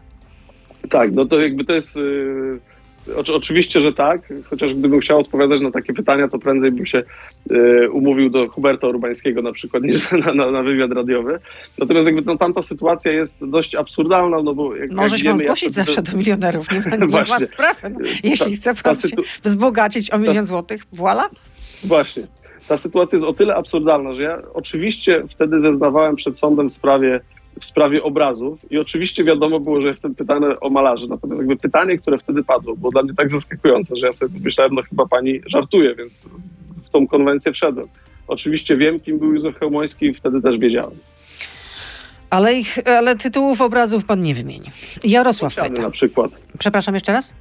Tak, 0.90 1.14
no 1.14 1.26
to 1.26 1.40
jakby 1.40 1.64
to 1.64 1.72
jest. 1.72 1.96
Yy, 1.96 2.60
oczy- 3.16 3.34
oczywiście, 3.34 3.80
że 3.80 3.92
tak, 3.92 4.20
chociaż 4.50 4.74
gdybym 4.74 5.00
chciał 5.00 5.20
odpowiadać 5.20 5.60
na 5.60 5.70
takie 5.70 5.92
pytania, 5.92 6.28
to 6.28 6.38
prędzej 6.38 6.72
bym 6.72 6.86
się 6.86 7.02
yy, 7.50 7.90
umówił 7.90 8.30
do 8.30 8.48
Huberta 8.48 8.88
Urbańskiego 8.88 9.42
na 9.42 9.52
przykład, 9.52 9.82
niż 9.82 10.12
na, 10.26 10.32
na, 10.34 10.50
na 10.50 10.62
wywiad 10.62 10.92
radiowy. 10.92 11.38
Natomiast 11.78 12.06
jakby 12.06 12.22
no, 12.26 12.36
tamta 12.36 12.62
sytuacja 12.62 13.12
jest 13.12 13.46
dość 13.46 13.74
absurdalna, 13.74 14.42
no 14.42 14.54
bo 14.54 14.76
jak, 14.76 14.90
Może 14.90 15.02
jak 15.02 15.18
się 15.18 15.24
pan 15.24 15.32
wiemy, 15.32 15.38
zgłosić 15.38 15.72
wtedy- 15.72 15.86
zawsze 15.86 16.02
do 16.02 16.18
milionerów, 16.18 16.66
nie, 16.72 16.82
nie 16.98 17.06
ma 17.06 17.40
sprawy. 17.40 17.90
No, 17.90 17.98
jeśli 18.22 18.56
chce 18.56 18.74
ta 18.74 18.82
pan 18.82 18.94
się 18.96 19.08
sytu- 19.08 19.22
wzbogacić 19.44 20.10
o 20.10 20.18
milion 20.18 20.46
złotych, 20.46 20.82
voila. 20.92 21.30
Właśnie. 21.84 22.22
Ta 22.68 22.78
sytuacja 22.78 23.16
jest 23.16 23.28
o 23.28 23.32
tyle 23.32 23.54
absurdalna, 23.54 24.14
że 24.14 24.22
ja 24.22 24.38
oczywiście 24.54 25.22
wtedy 25.28 25.60
zeznawałem 25.60 26.16
przed 26.16 26.38
sądem 26.38 26.68
w 26.68 26.72
sprawie, 26.72 27.20
w 27.60 27.64
sprawie 27.64 28.02
obrazów 28.02 28.72
i 28.72 28.78
oczywiście 28.78 29.24
wiadomo 29.24 29.60
było, 29.60 29.80
że 29.80 29.88
jestem 29.88 30.14
pytany 30.14 30.60
o 30.60 30.70
malarzy. 30.70 31.08
Natomiast 31.08 31.38
jakby 31.38 31.56
pytanie, 31.56 31.98
które 31.98 32.18
wtedy 32.18 32.44
padło, 32.44 32.76
było 32.76 32.92
dla 32.92 33.02
mnie 33.02 33.14
tak 33.14 33.32
zaskakujące, 33.32 33.96
że 33.96 34.06
ja 34.06 34.12
sobie 34.12 34.40
myślałem, 34.44 34.74
no 34.74 34.82
chyba 34.82 35.06
pani 35.06 35.40
żartuje, 35.46 35.94
więc 35.94 36.28
w 36.84 36.90
tą 36.90 37.06
konwencję 37.06 37.52
wszedłem. 37.52 37.86
Oczywiście 38.28 38.76
wiem, 38.76 39.00
kim 39.00 39.18
był 39.18 39.32
Józef 39.34 39.58
Chełmoński 39.58 40.06
i 40.06 40.14
wtedy 40.14 40.42
też 40.42 40.58
wiedziałem. 40.58 40.96
Ale, 42.30 42.54
ich, 42.54 42.78
ale 42.86 43.16
tytułów 43.16 43.60
obrazów 43.60 44.04
pan 44.04 44.20
nie 44.20 44.34
wymieni. 44.34 44.66
Jarosław 45.04 45.54
Bociany 45.54 45.70
pyta. 45.70 45.82
na 45.82 45.90
przykład. 45.90 46.30
Przepraszam 46.58 46.94
jeszcze 46.94 47.12
raz? 47.12 47.34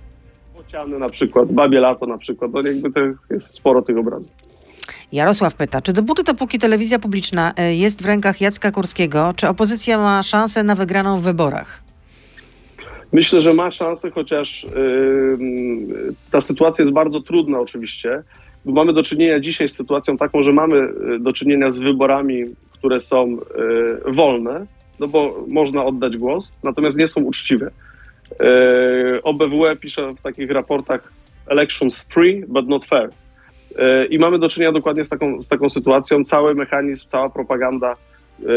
Bociany 0.57 0.99
na 0.99 1.09
przykład, 1.09 1.51
Babie 1.51 1.79
Lato 1.79 2.05
na 2.05 2.17
przykład. 2.17 2.51
No 2.53 2.61
jakby 2.61 2.91
to 2.91 2.99
jest 3.29 3.53
sporo 3.53 3.81
tych 3.81 3.97
obrazów. 3.97 4.46
Jarosław 5.11 5.55
pyta, 5.55 5.81
czy 5.81 5.93
dopóty, 5.93 6.23
dopóki 6.23 6.59
telewizja 6.59 6.99
publiczna 6.99 7.53
y, 7.59 7.75
jest 7.75 8.03
w 8.03 8.05
rękach 8.05 8.41
Jacka 8.41 8.71
Kurskiego, 8.71 9.31
czy 9.35 9.47
opozycja 9.47 9.97
ma 9.97 10.23
szansę 10.23 10.63
na 10.63 10.75
wygraną 10.75 11.17
w 11.17 11.21
wyborach? 11.21 11.83
Myślę, 13.13 13.41
że 13.41 13.53
ma 13.53 13.71
szansę, 13.71 14.11
chociaż 14.11 14.63
yy, 14.63 16.13
ta 16.31 16.41
sytuacja 16.41 16.83
jest 16.83 16.93
bardzo 16.93 17.21
trudna 17.21 17.59
oczywiście, 17.59 18.23
mamy 18.65 18.93
do 18.93 19.03
czynienia 19.03 19.39
dzisiaj 19.39 19.69
z 19.69 19.75
sytuacją 19.75 20.17
taką, 20.17 20.41
że 20.41 20.53
mamy 20.53 20.77
y, 21.15 21.19
do 21.19 21.33
czynienia 21.33 21.71
z 21.71 21.79
wyborami, 21.79 22.43
które 22.71 23.01
są 23.01 23.29
yy, 23.31 24.11
wolne, 24.13 24.65
no 24.99 25.07
bo 25.07 25.45
można 25.47 25.85
oddać 25.85 26.17
głos, 26.17 26.53
natomiast 26.63 26.97
nie 26.97 27.07
są 27.07 27.21
uczciwe. 27.21 27.71
Yy, 28.39 29.23
OBWE 29.23 29.75
pisze 29.75 30.13
w 30.13 30.21
takich 30.21 30.51
raportach 30.51 31.13
elections 31.45 32.05
free, 32.09 32.45
but 32.47 32.67
not 32.67 32.85
fair. 32.85 33.09
Yy, 33.77 34.05
I 34.05 34.19
mamy 34.19 34.39
do 34.39 34.49
czynienia 34.49 34.71
dokładnie 34.71 35.05
z 35.05 35.09
taką, 35.09 35.41
z 35.41 35.47
taką 35.47 35.69
sytuacją. 35.69 36.23
Cały 36.23 36.55
mechanizm, 36.55 37.07
cała 37.07 37.29
propaganda 37.29 37.95
yy, 38.39 38.47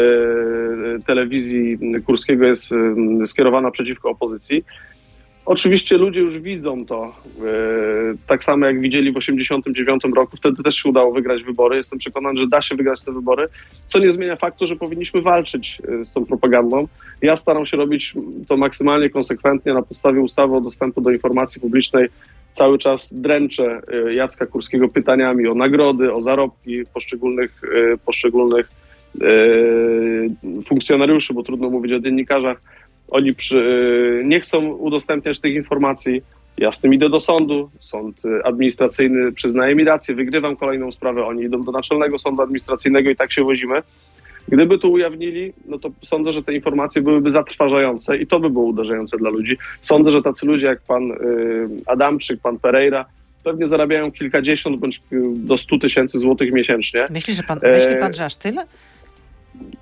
telewizji 1.07 1.79
Kurskiego 2.05 2.45
jest 2.45 2.71
yy, 2.71 3.27
skierowana 3.27 3.71
przeciwko 3.71 4.09
opozycji. 4.09 4.63
Oczywiście 5.45 5.97
ludzie 5.97 6.21
już 6.21 6.39
widzą 6.39 6.85
to, 6.85 7.15
tak 8.27 8.43
samo 8.43 8.65
jak 8.65 8.81
widzieli 8.81 9.11
w 9.11 9.15
1989 9.15 10.15
roku. 10.15 10.37
Wtedy 10.37 10.63
też 10.63 10.75
się 10.75 10.89
udało 10.89 11.13
wygrać 11.13 11.43
wybory. 11.43 11.77
Jestem 11.77 11.99
przekonany, 11.99 12.39
że 12.39 12.47
da 12.47 12.61
się 12.61 12.75
wygrać 12.75 13.05
te 13.05 13.11
wybory, 13.11 13.45
co 13.87 13.99
nie 13.99 14.11
zmienia 14.11 14.35
faktu, 14.35 14.67
że 14.67 14.75
powinniśmy 14.75 15.21
walczyć 15.21 15.77
z 16.03 16.13
tą 16.13 16.25
propagandą. 16.25 16.87
Ja 17.21 17.37
staram 17.37 17.65
się 17.65 17.77
robić 17.77 18.13
to 18.47 18.57
maksymalnie 18.57 19.09
konsekwentnie 19.09 19.73
na 19.73 19.81
podstawie 19.81 20.21
ustawy 20.21 20.55
o 20.55 20.61
dostępu 20.61 21.01
do 21.01 21.09
informacji 21.09 21.61
publicznej. 21.61 22.09
Cały 22.53 22.77
czas 22.77 23.13
dręczę 23.13 23.81
yy, 23.91 24.15
Jacka 24.15 24.45
Kurskiego 24.45 24.87
pytaniami 24.87 25.47
o 25.47 25.55
nagrody, 25.55 26.13
o 26.13 26.21
zarobki 26.21 26.83
poszczególnych, 26.93 27.61
yy, 27.63 27.97
poszczególnych 28.05 28.69
yy, 29.15 30.63
funkcjonariuszy, 30.65 31.33
bo 31.33 31.43
trudno 31.43 31.69
mówić 31.69 31.93
o 31.93 31.99
dziennikarzach. 31.99 32.61
Oni 33.11 33.33
przy, 33.33 34.21
nie 34.25 34.39
chcą 34.39 34.67
udostępniać 34.67 35.39
tych 35.39 35.55
informacji. 35.55 36.21
Ja 36.57 36.71
z 36.71 36.81
tym 36.81 36.93
idę 36.93 37.09
do 37.09 37.19
sądu. 37.19 37.69
Sąd 37.79 38.25
y, 38.25 38.43
administracyjny 38.43 39.31
przyznaje 39.31 39.75
mi 39.75 39.83
rację, 39.83 40.15
wygrywam 40.15 40.55
kolejną 40.55 40.91
sprawę. 40.91 41.25
Oni 41.25 41.43
idą 41.43 41.61
do 41.61 41.71
Naczelnego 41.71 42.17
Sądu 42.17 42.41
Administracyjnego 42.41 43.09
i 43.09 43.15
tak 43.15 43.31
się 43.31 43.43
wozimy. 43.43 43.81
Gdyby 44.47 44.79
to 44.79 44.89
ujawnili, 44.89 45.53
no 45.65 45.79
to 45.79 45.89
sądzę, 46.03 46.31
że 46.31 46.43
te 46.43 46.53
informacje 46.53 47.01
byłyby 47.01 47.29
zatrważające 47.29 48.17
i 48.17 48.27
to 48.27 48.39
by 48.39 48.49
było 48.49 48.65
uderzające 48.65 49.17
dla 49.17 49.29
ludzi. 49.29 49.57
Sądzę, 49.81 50.11
że 50.11 50.21
tacy 50.21 50.45
ludzie 50.45 50.67
jak 50.67 50.81
pan 50.81 51.11
y, 51.11 51.15
Adamczyk, 51.85 52.41
pan 52.41 52.59
Pereira 52.59 53.05
pewnie 53.43 53.67
zarabiają 53.67 54.11
kilkadziesiąt 54.11 54.79
bądź 54.79 55.01
y, 55.13 55.21
do 55.35 55.57
stu 55.57 55.79
tysięcy 55.79 56.19
złotych 56.19 56.51
miesięcznie. 56.53 57.05
Myśli, 57.09 57.33
że 57.33 57.43
pan, 57.43 57.59
E, 57.61 57.71
myśli 57.71 57.95
pan, 57.99 58.13
że 58.13 58.25
aż 58.25 58.35
tyle? 58.35 58.65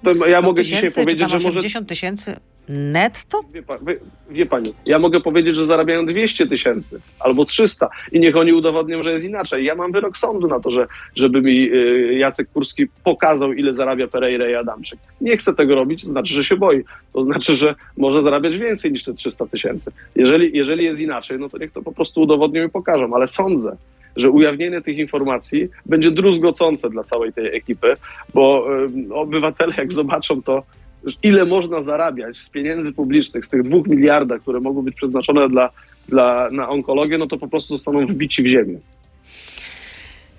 To 0.04 0.10
ja 0.28 0.38
100 0.38 0.42
mogę 0.42 0.64
dzisiaj 0.64 0.92
powiedzieć, 0.92 1.30
że 1.30 1.40
może 1.40 1.60
80 1.60 1.88
tysięcy 1.88 2.36
netto? 2.70 3.42
Wie, 3.54 3.64
wie, 3.88 3.98
wie 4.30 4.46
pani, 4.46 4.74
ja 4.86 5.00
mogę 5.00 5.22
powiedzieć, 5.22 5.56
że 5.56 5.66
zarabiają 5.66 6.06
200 6.06 6.48
tysięcy 6.48 7.02
albo 7.20 7.46
300 7.46 7.90
i 8.12 8.20
niech 8.20 8.38
oni 8.38 8.54
udowodnią, 8.54 9.04
że 9.04 9.12
jest 9.12 9.26
inaczej. 9.26 9.66
Ja 9.66 9.76
mam 9.76 9.92
wyrok 9.92 10.18
sądu 10.18 10.48
na 10.48 10.60
to, 10.60 10.72
że, 10.72 10.88
żeby 11.16 11.42
mi 11.42 11.72
y, 11.74 12.14
Jacek 12.14 12.50
Kurski 12.52 12.88
pokazał, 13.04 13.54
ile 13.54 13.74
zarabia 13.74 14.08
Pereira 14.08 14.50
i 14.50 14.56
Adamczyk. 14.56 15.00
Nie 15.22 15.38
chce 15.38 15.54
tego 15.54 15.76
robić, 15.76 16.04
to 16.04 16.10
znaczy, 16.10 16.34
że 16.34 16.44
się 16.44 16.58
boi. 16.58 16.84
To 17.14 17.24
znaczy, 17.24 17.56
że 17.56 17.76
może 17.98 18.22
zarabiać 18.22 18.58
więcej 18.58 18.92
niż 18.92 19.04
te 19.04 19.14
300 19.14 19.48
tysięcy. 19.48 19.92
Jeżeli, 20.16 20.58
jeżeli 20.58 20.84
jest 20.86 21.00
inaczej, 21.00 21.40
no 21.40 21.50
to 21.50 21.58
niech 21.58 21.72
to 21.72 21.82
po 21.82 21.92
prostu 21.92 22.22
udowodnią 22.22 22.68
i 22.68 22.70
pokażą, 22.70 23.10
ale 23.14 23.28
sądzę, 23.28 23.78
że 24.20 24.30
ujawnienie 24.30 24.82
tych 24.82 24.98
informacji 24.98 25.68
będzie 25.86 26.12
druzgocące 26.12 26.90
dla 26.90 27.04
całej 27.04 27.34
tej 27.34 27.56
ekipy, 27.56 27.94
bo 28.34 28.68
obywatele 29.14 29.74
jak 29.78 29.94
zobaczą 29.94 30.42
to, 30.42 30.64
ile 31.24 31.46
można 31.46 31.82
zarabiać 31.82 32.38
z 32.38 32.50
pieniędzy 32.50 32.94
publicznych, 32.94 33.46
z 33.46 33.50
tych 33.50 33.64
dwóch 33.64 33.88
miliardach, 33.88 34.42
które 34.42 34.60
mogą 34.60 34.82
być 34.82 34.96
przeznaczone 34.96 35.50
dla, 35.50 35.70
dla, 36.08 36.50
na 36.52 36.70
onkologię, 36.70 37.18
no 37.18 37.28
to 37.28 37.38
po 37.38 37.48
prostu 37.48 37.78
zostaną 37.78 38.08
wbici 38.08 38.44
w 38.44 38.48
ziemię. 38.48 38.80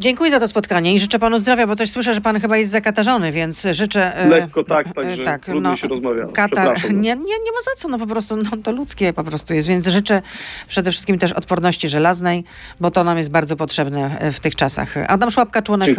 Dziękuję 0.01 0.31
za 0.31 0.41
to 0.41 0.49
spotkanie 0.49 0.95
i 0.95 0.99
życzę 1.01 1.19
panu 1.19 1.39
zdrowia, 1.39 1.67
bo 1.67 1.77
coś 1.77 1.91
słyszę, 1.91 2.15
że 2.15 2.21
pan 2.21 2.41
chyba 2.41 2.57
jest 2.57 2.71
zakatarzony, 2.71 3.33
więc 3.33 3.63
życzę... 3.73 4.17
e, 4.17 4.29
Lekko 4.29 4.65
tak, 4.65 4.87
e, 4.87 4.93
także 4.93 5.23
tak, 5.25 5.45
trudniej 5.45 5.79
się 5.79 5.89
rozmawia. 5.89 6.27
Katar, 6.27 6.93
nie, 6.93 7.01
nie, 7.01 7.17
nie 7.17 7.53
ma 7.53 7.61
za 7.65 7.71
co, 7.77 7.89
no 7.89 7.99
po 7.99 8.07
prostu 8.07 8.37
no, 8.37 8.51
to 8.63 8.73
ludzkie 8.73 9.13
po 9.13 9.25
prostu 9.25 9.55
jest, 9.55 9.69
więc 9.69 9.87
życzę 9.87 10.23
przede 10.69 10.91
wszystkim 10.91 11.19
też 11.19 11.33
odporności 11.33 11.89
żelaznej, 11.89 12.45
bo 12.81 12.91
to 12.91 13.05
nam 13.05 13.19
jest 13.19 13.31
bardzo 13.31 13.57
potrzebne 13.57 14.19
e, 14.21 14.33
w 14.33 14.41
tych 14.41 14.55
czasach. 14.57 14.97
Adam 15.09 15.31
Szłapka, 15.31 15.63
członek. 15.63 15.97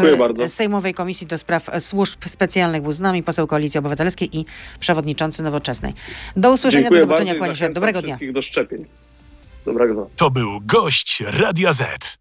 Sejmowej 0.48 0.94
Komisji 0.94 1.28
do 1.28 1.38
Spraw 1.38 1.70
Służb 1.80 2.26
Specjalnych 2.26 2.82
był 2.82 2.92
z 2.92 3.00
nami, 3.00 3.24
poseł 3.24 3.48
Koalicji 3.48 3.78
Obywatelskiej 3.78 4.38
i 4.38 4.46
przewodniczący 4.80 5.44
Nowoczesnej. 5.44 5.94
Do 6.36 6.52
usłyszenia, 6.52 6.84
Dziękuję 6.84 7.02
do 7.02 7.08
zobaczenia, 7.08 7.36
kłaniam 7.36 7.56
się, 7.56 7.70
dobrego 7.70 8.02
dnia. 8.02 8.10
wszystkich 8.16 8.32
do 8.34 8.42
szczepień. 8.42 8.86
Dobrego 9.66 9.94
dnia. 9.94 10.06
To 10.16 10.32
był 10.32 10.60
gość 10.62 11.24
Radia 11.28 11.74
Z. 11.74 12.21